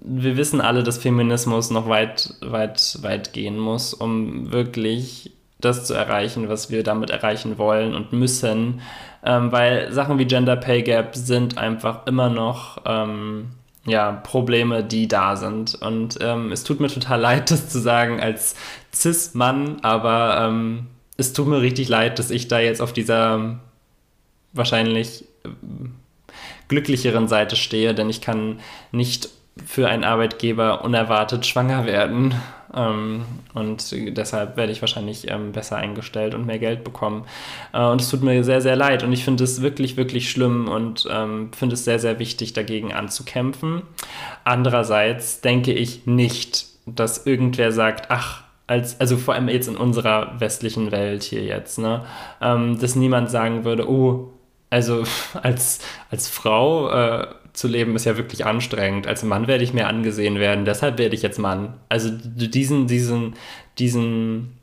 wir 0.02 0.36
wissen 0.38 0.60
alle, 0.60 0.84
dass 0.84 0.98
Feminismus 0.98 1.72
noch 1.72 1.88
weit, 1.88 2.34
weit, 2.42 3.00
weit 3.02 3.34
gehen 3.34 3.58
muss, 3.58 3.94
um 3.94 4.52
wirklich 4.52 5.32
das 5.60 5.86
zu 5.86 5.94
erreichen, 5.94 6.50
was 6.50 6.70
wir 6.70 6.84
damit 6.84 7.10
erreichen 7.10 7.58
wollen 7.58 7.96
und 7.96 8.14
müssen. 8.14 8.82
Ähm, 9.24 9.52
weil 9.52 9.92
Sachen 9.92 10.20
wie 10.20 10.26
Gender 10.26 10.56
Pay 10.56 10.84
Gap 10.84 11.16
sind 11.16 11.58
einfach 11.58 12.06
immer 12.08 12.30
noch 12.30 12.80
ähm, 12.86 13.48
ja, 13.86 14.12
Probleme, 14.12 14.84
die 14.84 15.08
da 15.08 15.36
sind. 15.36 15.76
Und 15.76 16.20
ähm, 16.22 16.52
es 16.52 16.64
tut 16.64 16.80
mir 16.80 16.90
total 16.90 17.22
leid, 17.22 17.52
das 17.52 17.70
zu 17.70 17.80
sagen 17.80 18.20
als 18.20 18.56
Cis-Mann, 19.02 19.80
aber 19.82 20.48
ähm, 20.48 20.88
es 21.18 21.34
tut 21.34 21.48
mir 21.48 21.62
richtig 21.62 21.90
leid, 21.90 22.20
dass 22.20 22.32
ich 22.32 22.48
da 22.48 22.60
jetzt 22.60 22.82
auf 22.82 22.94
dieser 22.94 23.60
wahrscheinlich 24.54 25.26
äh, 25.44 25.50
glücklicheren 26.68 27.28
Seite 27.28 27.56
stehe, 27.56 27.94
denn 27.94 28.10
ich 28.10 28.22
kann 28.22 28.60
nicht 28.92 29.30
für 29.66 29.88
einen 29.88 30.04
Arbeitgeber 30.04 30.84
unerwartet 30.84 31.46
schwanger 31.46 31.86
werden. 31.86 32.36
Ähm, 32.74 33.26
und 33.54 33.92
deshalb 34.18 34.58
werde 34.58 34.72
ich 34.72 34.82
wahrscheinlich 34.82 35.32
ähm, 35.32 35.52
besser 35.52 35.78
eingestellt 35.78 36.36
und 36.36 36.46
mehr 36.46 36.60
Geld 36.60 36.84
bekommen. 36.84 37.26
Äh, 37.74 37.84
und 37.84 38.02
es 38.02 38.10
tut 38.10 38.24
mir 38.24 38.44
sehr, 38.44 38.62
sehr 38.62 38.76
leid. 38.76 39.04
Und 39.04 39.14
ich 39.14 39.24
finde 39.24 39.44
es 39.44 39.62
wirklich, 39.62 39.98
wirklich 39.98 40.30
schlimm 40.30 40.68
und 40.68 41.08
ähm, 41.10 41.52
finde 41.54 41.74
es 41.76 41.86
sehr, 41.86 42.00
sehr 42.00 42.20
wichtig, 42.20 42.54
dagegen 42.54 42.94
anzukämpfen. 42.94 43.82
Andererseits 44.44 45.42
denke 45.42 45.74
ich 45.74 46.06
nicht, 46.06 46.68
dass 46.86 47.26
irgendwer 47.26 47.72
sagt, 47.72 48.12
ach, 48.12 48.44
als, 48.68 49.00
also 49.00 49.18
vor 49.18 49.34
allem 49.34 49.48
jetzt 49.48 49.68
in 49.68 49.78
unserer 49.78 50.40
westlichen 50.40 50.92
Welt 50.92 51.24
hier 51.24 51.44
jetzt, 51.44 51.80
ne, 51.80 52.06
ähm, 52.42 52.78
dass 52.80 52.96
niemand 52.96 53.32
sagen 53.32 53.64
würde, 53.64 53.90
oh, 53.90 54.34
also 54.70 55.04
als, 55.42 55.80
als 56.12 56.28
Frau 56.28 56.90
äh, 56.90 57.28
zu 57.54 57.68
leben 57.68 57.96
ist 57.96 58.06
ja 58.06 58.18
wirklich 58.18 58.46
anstrengend. 58.46 59.08
Als 59.08 59.24
Mann 59.24 59.48
werde 59.48 59.64
ich 59.64 59.74
mehr 59.74 59.88
angesehen 59.88 60.38
werden, 60.38 60.66
deshalb 60.66 61.00
werde 61.00 61.16
ich 61.16 61.24
jetzt 61.24 61.40
Mann. 61.40 61.74
Also 61.90 62.10
diesen, 62.12 62.88
diesen, 62.88 63.34
diesen 63.80 64.58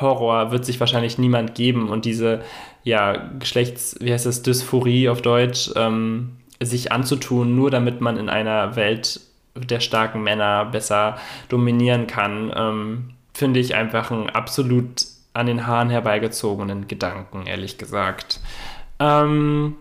Horror 0.00 0.52
wird 0.52 0.64
sich 0.64 0.78
wahrscheinlich 0.78 1.18
niemand 1.18 1.54
geben 1.54 1.88
und 1.88 2.04
diese, 2.04 2.42
ja, 2.84 3.30
Geschlechts, 3.38 3.96
wie 4.00 4.12
heißt 4.12 4.26
das, 4.26 4.42
Dysphorie 4.42 5.08
auf 5.08 5.22
Deutsch, 5.22 5.70
ähm, 5.74 6.36
sich 6.60 6.92
anzutun, 6.92 7.56
nur 7.56 7.70
damit 7.70 8.00
man 8.00 8.16
in 8.16 8.28
einer 8.28 8.76
Welt 8.76 9.20
der 9.54 9.80
starken 9.80 10.22
Männer 10.22 10.64
besser 10.66 11.18
dominieren 11.48 12.06
kann, 12.06 12.52
ähm, 12.54 13.10
finde 13.34 13.60
ich 13.60 13.74
einfach 13.74 14.10
einen 14.10 14.30
absolut 14.30 15.06
an 15.34 15.46
den 15.46 15.66
Haaren 15.66 15.90
herbeigezogenen 15.90 16.88
Gedanken, 16.88 17.46
ehrlich 17.46 17.78
gesagt. 17.78 18.40
Ähm, 18.98 19.76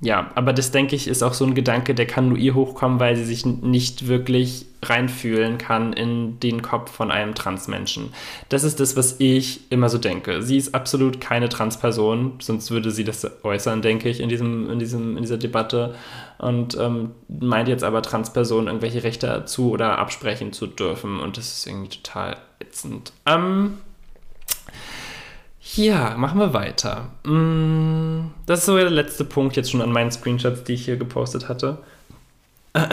ja, 0.00 0.30
aber 0.34 0.52
das 0.52 0.70
denke 0.70 0.94
ich 0.96 1.08
ist 1.08 1.22
auch 1.22 1.32
so 1.32 1.46
ein 1.46 1.54
Gedanke, 1.54 1.94
der 1.94 2.06
kann 2.06 2.28
nur 2.28 2.36
ihr 2.36 2.54
hochkommen, 2.54 3.00
weil 3.00 3.16
sie 3.16 3.24
sich 3.24 3.46
nicht 3.46 4.06
wirklich 4.06 4.66
reinfühlen 4.82 5.56
kann 5.56 5.94
in 5.94 6.38
den 6.40 6.60
Kopf 6.60 6.90
von 6.90 7.10
einem 7.10 7.34
Transmenschen. 7.34 8.12
Das 8.50 8.64
ist 8.64 8.80
das, 8.80 8.96
was 8.96 9.18
ich 9.18 9.60
immer 9.70 9.88
so 9.88 9.96
denke. 9.96 10.42
Sie 10.42 10.58
ist 10.58 10.74
absolut 10.74 11.22
keine 11.22 11.48
Transperson, 11.48 12.34
sonst 12.40 12.70
würde 12.70 12.90
sie 12.90 13.04
das 13.04 13.26
äußern, 13.42 13.80
denke 13.80 14.10
ich, 14.10 14.20
in, 14.20 14.28
diesem, 14.28 14.68
in, 14.68 14.78
diesem, 14.78 15.16
in 15.16 15.22
dieser 15.22 15.38
Debatte. 15.38 15.94
Und 16.36 16.76
ähm, 16.78 17.12
meint 17.28 17.68
jetzt 17.68 17.84
aber 17.84 18.02
Transpersonen 18.02 18.66
irgendwelche 18.66 19.04
Rechte 19.04 19.44
zu 19.46 19.70
oder 19.70 19.98
absprechen 19.98 20.52
zu 20.52 20.66
dürfen. 20.66 21.18
Und 21.18 21.38
das 21.38 21.56
ist 21.56 21.66
irgendwie 21.66 21.96
total 21.96 22.36
ätzend. 22.66 23.12
Ähm, 23.26 23.78
ja, 25.74 26.14
machen 26.16 26.38
wir 26.38 26.52
weiter. 26.52 27.10
Mm, 27.24 28.30
das 28.46 28.60
ist 28.60 28.66
so 28.66 28.76
der 28.76 28.90
letzte 28.90 29.24
Punkt 29.24 29.56
jetzt 29.56 29.70
schon 29.70 29.82
an 29.82 29.92
meinen 29.92 30.10
Screenshots, 30.10 30.64
die 30.64 30.74
ich 30.74 30.84
hier 30.84 30.96
gepostet 30.96 31.48
hatte. 31.48 31.78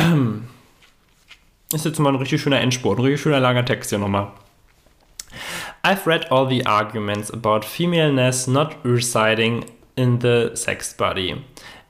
Ist 1.74 1.86
jetzt 1.86 2.00
mal 2.00 2.10
ein 2.10 2.16
richtig 2.16 2.42
schöner 2.42 2.60
Endspurt, 2.60 3.00
ein 3.00 3.04
richtig 3.06 3.22
schöner 3.22 3.40
langer 3.40 3.64
Text 3.64 3.92
hier 3.92 4.00
nochmal. 4.00 4.28
I've 5.84 6.06
read 6.06 6.30
all 6.30 6.48
the 6.48 6.66
arguments 6.66 7.32
about 7.32 7.62
femaleness 7.66 8.46
not 8.46 8.76
residing 8.84 9.66
in 9.96 10.20
the 10.20 10.52
sex 10.54 10.94
body 10.94 11.38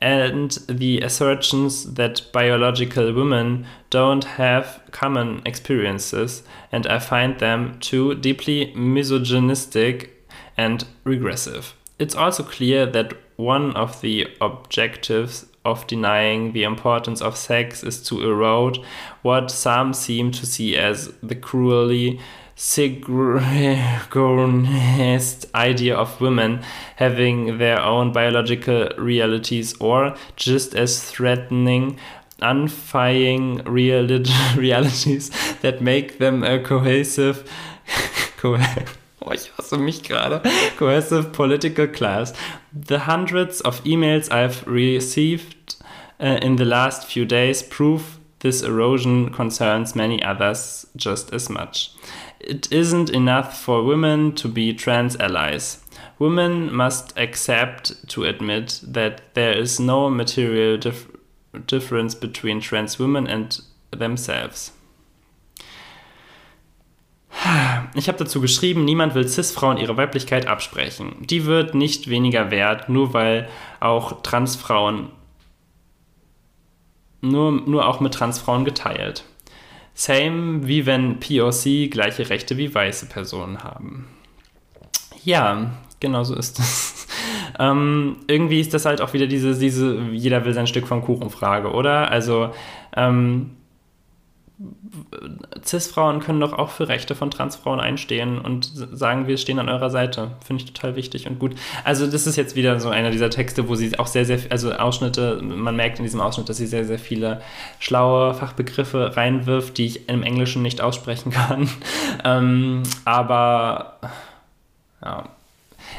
and 0.02 0.52
the 0.68 1.00
assertions 1.02 1.94
that 1.94 2.24
biological 2.34 3.14
women 3.14 3.66
don't 3.90 4.24
have 4.24 4.82
common 4.92 5.42
experiences, 5.46 6.44
and 6.72 6.88
I 6.88 7.00
find 7.00 7.40
them 7.40 7.80
too 7.80 8.16
deeply 8.16 8.74
misogynistic 8.76 10.28
and 10.58 10.86
regressive. 11.04 11.76
It's 12.00 12.16
also 12.16 12.44
clear 12.44 12.86
that 12.88 13.14
one 13.36 13.76
of 13.76 14.02
the 14.02 14.28
objectives 14.42 15.46
of 15.64 15.86
denying 15.86 16.54
the 16.54 16.64
importance 16.64 17.22
of 17.22 17.38
sex 17.38 17.84
is 17.84 18.02
to 18.02 18.24
erode 18.24 18.80
what 19.22 19.52
some 19.52 19.94
seem 19.94 20.32
to 20.32 20.46
see 20.46 20.76
as 20.76 21.14
the 21.22 21.36
cruelly 21.36 22.20
synchronized 22.62 25.48
idea 25.56 25.96
of 25.96 26.22
women 26.22 26.62
having 26.98 27.58
their 27.58 27.82
own 27.82 28.12
biological 28.12 28.88
realities 29.00 29.74
or 29.80 30.16
just 30.36 30.76
as 30.76 31.04
threatening 31.04 31.98
unfying 32.40 33.64
realities 33.66 35.32
that 35.62 35.82
make 35.82 36.20
them 36.20 36.44
a 36.44 36.60
cohesive 36.60 37.50
Oh, 38.44 38.58
ich 39.32 39.52
hasse 39.58 39.78
mich 39.78 40.04
gerade. 40.04 40.42
Cohesive 40.78 41.32
political 41.32 41.88
class. 41.88 42.34
The 42.74 43.00
hundreds 43.00 43.62
of 43.62 43.84
emails 43.84 44.32
I've 44.32 44.66
received 44.66 45.76
uh, 46.20 46.40
in 46.42 46.56
the 46.56 46.66
last 46.66 47.06
few 47.06 47.26
days 47.26 47.62
prove 47.62 48.18
this 48.40 48.64
erosion 48.64 49.32
concerns 49.32 49.96
many 49.96 50.24
others 50.24 50.88
just 50.96 51.34
as 51.34 51.50
much. 51.50 51.92
It 52.44 52.72
isn't 52.72 53.10
enough 53.10 53.62
for 53.62 53.84
women 53.84 54.34
to 54.36 54.48
be 54.48 54.74
trans 54.74 55.16
allies. 55.16 55.84
Women 56.18 56.74
must 56.74 57.18
accept 57.18 58.08
to 58.10 58.24
admit 58.24 58.82
that 58.84 59.34
there 59.36 59.54
is 59.54 59.80
no 59.80 60.10
material 60.10 60.78
dif 60.78 61.08
difference 61.68 62.16
between 62.16 62.62
trans 62.62 62.98
women 63.00 63.28
and 63.28 63.62
themselves. 63.92 64.72
Ich 67.94 68.08
habe 68.08 68.18
dazu 68.18 68.40
geschrieben, 68.40 68.86
niemand 68.86 69.16
will 69.16 69.28
Cis-Frauen 69.28 69.78
ihre 69.78 69.98
Weiblichkeit 69.98 70.48
absprechen. 70.48 71.16
Die 71.28 71.46
wird 71.46 71.76
nicht 71.76 72.10
weniger 72.10 72.50
wert, 72.50 72.88
nur 72.88 73.14
weil 73.14 73.50
auch 73.82 74.22
Transfrauen, 74.22 75.10
nur, 77.22 77.52
nur 77.52 77.88
auch 77.88 78.00
mit 78.00 78.14
Transfrauen 78.14 78.64
geteilt. 78.64 79.26
Same 79.94 80.68
wie 80.68 80.86
wenn 80.86 81.20
POC 81.20 81.90
gleiche 81.92 82.30
Rechte 82.30 82.58
wie 82.58 82.74
weiße 82.74 83.08
Personen 83.08 83.64
haben. 83.64 84.08
Ja, 85.24 85.72
genau 86.00 86.24
so 86.24 86.36
ist 86.36 86.60
es. 86.60 87.08
ähm, 87.60 88.18
irgendwie 88.28 88.60
ist 88.60 88.74
das 88.74 88.86
halt 88.86 89.02
auch 89.02 89.14
wieder 89.14 89.28
diese, 89.28 89.58
diese, 89.58 90.00
jeder 90.12 90.46
will 90.46 90.54
sein 90.54 90.68
Stück 90.68 90.88
vom 90.88 91.02
Kuchen 91.02 91.30
Frage, 91.30 91.72
oder? 91.72 92.10
Also, 92.10 92.52
ähm, 92.96 93.52
Cis-Frauen 95.64 96.20
können 96.20 96.40
doch 96.40 96.54
auch 96.54 96.70
für 96.70 96.88
Rechte 96.88 97.16
von 97.16 97.32
Transfrauen 97.32 97.80
einstehen 97.80 98.40
und 98.40 98.72
sagen, 98.74 99.28
wir 99.28 99.38
stehen 99.38 99.60
an 99.60 99.70
eurer 99.70 99.90
Seite. 99.90 100.32
Finde 100.46 100.64
ich 100.64 100.74
total 100.74 100.96
wichtig 100.96 101.28
und 101.28 101.40
gut. 101.40 101.56
Also 101.84 102.08
das 102.08 102.28
ist 102.28 102.36
jetzt 102.36 102.56
wieder 102.56 102.80
so 102.80 102.90
einer 102.90 103.12
dieser 103.12 103.30
Texte, 103.30 103.70
wo 103.70 103.76
sie 103.76 103.98
auch 104.00 104.08
sehr, 104.08 104.26
sehr, 104.26 104.40
also 104.50 104.72
Ausschnitte, 104.72 105.42
man 105.42 105.76
merkt 105.76 106.00
in 106.00 106.04
diesem 106.04 106.20
Ausschnitt, 106.20 106.50
dass 106.50 106.58
sie 106.58 106.68
sehr, 106.68 106.86
sehr 106.86 107.00
viele 107.00 107.42
schlaue 107.80 108.34
Fachbegriffe 108.34 109.16
reinwirft, 109.16 109.78
die 109.78 109.86
ich 109.86 110.10
im 110.10 110.24
Englischen 110.24 110.62
nicht 110.62 110.82
aussprechen 110.82 111.32
kann. 111.32 111.70
ähm, 112.24 112.84
aber 113.06 113.98
ja, 115.04 115.30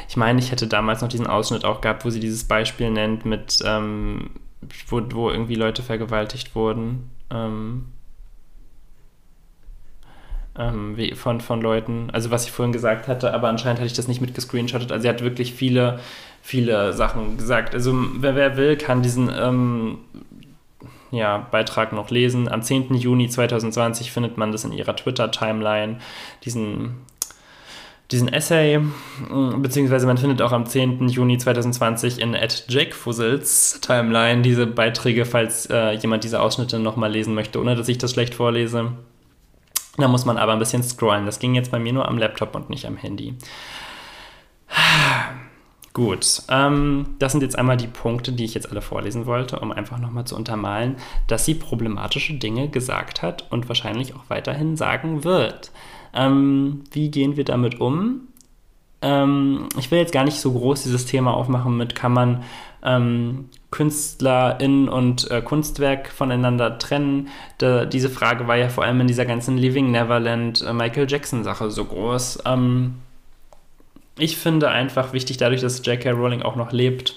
ich 0.07 0.17
meine, 0.17 0.39
ich 0.39 0.51
hätte 0.51 0.67
damals 0.67 1.01
noch 1.01 1.09
diesen 1.09 1.27
Ausschnitt 1.27 1.65
auch 1.65 1.81
gehabt, 1.81 2.05
wo 2.05 2.09
sie 2.09 2.19
dieses 2.19 2.45
Beispiel 2.45 2.91
nennt 2.91 3.25
mit, 3.25 3.59
ähm, 3.65 4.31
wo, 4.87 5.01
wo 5.11 5.29
irgendwie 5.29 5.55
Leute 5.55 5.83
vergewaltigt 5.83 6.55
wurden. 6.55 7.09
Ähm, 7.29 7.85
ähm, 10.57 10.97
von, 11.15 11.41
von 11.41 11.61
Leuten, 11.61 12.09
also 12.11 12.31
was 12.31 12.45
ich 12.45 12.51
vorhin 12.51 12.73
gesagt 12.73 13.07
hatte, 13.07 13.33
aber 13.33 13.49
anscheinend 13.49 13.79
hatte 13.79 13.87
ich 13.87 13.93
das 13.93 14.07
nicht 14.07 14.21
mitgescreenshottet. 14.21 14.91
Also 14.91 15.01
sie 15.03 15.09
hat 15.09 15.23
wirklich 15.23 15.53
viele, 15.53 15.99
viele 16.41 16.93
Sachen 16.93 17.37
gesagt. 17.37 17.73
Also 17.73 17.93
wer, 18.17 18.35
wer 18.35 18.55
will, 18.55 18.77
kann 18.77 19.01
diesen 19.01 19.31
ähm, 19.35 19.97
ja, 21.11 21.47
Beitrag 21.51 21.93
noch 21.93 22.09
lesen. 22.09 22.47
Am 22.47 22.61
10. 22.61 22.93
Juni 22.95 23.29
2020 23.29 24.11
findet 24.11 24.37
man 24.37 24.51
das 24.51 24.63
in 24.63 24.73
ihrer 24.73 24.95
Twitter-Timeline, 24.95 25.97
diesen, 26.43 26.97
diesen 28.11 28.27
Essay, 28.27 28.79
beziehungsweise 29.57 30.05
man 30.05 30.17
findet 30.19 30.41
auch 30.43 30.51
am 30.51 30.67
10. 30.67 31.07
Juni 31.07 31.39
2020 31.39 32.19
in 32.19 32.35
at 32.35 32.65
Jake 32.67 32.93
Fussels 32.93 33.79
Timeline 33.81 34.43
diese 34.43 34.67
Beiträge, 34.67 35.25
falls 35.25 35.67
äh, 35.67 35.93
jemand 35.93 36.23
diese 36.23 36.41
Ausschnitte 36.41 36.77
nochmal 36.77 37.11
lesen 37.11 37.33
möchte, 37.33 37.59
ohne 37.59 37.75
dass 37.75 37.89
ich 37.89 37.97
das 37.97 38.11
schlecht 38.11 38.35
vorlese. 38.35 38.91
Da 39.97 40.07
muss 40.07 40.25
man 40.25 40.37
aber 40.37 40.53
ein 40.53 40.59
bisschen 40.59 40.83
scrollen. 40.83 41.25
Das 41.25 41.39
ging 41.39 41.53
jetzt 41.53 41.71
bei 41.71 41.79
mir 41.79 41.93
nur 41.93 42.07
am 42.07 42.17
Laptop 42.17 42.55
und 42.55 42.69
nicht 42.69 42.85
am 42.85 42.97
Handy. 42.97 43.35
Gut, 45.93 46.41
ähm, 46.49 47.15
das 47.19 47.33
sind 47.33 47.43
jetzt 47.43 47.57
einmal 47.57 47.77
die 47.77 47.87
Punkte, 47.87 48.31
die 48.31 48.45
ich 48.45 48.55
jetzt 48.55 48.71
alle 48.71 48.81
vorlesen 48.81 49.27
wollte, 49.27 49.59
um 49.59 49.71
einfach 49.71 49.99
nochmal 49.99 50.25
zu 50.25 50.35
untermalen, 50.35 50.95
dass 51.27 51.45
sie 51.45 51.53
problematische 51.53 52.33
Dinge 52.33 52.67
gesagt 52.67 53.21
hat 53.21 53.45
und 53.51 53.67
wahrscheinlich 53.67 54.15
auch 54.15 54.23
weiterhin 54.27 54.75
sagen 54.75 55.23
wird. 55.23 55.71
Ähm, 56.15 56.83
wie 56.91 57.11
gehen 57.11 57.37
wir 57.37 57.43
damit 57.43 57.79
um? 57.79 58.21
Ähm, 59.03 59.67
ich 59.77 59.91
will 59.91 59.99
jetzt 59.99 60.13
gar 60.13 60.23
nicht 60.23 60.39
so 60.39 60.53
groß 60.53 60.81
dieses 60.81 61.05
Thema 61.05 61.35
aufmachen 61.35 61.77
mit, 61.77 61.93
kann 61.93 62.13
man 62.13 62.43
ähm, 62.81 63.49
KünstlerInnen 63.73 64.87
und 64.87 65.31
äh, 65.31 65.41
Kunstwerk 65.41 66.09
voneinander 66.09 66.77
trennen. 66.77 67.29
Da, 67.57 67.85
diese 67.85 68.11
Frage 68.11 68.47
war 68.47 68.55
ja 68.55 68.69
vor 68.69 68.83
allem 68.83 69.01
in 69.01 69.07
dieser 69.07 69.25
ganzen 69.25 69.57
Living 69.57 69.89
Neverland 69.89 70.61
äh, 70.61 70.73
Michael 70.73 71.09
Jackson 71.09 71.43
Sache 71.43 71.71
so 71.71 71.83
groß. 71.83 72.43
Ähm, 72.45 72.99
ich 74.19 74.37
finde 74.37 74.69
einfach 74.69 75.11
wichtig, 75.13 75.37
dadurch, 75.37 75.61
dass 75.61 75.83
J.K. 75.83 76.11
Rowling 76.11 76.43
auch 76.43 76.55
noch 76.55 76.71
lebt, 76.71 77.15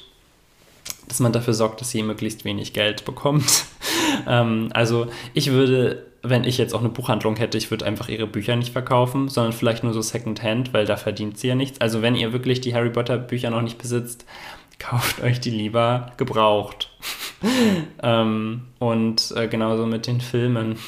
dass 1.06 1.20
man 1.20 1.30
dafür 1.30 1.52
sorgt, 1.52 1.82
dass 1.82 1.90
sie 1.90 2.02
möglichst 2.02 2.46
wenig 2.46 2.72
Geld 2.72 3.04
bekommt. 3.04 3.66
ähm, 4.26 4.70
also 4.72 5.08
ich 5.34 5.50
würde, 5.50 6.06
wenn 6.22 6.44
ich 6.44 6.56
jetzt 6.56 6.74
auch 6.74 6.80
eine 6.80 6.88
Buchhandlung 6.88 7.36
hätte, 7.36 7.58
ich 7.58 7.70
würde 7.70 7.84
einfach 7.84 8.08
ihre 8.08 8.26
Bücher 8.26 8.56
nicht 8.56 8.72
verkaufen, 8.72 9.28
sondern 9.28 9.52
vielleicht 9.52 9.84
nur 9.84 9.92
so 9.92 10.00
Secondhand, 10.00 10.72
weil 10.72 10.86
da 10.86 10.96
verdient 10.96 11.36
sie 11.36 11.48
ja 11.48 11.54
nichts. 11.54 11.82
Also 11.82 12.00
wenn 12.00 12.14
ihr 12.14 12.32
wirklich 12.32 12.62
die 12.62 12.74
Harry 12.74 12.88
Potter 12.88 13.18
Bücher 13.18 13.50
noch 13.50 13.60
nicht 13.60 13.76
besitzt, 13.76 14.24
kauft 14.78 15.22
euch 15.22 15.40
die 15.40 15.50
lieber 15.50 16.12
gebraucht. 16.16 16.90
ähm, 18.02 18.68
und 18.78 19.32
äh, 19.36 19.48
genauso 19.48 19.86
mit 19.86 20.06
den 20.06 20.20
Filmen. 20.20 20.78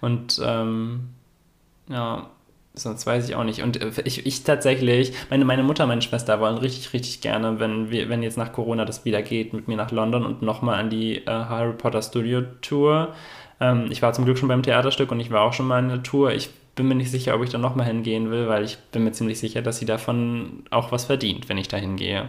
Und 0.00 0.40
ähm, 0.44 1.10
ja, 1.88 2.30
Sonst 2.78 3.06
weiß 3.06 3.28
ich 3.28 3.34
auch 3.34 3.44
nicht. 3.44 3.62
Und 3.62 3.80
äh, 3.80 3.90
ich, 4.04 4.26
ich 4.26 4.44
tatsächlich, 4.44 5.12
meine, 5.30 5.44
meine 5.44 5.62
Mutter, 5.62 5.86
meine 5.86 6.02
Schwester 6.02 6.40
wollen 6.40 6.58
richtig, 6.58 6.92
richtig 6.92 7.20
gerne, 7.20 7.60
wenn, 7.60 7.90
wir, 7.90 8.08
wenn 8.08 8.22
jetzt 8.22 8.38
nach 8.38 8.52
Corona 8.52 8.84
das 8.84 9.04
wieder 9.04 9.22
geht, 9.22 9.52
mit 9.52 9.68
mir 9.68 9.76
nach 9.76 9.90
London 9.90 10.24
und 10.24 10.42
nochmal 10.42 10.78
an 10.78 10.90
die 10.90 11.18
äh, 11.18 11.30
Harry 11.30 11.72
Potter 11.72 12.02
Studio 12.02 12.42
Tour. 12.62 13.14
Ähm, 13.60 13.88
ich 13.90 14.02
war 14.02 14.12
zum 14.12 14.24
Glück 14.24 14.38
schon 14.38 14.48
beim 14.48 14.62
Theaterstück 14.62 15.10
und 15.10 15.20
ich 15.20 15.30
war 15.30 15.42
auch 15.42 15.52
schon 15.52 15.66
mal 15.66 15.80
in 15.80 15.88
der 15.88 16.02
Tour. 16.02 16.32
Ich 16.32 16.50
bin 16.78 16.86
mir 16.86 16.94
nicht 16.94 17.10
sicher, 17.10 17.34
ob 17.34 17.42
ich 17.42 17.50
da 17.50 17.58
nochmal 17.58 17.86
hingehen 17.86 18.30
will, 18.30 18.46
weil 18.46 18.64
ich 18.64 18.78
bin 18.92 19.02
mir 19.02 19.10
ziemlich 19.10 19.40
sicher, 19.40 19.62
dass 19.62 19.78
sie 19.78 19.84
davon 19.84 20.62
auch 20.70 20.92
was 20.92 21.06
verdient, 21.06 21.48
wenn 21.48 21.58
ich 21.58 21.66
da 21.66 21.76
hingehe. 21.76 22.28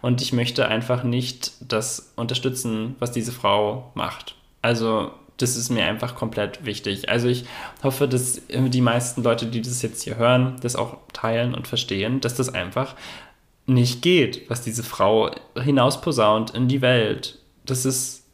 Und 0.00 0.22
ich 0.22 0.32
möchte 0.32 0.68
einfach 0.68 1.02
nicht 1.02 1.54
das 1.60 2.12
unterstützen, 2.14 2.94
was 3.00 3.10
diese 3.10 3.32
Frau 3.32 3.90
macht. 3.94 4.36
Also 4.62 5.10
das 5.38 5.56
ist 5.56 5.70
mir 5.70 5.86
einfach 5.86 6.14
komplett 6.14 6.64
wichtig. 6.64 7.08
Also 7.08 7.26
ich 7.26 7.46
hoffe, 7.82 8.06
dass 8.06 8.42
die 8.48 8.80
meisten 8.80 9.24
Leute, 9.24 9.46
die 9.46 9.60
das 9.60 9.82
jetzt 9.82 10.02
hier 10.02 10.16
hören, 10.16 10.54
das 10.62 10.76
auch 10.76 10.98
teilen 11.12 11.52
und 11.52 11.66
verstehen, 11.66 12.20
dass 12.20 12.36
das 12.36 12.54
einfach 12.54 12.94
nicht 13.66 14.02
geht, 14.02 14.48
was 14.48 14.62
diese 14.62 14.84
Frau 14.84 15.32
hinausposaunt 15.60 16.50
in 16.50 16.68
die 16.68 16.80
Welt. 16.80 17.40
Das 17.66 17.84
ist 17.84 18.24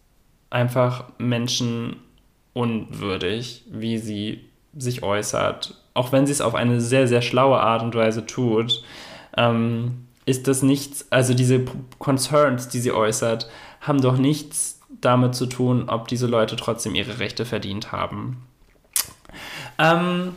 einfach 0.51 1.05
menschenunwürdig, 1.17 3.65
wie 3.71 3.97
sie 3.97 4.51
sich 4.77 5.03
äußert. 5.03 5.75
Auch 5.95 6.13
wenn 6.13 6.27
sie 6.27 6.33
es 6.33 6.41
auf 6.41 6.55
eine 6.55 6.81
sehr, 6.81 7.09
sehr 7.09 7.23
schlaue 7.23 7.61
Art 7.61 7.83
und 7.83 7.95
Weise 7.95 8.27
tut, 8.27 8.83
ähm, 9.37 10.07
ist 10.27 10.49
das 10.49 10.63
nichts, 10.63 11.07
also 11.11 11.35
diese 11.35 11.65
Concerns, 11.99 12.69
die 12.69 12.81
sie 12.81 12.93
äußert, 12.93 13.49
haben 13.81 14.01
doch 14.03 14.19
nichts 14.19 14.81
damit 15.01 15.35
zu 15.35 15.47
tun, 15.47 15.85
ob 15.89 16.09
diese 16.09 16.27
Leute 16.27 16.57
trotzdem 16.57 16.95
ihre 16.95 17.19
Rechte 17.21 17.45
verdient 17.45 17.93
haben. 17.93 18.43
Ähm, 19.79 20.33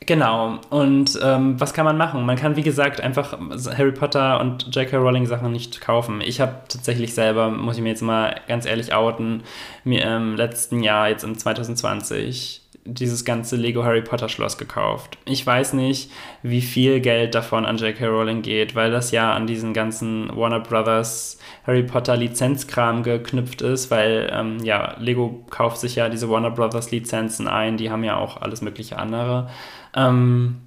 genau, 0.00 0.58
und 0.70 1.18
ähm, 1.22 1.60
was 1.60 1.72
kann 1.74 1.84
man 1.84 1.96
machen? 1.96 2.24
Man 2.24 2.36
kann, 2.36 2.56
wie 2.56 2.62
gesagt, 2.62 3.00
einfach 3.00 3.36
Harry 3.76 3.92
Potter 3.92 4.40
und 4.40 4.74
J.K. 4.74 4.96
Rowling 4.96 5.26
Sachen 5.26 5.50
nicht 5.50 5.80
kaufen. 5.80 6.20
Ich 6.20 6.40
habe 6.40 6.54
tatsächlich 6.68 7.14
selber, 7.14 7.50
muss 7.50 7.76
ich 7.76 7.82
mir 7.82 7.88
jetzt 7.90 8.02
mal 8.02 8.40
ganz 8.46 8.66
ehrlich 8.66 8.94
outen, 8.94 9.42
mir 9.84 10.04
im 10.04 10.36
letzten 10.36 10.82
Jahr, 10.82 11.08
jetzt 11.08 11.24
im 11.24 11.36
2020, 11.36 12.61
dieses 12.84 13.24
ganze 13.24 13.56
Lego 13.56 13.84
Harry 13.84 14.02
Potter 14.02 14.28
Schloss 14.28 14.58
gekauft. 14.58 15.16
Ich 15.24 15.46
weiß 15.46 15.72
nicht, 15.74 16.10
wie 16.42 16.60
viel 16.60 17.00
Geld 17.00 17.34
davon 17.34 17.64
an 17.64 17.76
J.K. 17.76 18.06
Rowling 18.06 18.42
geht, 18.42 18.74
weil 18.74 18.90
das 18.90 19.12
ja 19.12 19.32
an 19.32 19.46
diesen 19.46 19.72
ganzen 19.72 20.34
Warner 20.36 20.60
Brothers 20.60 21.38
Harry 21.66 21.84
Potter 21.84 22.16
Lizenzkram 22.16 23.02
geknüpft 23.04 23.62
ist, 23.62 23.90
weil 23.90 24.30
ähm, 24.32 24.58
ja, 24.64 24.96
Lego 24.98 25.44
kauft 25.50 25.78
sich 25.78 25.94
ja 25.94 26.08
diese 26.08 26.28
Warner 26.28 26.50
Brothers 26.50 26.90
Lizenzen 26.90 27.46
ein, 27.46 27.76
die 27.76 27.90
haben 27.90 28.02
ja 28.02 28.16
auch 28.16 28.40
alles 28.40 28.62
mögliche 28.62 28.98
andere. 28.98 29.48
Ähm, 29.94 30.62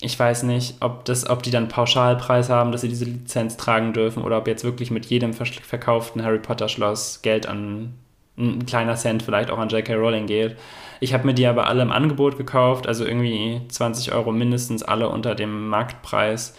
ich 0.00 0.18
weiß 0.18 0.42
nicht, 0.42 0.76
ob, 0.80 1.06
das, 1.06 1.28
ob 1.30 1.42
die 1.42 1.50
dann 1.50 1.68
Pauschalpreis 1.68 2.50
haben, 2.50 2.72
dass 2.72 2.82
sie 2.82 2.88
diese 2.88 3.06
Lizenz 3.06 3.56
tragen 3.56 3.94
dürfen 3.94 4.22
oder 4.22 4.36
ob 4.36 4.46
jetzt 4.48 4.64
wirklich 4.64 4.90
mit 4.90 5.06
jedem 5.06 5.32
verkauften 5.32 6.22
Harry 6.22 6.40
Potter 6.40 6.68
Schloss 6.68 7.22
Geld 7.22 7.46
an 7.46 7.94
ein 8.36 8.66
kleiner 8.66 8.96
Cent 8.96 9.22
vielleicht 9.22 9.50
auch 9.50 9.58
an 9.58 9.68
J.K. 9.68 9.94
Rowling 9.94 10.26
geht. 10.26 10.56
Ich 11.00 11.12
habe 11.12 11.26
mir 11.26 11.34
die 11.34 11.46
aber 11.46 11.66
alle 11.66 11.82
im 11.82 11.92
Angebot 11.92 12.38
gekauft, 12.38 12.86
also 12.86 13.04
irgendwie 13.04 13.60
20 13.68 14.12
Euro 14.12 14.32
mindestens 14.32 14.82
alle 14.82 15.08
unter 15.08 15.34
dem 15.34 15.68
Marktpreis. 15.68 16.54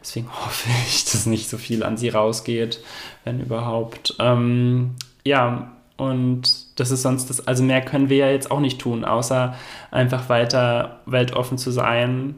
Deswegen 0.00 0.28
hoffe 0.32 0.68
ich, 0.86 1.04
dass 1.04 1.26
nicht 1.26 1.48
so 1.48 1.58
viel 1.58 1.82
an 1.82 1.96
sie 1.96 2.08
rausgeht, 2.08 2.80
wenn 3.24 3.40
überhaupt. 3.40 4.14
Ähm, 4.18 4.94
ja, 5.24 5.72
und 5.96 6.80
das 6.80 6.90
ist 6.90 7.02
sonst 7.02 7.28
das, 7.28 7.46
also 7.46 7.62
mehr 7.62 7.82
können 7.82 8.08
wir 8.08 8.16
ja 8.16 8.30
jetzt 8.30 8.50
auch 8.50 8.60
nicht 8.60 8.80
tun, 8.80 9.04
außer 9.04 9.54
einfach 9.90 10.30
weiter 10.30 11.00
weltoffen 11.04 11.58
zu 11.58 11.70
sein, 11.70 12.36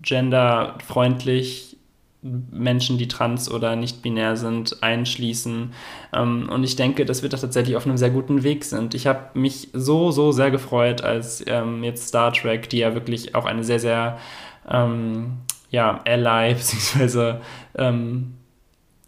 genderfreundlich 0.00 1.67
Menschen, 2.50 2.98
die 2.98 3.08
trans 3.08 3.50
oder 3.50 3.76
nicht 3.76 4.02
binär 4.02 4.36
sind, 4.36 4.82
einschließen. 4.82 5.72
Ähm, 6.12 6.48
und 6.50 6.64
ich 6.64 6.76
denke, 6.76 7.04
dass 7.04 7.22
wir 7.22 7.28
da 7.28 7.36
tatsächlich 7.36 7.76
auf 7.76 7.86
einem 7.86 7.96
sehr 7.96 8.10
guten 8.10 8.42
Weg 8.42 8.64
sind. 8.64 8.94
Ich 8.94 9.06
habe 9.06 9.38
mich 9.38 9.68
so, 9.72 10.10
so 10.10 10.32
sehr 10.32 10.50
gefreut, 10.50 11.02
als 11.02 11.44
ähm, 11.46 11.84
jetzt 11.84 12.08
Star 12.08 12.32
Trek, 12.32 12.68
die 12.68 12.78
ja 12.78 12.94
wirklich 12.94 13.34
auch 13.34 13.44
eine 13.44 13.64
sehr, 13.64 13.80
sehr 13.80 14.18
ähm, 14.68 15.38
ja, 15.70 16.00
ally, 16.04 16.54
beziehungsweise 16.54 17.40
ähm, 17.76 18.34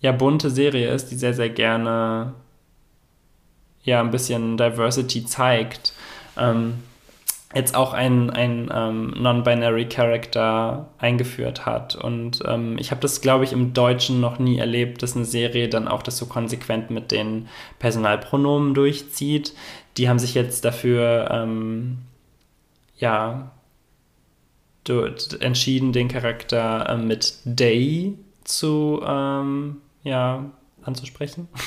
ja, 0.00 0.12
bunte 0.12 0.50
Serie 0.50 0.90
ist, 0.92 1.10
die 1.10 1.16
sehr, 1.16 1.34
sehr 1.34 1.50
gerne 1.50 2.34
ja, 3.82 4.00
ein 4.00 4.10
bisschen 4.10 4.56
Diversity 4.56 5.24
zeigt. 5.24 5.92
Ähm, 6.36 6.74
jetzt 7.54 7.74
auch 7.74 7.92
ein, 7.92 8.30
ein 8.30 8.70
ähm, 8.72 9.14
Non-Binary 9.18 9.88
Character 9.88 10.88
eingeführt 10.98 11.66
hat. 11.66 11.96
Und 11.96 12.42
ähm, 12.46 12.78
ich 12.78 12.90
habe 12.92 13.00
das, 13.00 13.20
glaube 13.20 13.44
ich, 13.44 13.52
im 13.52 13.72
Deutschen 13.72 14.20
noch 14.20 14.38
nie 14.38 14.58
erlebt, 14.58 15.02
dass 15.02 15.16
eine 15.16 15.24
Serie 15.24 15.68
dann 15.68 15.88
auch 15.88 16.02
das 16.02 16.16
so 16.16 16.26
konsequent 16.26 16.90
mit 16.90 17.10
den 17.10 17.48
Personalpronomen 17.80 18.74
durchzieht. 18.74 19.54
Die 19.96 20.08
haben 20.08 20.20
sich 20.20 20.34
jetzt 20.34 20.64
dafür, 20.64 21.28
ähm, 21.32 21.98
ja, 22.98 23.50
entschieden, 25.40 25.92
den 25.92 26.08
Charakter 26.08 26.88
äh, 26.88 26.96
mit 26.96 27.34
Day 27.44 28.16
zu, 28.44 29.00
ähm, 29.06 29.76
ja, 30.02 30.50
anzusprechen. 30.84 31.48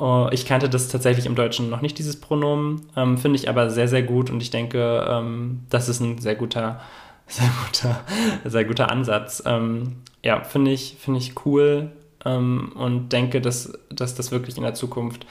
Oh, 0.00 0.28
ich 0.30 0.46
kannte 0.46 0.68
das 0.68 0.86
tatsächlich 0.86 1.26
im 1.26 1.34
Deutschen 1.34 1.70
noch 1.70 1.80
nicht, 1.80 1.98
dieses 1.98 2.20
Pronomen, 2.20 2.82
ähm, 2.94 3.18
finde 3.18 3.36
ich 3.36 3.48
aber 3.48 3.68
sehr, 3.68 3.88
sehr 3.88 4.04
gut 4.04 4.30
und 4.30 4.40
ich 4.40 4.50
denke, 4.50 5.04
ähm, 5.10 5.64
das 5.70 5.88
ist 5.88 5.98
ein 5.98 6.18
sehr 6.18 6.36
guter, 6.36 6.80
sehr 7.26 7.50
guter, 7.64 8.04
sehr 8.44 8.64
guter 8.64 8.92
Ansatz. 8.92 9.42
Ähm, 9.44 9.96
ja, 10.22 10.44
finde 10.44 10.70
ich, 10.70 10.98
finde 11.00 11.18
ich 11.18 11.44
cool 11.44 11.90
ähm, 12.24 12.72
und 12.76 13.12
denke, 13.12 13.40
dass, 13.40 13.72
dass 13.90 14.14
das 14.14 14.30
wirklich 14.30 14.56
in 14.56 14.62
der 14.62 14.74
Zukunft 14.74 15.26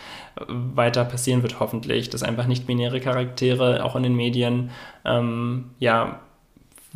weiter 0.48 1.06
passieren 1.06 1.44
wird, 1.44 1.62
hoffentlich, 1.62 2.10
dass 2.10 2.24
einfach 2.24 2.48
nicht-binäre 2.48 3.00
Charaktere 3.00 3.86
auch 3.86 3.96
in 3.96 4.04
den 4.04 4.16
Medien 4.16 4.72
ähm, 5.06 5.72
ja 5.80 6.20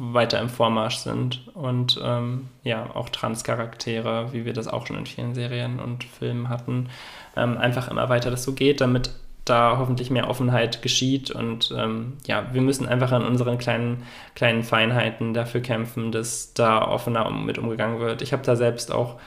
weiter 0.01 0.39
im 0.41 0.49
Vormarsch 0.49 0.97
sind 0.97 1.47
und 1.53 1.99
ähm, 2.03 2.49
ja, 2.63 2.89
auch 2.95 3.09
Trans-Charaktere, 3.09 4.33
wie 4.33 4.45
wir 4.45 4.53
das 4.53 4.67
auch 4.67 4.87
schon 4.87 4.97
in 4.97 5.05
vielen 5.05 5.35
Serien 5.35 5.79
und 5.79 6.03
Filmen 6.03 6.49
hatten, 6.49 6.89
ähm, 7.37 7.57
einfach 7.59 7.87
immer 7.87 8.09
weiter 8.09 8.31
das 8.31 8.43
so 8.43 8.53
geht, 8.53 8.81
damit 8.81 9.11
da 9.45 9.77
hoffentlich 9.77 10.09
mehr 10.09 10.27
Offenheit 10.27 10.81
geschieht 10.81 11.29
und 11.29 11.71
ähm, 11.77 12.13
ja, 12.25 12.47
wir 12.51 12.61
müssen 12.61 12.87
einfach 12.87 13.11
an 13.11 13.23
unseren 13.23 13.59
kleinen, 13.59 14.03
kleinen 14.33 14.63
Feinheiten 14.63 15.35
dafür 15.35 15.61
kämpfen, 15.61 16.11
dass 16.11 16.53
da 16.55 16.87
offener 16.87 17.29
mit 17.29 17.59
umgegangen 17.59 17.99
wird. 17.99 18.23
Ich 18.23 18.33
habe 18.33 18.43
da 18.43 18.55
selbst 18.55 18.91
auch 18.91 19.19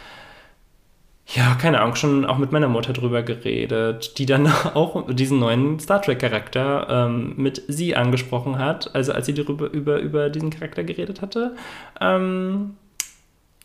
ja, 1.26 1.54
keine 1.54 1.80
Ahnung, 1.80 1.96
schon 1.96 2.26
auch 2.26 2.38
mit 2.38 2.52
meiner 2.52 2.68
Mutter 2.68 2.92
drüber 2.92 3.22
geredet, 3.22 4.18
die 4.18 4.26
dann 4.26 4.46
auch 4.74 5.06
diesen 5.10 5.38
neuen 5.38 5.80
Star 5.80 6.02
Trek-Charakter 6.02 6.86
ähm, 6.90 7.34
mit 7.36 7.62
sie 7.66 7.96
angesprochen 7.96 8.58
hat, 8.58 8.94
also 8.94 9.12
als 9.12 9.26
sie 9.26 9.34
darüber 9.34 9.70
über, 9.70 9.98
über 10.00 10.28
diesen 10.30 10.50
Charakter 10.50 10.84
geredet 10.84 11.22
hatte. 11.22 11.56
Ähm, 12.00 12.76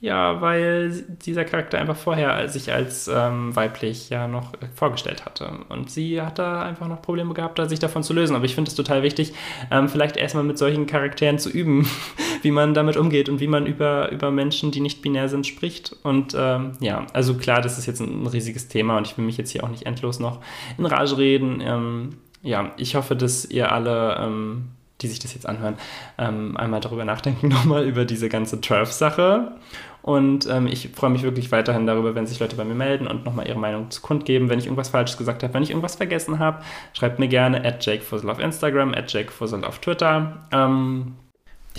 ja, 0.01 0.39
weil 0.39 1.03
dieser 1.25 1.43
Charakter 1.43 1.77
einfach 1.77 1.97
vorher 1.97 2.47
sich 2.47 2.71
als 2.71 3.09
ähm, 3.13 3.53
weiblich 3.53 4.09
ja 4.09 4.29
noch 4.29 4.53
vorgestellt 4.73 5.25
hatte. 5.25 5.51
Und 5.67 5.91
sie 5.91 6.21
hat 6.21 6.39
da 6.39 6.61
einfach 6.61 6.87
noch 6.87 7.01
Probleme 7.01 7.33
gehabt, 7.33 7.59
sich 7.69 7.79
davon 7.79 8.03
zu 8.03 8.13
lösen. 8.13 8.33
Aber 8.33 8.45
ich 8.45 8.55
finde 8.55 8.69
es 8.69 8.75
total 8.75 9.03
wichtig, 9.03 9.33
ähm, 9.71 9.89
vielleicht 9.89 10.15
erstmal 10.15 10.45
mit 10.45 10.57
solchen 10.57 10.87
Charakteren 10.87 11.37
zu 11.37 11.49
üben, 11.49 11.85
wie 12.43 12.51
man 12.51 12.73
damit 12.73 12.95
umgeht 12.95 13.27
und 13.27 13.41
wie 13.41 13.47
man 13.47 13.65
über, 13.65 14.09
über 14.11 14.31
Menschen, 14.31 14.71
die 14.71 14.79
nicht 14.79 15.01
binär 15.01 15.27
sind, 15.27 15.45
spricht. 15.45 15.93
Und 16.03 16.33
ähm, 16.37 16.73
ja, 16.79 17.05
also 17.11 17.33
klar, 17.33 17.59
das 17.61 17.77
ist 17.77 17.85
jetzt 17.85 17.99
ein, 17.99 18.23
ein, 18.23 18.27
riesiges 18.27 18.69
Thema 18.69 18.97
und 18.97 19.05
ich 19.05 19.17
will 19.17 19.25
mich 19.25 19.37
jetzt 19.37 19.51
hier 19.51 19.65
auch 19.65 19.69
nicht 19.69 19.85
endlos 19.85 20.19
noch 20.19 20.39
in 20.77 20.85
Rage 20.85 21.17
reden. 21.17 21.59
Ähm, 21.61 22.09
ja, 22.41 22.71
ich 22.77 22.95
hoffe, 22.95 23.17
dass 23.17 23.43
ihr 23.43 23.73
alle 23.73 24.15
ähm, 24.17 24.69
die 25.01 25.07
sich 25.07 25.19
das 25.19 25.33
jetzt 25.33 25.47
anhören, 25.47 25.75
ähm, 26.17 26.57
einmal 26.57 26.81
darüber 26.81 27.05
nachdenken, 27.05 27.47
nochmal 27.49 27.85
über 27.85 28.05
diese 28.05 28.29
ganze 28.29 28.61
Turf-Sache 28.61 29.53
und 30.01 30.47
ähm, 30.49 30.67
ich 30.67 30.89
freue 30.89 31.09
mich 31.09 31.23
wirklich 31.23 31.51
weiterhin 31.51 31.85
darüber, 31.85 32.15
wenn 32.15 32.25
sich 32.25 32.39
Leute 32.39 32.55
bei 32.55 32.63
mir 32.63 32.75
melden 32.75 33.07
und 33.07 33.25
nochmal 33.25 33.47
ihre 33.47 33.59
Meinung 33.59 33.91
zu 33.91 34.01
kundgeben. 34.01 34.49
Wenn 34.49 34.59
ich 34.59 34.65
irgendwas 34.65 34.89
Falsches 34.89 35.17
gesagt 35.17 35.43
habe, 35.43 35.53
wenn 35.53 35.63
ich 35.63 35.71
irgendwas 35.71 35.95
vergessen 35.95 36.39
habe, 36.39 36.63
schreibt 36.93 37.19
mir 37.19 37.27
gerne 37.27 37.65
at 37.65 37.85
jakefussel 37.85 38.29
auf 38.29 38.39
Instagram, 38.39 38.93
at 38.93 39.11
jakefussel 39.11 39.63
auf 39.65 39.79
Twitter. 39.79 40.47
Ähm, 40.51 41.15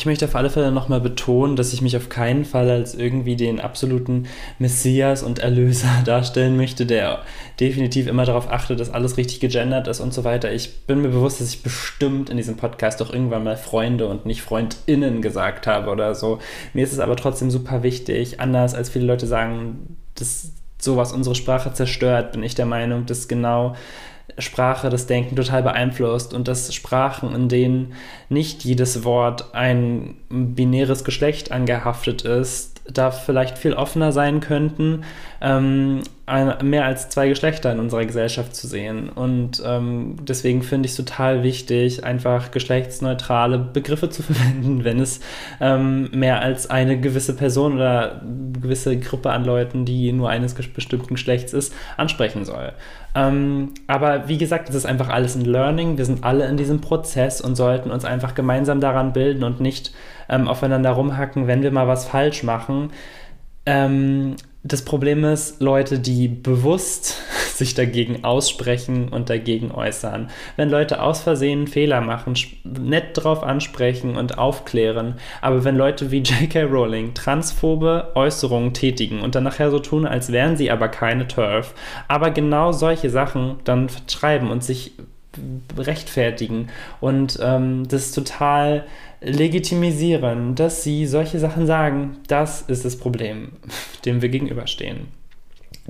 ich 0.01 0.07
möchte 0.07 0.25
auf 0.25 0.35
alle 0.35 0.49
Fälle 0.49 0.73
nochmal 0.73 1.03
betonen, 1.03 1.57
dass 1.57 1.75
ich 1.75 1.83
mich 1.83 1.95
auf 1.95 2.09
keinen 2.09 2.47
Fall 2.47 2.71
als 2.71 2.95
irgendwie 2.95 3.37
den 3.37 3.61
absoluten 3.61 4.29
Messias 4.59 5.23
und 5.23 5.41
Erlöser 5.41 5.91
darstellen 6.07 6.57
möchte, 6.57 6.87
der 6.87 7.19
definitiv 7.61 8.07
immer 8.07 8.25
darauf 8.25 8.51
achtet, 8.51 8.81
dass 8.81 8.89
alles 8.89 9.19
richtig 9.19 9.41
gegendert 9.41 9.89
ist 9.89 10.01
und 10.01 10.15
so 10.15 10.25
weiter. 10.25 10.51
Ich 10.55 10.87
bin 10.87 11.03
mir 11.03 11.11
bewusst, 11.11 11.43
dass 11.43 11.51
ich 11.51 11.63
bestimmt 11.63 12.31
in 12.31 12.39
diesem 12.39 12.57
Podcast 12.57 13.03
doch 13.03 13.13
irgendwann 13.13 13.45
mal 13.45 13.59
Freunde 13.59 14.09
und 14.09 14.25
nicht 14.25 14.41
FreundInnen 14.41 15.21
gesagt 15.21 15.67
habe 15.67 15.91
oder 15.91 16.15
so. 16.15 16.39
Mir 16.73 16.83
ist 16.83 16.95
es 16.95 16.99
aber 16.99 17.17
trotzdem 17.17 17.51
super 17.51 17.83
wichtig, 17.83 18.41
anders 18.41 18.75
als 18.75 18.89
viele 18.89 19.05
Leute 19.05 19.27
sagen, 19.27 19.99
dass 20.15 20.53
sowas 20.79 21.13
unsere 21.13 21.35
Sprache 21.35 21.75
zerstört, 21.75 22.33
bin 22.33 22.43
ich 22.43 22.55
der 22.55 22.65
Meinung, 22.65 23.05
dass 23.05 23.29
genau 23.29 23.77
Sprache 24.39 24.89
das 24.89 25.07
Denken 25.07 25.37
total 25.37 25.62
beeinflusst 25.62 26.35
und 26.35 26.49
dass 26.49 26.74
Sprachen, 26.74 27.35
in 27.35 27.49
denen 27.49 27.93
nicht 28.28 28.64
jedes 28.64 29.05
Wort 29.05 29.55
ein 29.55 30.16
binäres 30.28 31.05
Geschlecht 31.05 31.53
angehaftet 31.53 32.22
ist, 32.22 32.81
da 32.93 33.11
vielleicht 33.11 33.59
viel 33.59 33.74
offener 33.74 34.12
sein 34.12 34.41
könnten, 34.41 35.05
ähm, 35.41 36.03
mehr 36.62 36.85
als 36.85 37.09
zwei 37.09 37.28
Geschlechter 37.28 37.72
in 37.72 37.81
unserer 37.81 38.05
Gesellschaft 38.05 38.55
zu 38.55 38.66
sehen. 38.66 39.09
Und 39.09 39.62
ähm, 39.64 40.16
deswegen 40.22 40.62
finde 40.62 40.87
ich 40.87 40.93
es 40.93 40.97
total 40.97 41.43
wichtig, 41.43 42.05
einfach 42.05 42.51
geschlechtsneutrale 42.51 43.59
Begriffe 43.59 44.11
zu 44.11 44.22
verwenden, 44.24 44.85
wenn 44.85 45.01
es 45.01 45.20
ähm, 45.61 46.09
mehr 46.12 46.41
als 46.41 46.68
eine 46.70 47.01
gewisse 47.01 47.35
Person 47.35 47.74
oder 47.74 48.22
gewisse 48.61 48.99
Gruppe 48.99 49.31
an 49.31 49.45
Leuten, 49.45 49.85
die 49.85 50.13
nur 50.13 50.29
eines 50.29 50.55
bestimmten 50.55 51.15
Geschlechts 51.15 51.53
ist, 51.53 51.75
ansprechen 51.97 52.45
soll. 52.45 52.73
Ähm, 53.15 53.73
aber 53.87 54.29
wie 54.29 54.39
gesagt, 54.39 54.69
es 54.69 54.75
ist 54.75 54.87
einfach 54.87 55.09
alles 55.09 55.35
ein 55.35 55.45
Learning. 55.45 55.99
Wir 55.99 56.05
sind 56.05 56.25
alle 56.25 56.47
in 56.47 56.57
diesem 56.57 56.81
Prozess 56.81 57.41
und 57.41 57.57
sollten 57.57 57.91
uns 57.91 58.05
einfach 58.05 58.35
gemeinsam 58.35 58.81
daran 58.81 59.13
bilden 59.13 59.45
und 59.45 59.61
nicht 59.61 59.93
ähm, 60.29 60.49
aufeinander 60.49 60.91
rumhacken, 60.91 61.47
wenn 61.47 61.63
wir 61.63 61.73
mal 61.73 61.89
was 61.89 62.07
falsch 62.07 62.43
machen. 62.43 62.91
Ähm, 63.67 64.37
das 64.63 64.83
Problem 64.83 65.25
ist, 65.25 65.61
Leute, 65.61 65.99
die 65.99 66.29
bewusst 66.29 67.17
sich 67.61 67.75
dagegen 67.75 68.25
aussprechen 68.25 69.09
und 69.09 69.31
dagegen 69.31 69.71
äußern. 69.71 70.31
Wenn 70.57 70.69
Leute 70.69 71.01
aus 71.01 71.23
Versehen 71.23 71.69
Fehler 71.69 72.01
machen, 72.01 72.35
nett 72.65 73.11
drauf 73.15 73.45
ansprechen 73.45 74.17
und 74.17 74.39
aufklären, 74.39 75.15
aber 75.41 75.63
wenn 75.63 75.77
Leute 75.77 76.11
wie 76.11 76.19
J.K. 76.19 76.65
Rowling 76.65 77.15
transphobe 77.15 78.11
Äußerungen 78.17 78.75
tätigen 78.75 79.21
und 79.21 79.37
dann 79.37 79.45
nachher 79.45 79.71
so 79.71 79.79
tun, 79.79 80.07
als 80.07 80.33
wären 80.33 80.57
sie 80.57 80.73
aber 80.73 80.89
keine 80.89 81.29
Turf, 81.29 81.75
aber 82.09 82.31
genau 82.31 82.73
solche 82.73 83.11
Sachen 83.11 83.57
dann 83.63 83.89
schreiben 84.09 84.51
und 84.51 84.65
sich 84.65 84.93
rechtfertigen 85.79 86.69
und 87.01 87.39
ähm, 87.41 87.87
das 87.87 88.11
total 88.11 88.85
legitimisieren, 89.21 90.55
dass 90.55 90.83
sie 90.83 91.07
solche 91.07 91.39
Sachen 91.39 91.67
sagen, 91.67 92.17
das 92.27 92.63
ist 92.63 92.85
das 92.85 92.97
Problem, 92.97 93.53
dem 94.05 94.23
wir 94.23 94.29
gegenüberstehen. 94.29 95.20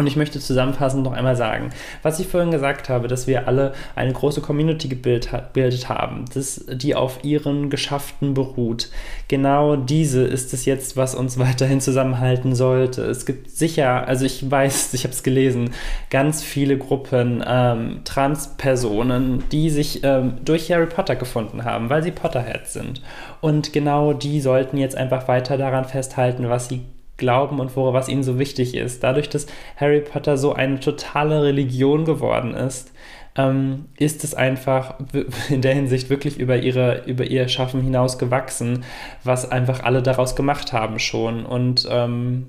Und 0.01 0.07
ich 0.07 0.17
möchte 0.17 0.41
zusammenfassend 0.41 1.05
noch 1.05 1.13
einmal 1.13 1.37
sagen, 1.37 1.73
was 2.03 2.21
ich 2.21 2.27
vorhin 2.27 2.51
gesagt 2.51 2.89
habe, 2.89 3.07
dass 3.07 3.27
wir 3.27 3.47
alle 3.47 3.75
eine 3.95 4.15
große 4.15 4.41
Community 4.41 4.89
gebildet 4.89 5.91
haben, 5.91 6.25
das, 6.33 6.65
die 6.73 6.95
auf 6.95 7.23
ihren 7.23 7.69
Geschafften 7.69 8.33
beruht. 8.33 8.89
Genau 9.29 9.77
diese 9.77 10.23
ist 10.23 10.55
es 10.55 10.65
jetzt, 10.65 10.97
was 10.97 11.15
uns 11.15 11.39
weiterhin 11.39 11.83
zusammenhalten 11.83 12.55
sollte. 12.55 13.03
Es 13.03 13.27
gibt 13.27 13.51
sicher, 13.51 14.09
also 14.09 14.25
ich 14.25 14.51
weiß, 14.51 14.95
ich 14.95 15.05
habe 15.05 15.13
es 15.13 15.23
gelesen, 15.23 15.73
ganz 16.09 16.43
viele 16.43 16.79
Gruppen 16.79 17.45
ähm, 17.47 18.01
Transpersonen, 18.07 19.45
die 19.53 19.69
sich 19.69 20.03
ähm, 20.03 20.39
durch 20.47 20.73
Harry 20.73 20.87
Potter 20.87 21.15
gefunden 21.15 21.67
haben, 21.67 21.91
weil 21.91 22.03
sie 22.03 22.11
Potterheads 22.11 22.73
sind. 22.73 23.03
Und 23.43 23.75
genau 23.75 24.15
die 24.15 24.41
sollten 24.41 24.79
jetzt 24.79 24.97
einfach 24.97 25.29
weiter 25.29 25.59
daran 25.59 25.85
festhalten, 25.85 26.49
was 26.49 26.69
sie 26.69 26.87
glauben 27.21 27.61
und 27.61 27.77
woran 27.77 27.95
was 27.95 28.09
ihnen 28.09 28.25
so 28.25 28.41
wichtig 28.41 28.75
ist. 28.75 29.05
Dadurch, 29.05 29.29
dass 29.29 29.47
Harry 29.77 30.01
Potter 30.01 30.37
so 30.37 30.53
eine 30.53 30.81
totale 30.81 31.45
Religion 31.45 32.05
geworden 32.05 32.55
ist, 32.55 32.93
ähm, 33.37 33.85
ist 33.97 34.25
es 34.25 34.35
einfach 34.35 34.95
in 35.49 35.63
der 35.63 35.75
Hinsicht 35.75 36.11
wirklich 36.11 36.39
über, 36.39 36.57
ihre, 36.57 37.05
über 37.05 37.25
ihr 37.25 37.47
Schaffen 37.49 37.83
hinaus 37.83 38.19
gewachsen, 38.19 38.85
was 39.23 39.51
einfach 39.51 39.85
alle 39.85 40.03
daraus 40.03 40.35
gemacht 40.35 40.73
haben 40.73 40.99
schon. 40.99 41.47
Und 41.47 41.87
ähm, 41.89 42.47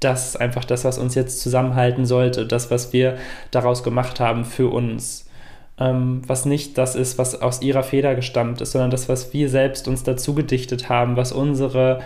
das 0.00 0.28
ist 0.28 0.36
einfach 0.40 0.64
das, 0.64 0.84
was 0.84 0.98
uns 0.98 1.14
jetzt 1.14 1.40
zusammenhalten 1.40 2.06
sollte, 2.06 2.46
das, 2.46 2.70
was 2.70 2.92
wir 2.92 3.16
daraus 3.50 3.82
gemacht 3.82 4.20
haben 4.20 4.44
für 4.44 4.68
uns. 4.68 5.28
Ähm, 5.80 6.22
was 6.26 6.44
nicht 6.44 6.76
das 6.76 6.94
ist, 6.94 7.18
was 7.18 7.40
aus 7.40 7.62
ihrer 7.62 7.82
Feder 7.82 8.14
gestammt 8.14 8.60
ist, 8.60 8.72
sondern 8.72 8.90
das, 8.90 9.08
was 9.08 9.32
wir 9.32 9.48
selbst 9.48 9.88
uns 9.88 10.02
dazu 10.02 10.34
gedichtet 10.34 10.88
haben, 10.88 11.16
was 11.16 11.32
unsere 11.32 12.00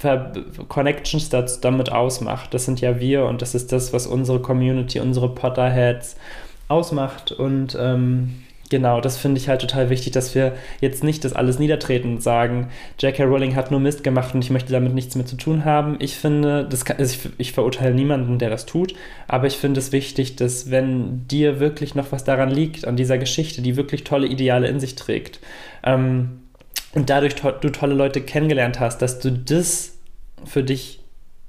Ver 0.00 0.32
Connections 0.68 1.28
das 1.28 1.60
damit 1.60 1.92
ausmacht. 1.92 2.54
Das 2.54 2.64
sind 2.64 2.80
ja 2.80 3.00
wir 3.00 3.26
und 3.26 3.42
das 3.42 3.54
ist 3.54 3.70
das, 3.70 3.92
was 3.92 4.06
unsere 4.06 4.40
Community, 4.40 4.98
unsere 4.98 5.28
Potterheads 5.28 6.16
ausmacht. 6.68 7.32
Und 7.32 7.76
ähm, 7.78 8.30
genau, 8.70 9.02
das 9.02 9.18
finde 9.18 9.38
ich 9.38 9.50
halt 9.50 9.60
total 9.60 9.90
wichtig, 9.90 10.14
dass 10.14 10.34
wir 10.34 10.54
jetzt 10.80 11.04
nicht 11.04 11.22
das 11.22 11.34
alles 11.34 11.58
niedertreten 11.58 12.12
und 12.14 12.22
sagen, 12.22 12.68
J.K. 12.98 13.24
Rowling 13.24 13.54
hat 13.56 13.70
nur 13.70 13.78
Mist 13.78 14.02
gemacht 14.02 14.34
und 14.34 14.42
ich 14.42 14.48
möchte 14.48 14.72
damit 14.72 14.94
nichts 14.94 15.16
mehr 15.16 15.26
zu 15.26 15.36
tun 15.36 15.66
haben. 15.66 15.96
Ich 15.98 16.16
finde, 16.16 16.64
das 16.64 16.86
kann, 16.86 16.96
also 16.96 17.14
ich, 17.14 17.32
ich 17.36 17.52
verurteile 17.52 17.94
niemanden, 17.94 18.38
der 18.38 18.48
das 18.48 18.64
tut, 18.64 18.94
aber 19.28 19.48
ich 19.48 19.58
finde 19.58 19.80
es 19.80 19.92
wichtig, 19.92 20.36
dass 20.36 20.70
wenn 20.70 21.28
dir 21.28 21.60
wirklich 21.60 21.94
noch 21.94 22.10
was 22.10 22.24
daran 22.24 22.48
liegt, 22.48 22.86
an 22.86 22.96
dieser 22.96 23.18
Geschichte, 23.18 23.60
die 23.60 23.76
wirklich 23.76 24.04
tolle 24.04 24.28
Ideale 24.28 24.66
in 24.68 24.80
sich 24.80 24.94
trägt, 24.94 25.40
ähm, 25.84 26.40
und 26.94 27.10
dadurch 27.10 27.34
to 27.34 27.50
du 27.50 27.70
tolle 27.70 27.94
Leute 27.94 28.20
kennengelernt 28.20 28.80
hast, 28.80 28.98
dass 28.98 29.20
du 29.20 29.30
das 29.30 29.98
für 30.44 30.62
dich 30.62 31.00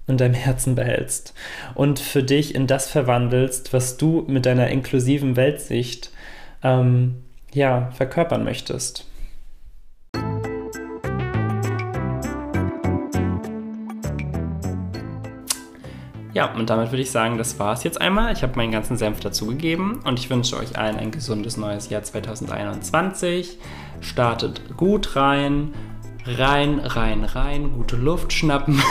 in 0.07 0.17
deinem 0.17 0.33
Herzen 0.33 0.75
behältst 0.75 1.33
und 1.75 1.99
für 1.99 2.23
dich 2.23 2.55
in 2.55 2.67
das 2.67 2.89
verwandelst, 2.89 3.73
was 3.73 3.97
du 3.97 4.25
mit 4.27 4.45
deiner 4.45 4.69
inklusiven 4.69 5.35
Weltsicht 5.35 6.11
ähm, 6.63 7.23
ja, 7.53 7.91
verkörpern 7.91 8.43
möchtest. 8.43 9.05
Ja, 16.33 16.53
und 16.53 16.69
damit 16.69 16.91
würde 16.91 17.01
ich 17.01 17.11
sagen, 17.11 17.37
das 17.37 17.59
war 17.59 17.73
es 17.73 17.83
jetzt 17.83 17.99
einmal. 17.99 18.31
Ich 18.31 18.41
habe 18.41 18.55
meinen 18.55 18.71
ganzen 18.71 18.95
Senf 18.95 19.19
dazugegeben 19.19 19.99
und 20.05 20.17
ich 20.17 20.29
wünsche 20.29 20.57
euch 20.57 20.77
allen 20.77 20.95
ein 20.95 21.11
gesundes 21.11 21.57
neues 21.57 21.89
Jahr 21.89 22.03
2021. 22.03 23.57
Startet 23.99 24.77
gut 24.77 25.15
rein, 25.17 25.73
rein, 26.25 26.79
rein, 26.79 27.25
rein, 27.25 27.73
gute 27.73 27.97
Luft 27.97 28.31
schnappen 28.31 28.81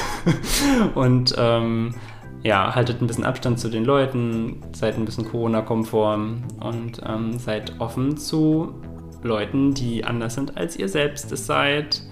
und 0.94 1.34
ähm, 1.38 1.94
ja, 2.42 2.74
haltet 2.74 3.00
ein 3.00 3.06
bisschen 3.06 3.24
Abstand 3.24 3.58
zu 3.58 3.68
den 3.68 3.84
Leuten, 3.84 4.60
seid 4.72 4.96
ein 4.96 5.04
bisschen 5.04 5.24
Corona-konform 5.26 6.42
und 6.60 7.00
ähm, 7.06 7.38
seid 7.38 7.80
offen 7.80 8.16
zu 8.16 8.74
Leuten, 9.22 9.74
die 9.74 10.04
anders 10.04 10.34
sind 10.34 10.56
als 10.56 10.76
ihr 10.76 10.88
selbst 10.88 11.32
es 11.32 11.46
seid. 11.46 12.02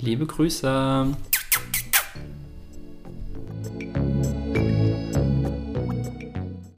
Liebe 0.00 0.26
Grüße. 0.26 1.06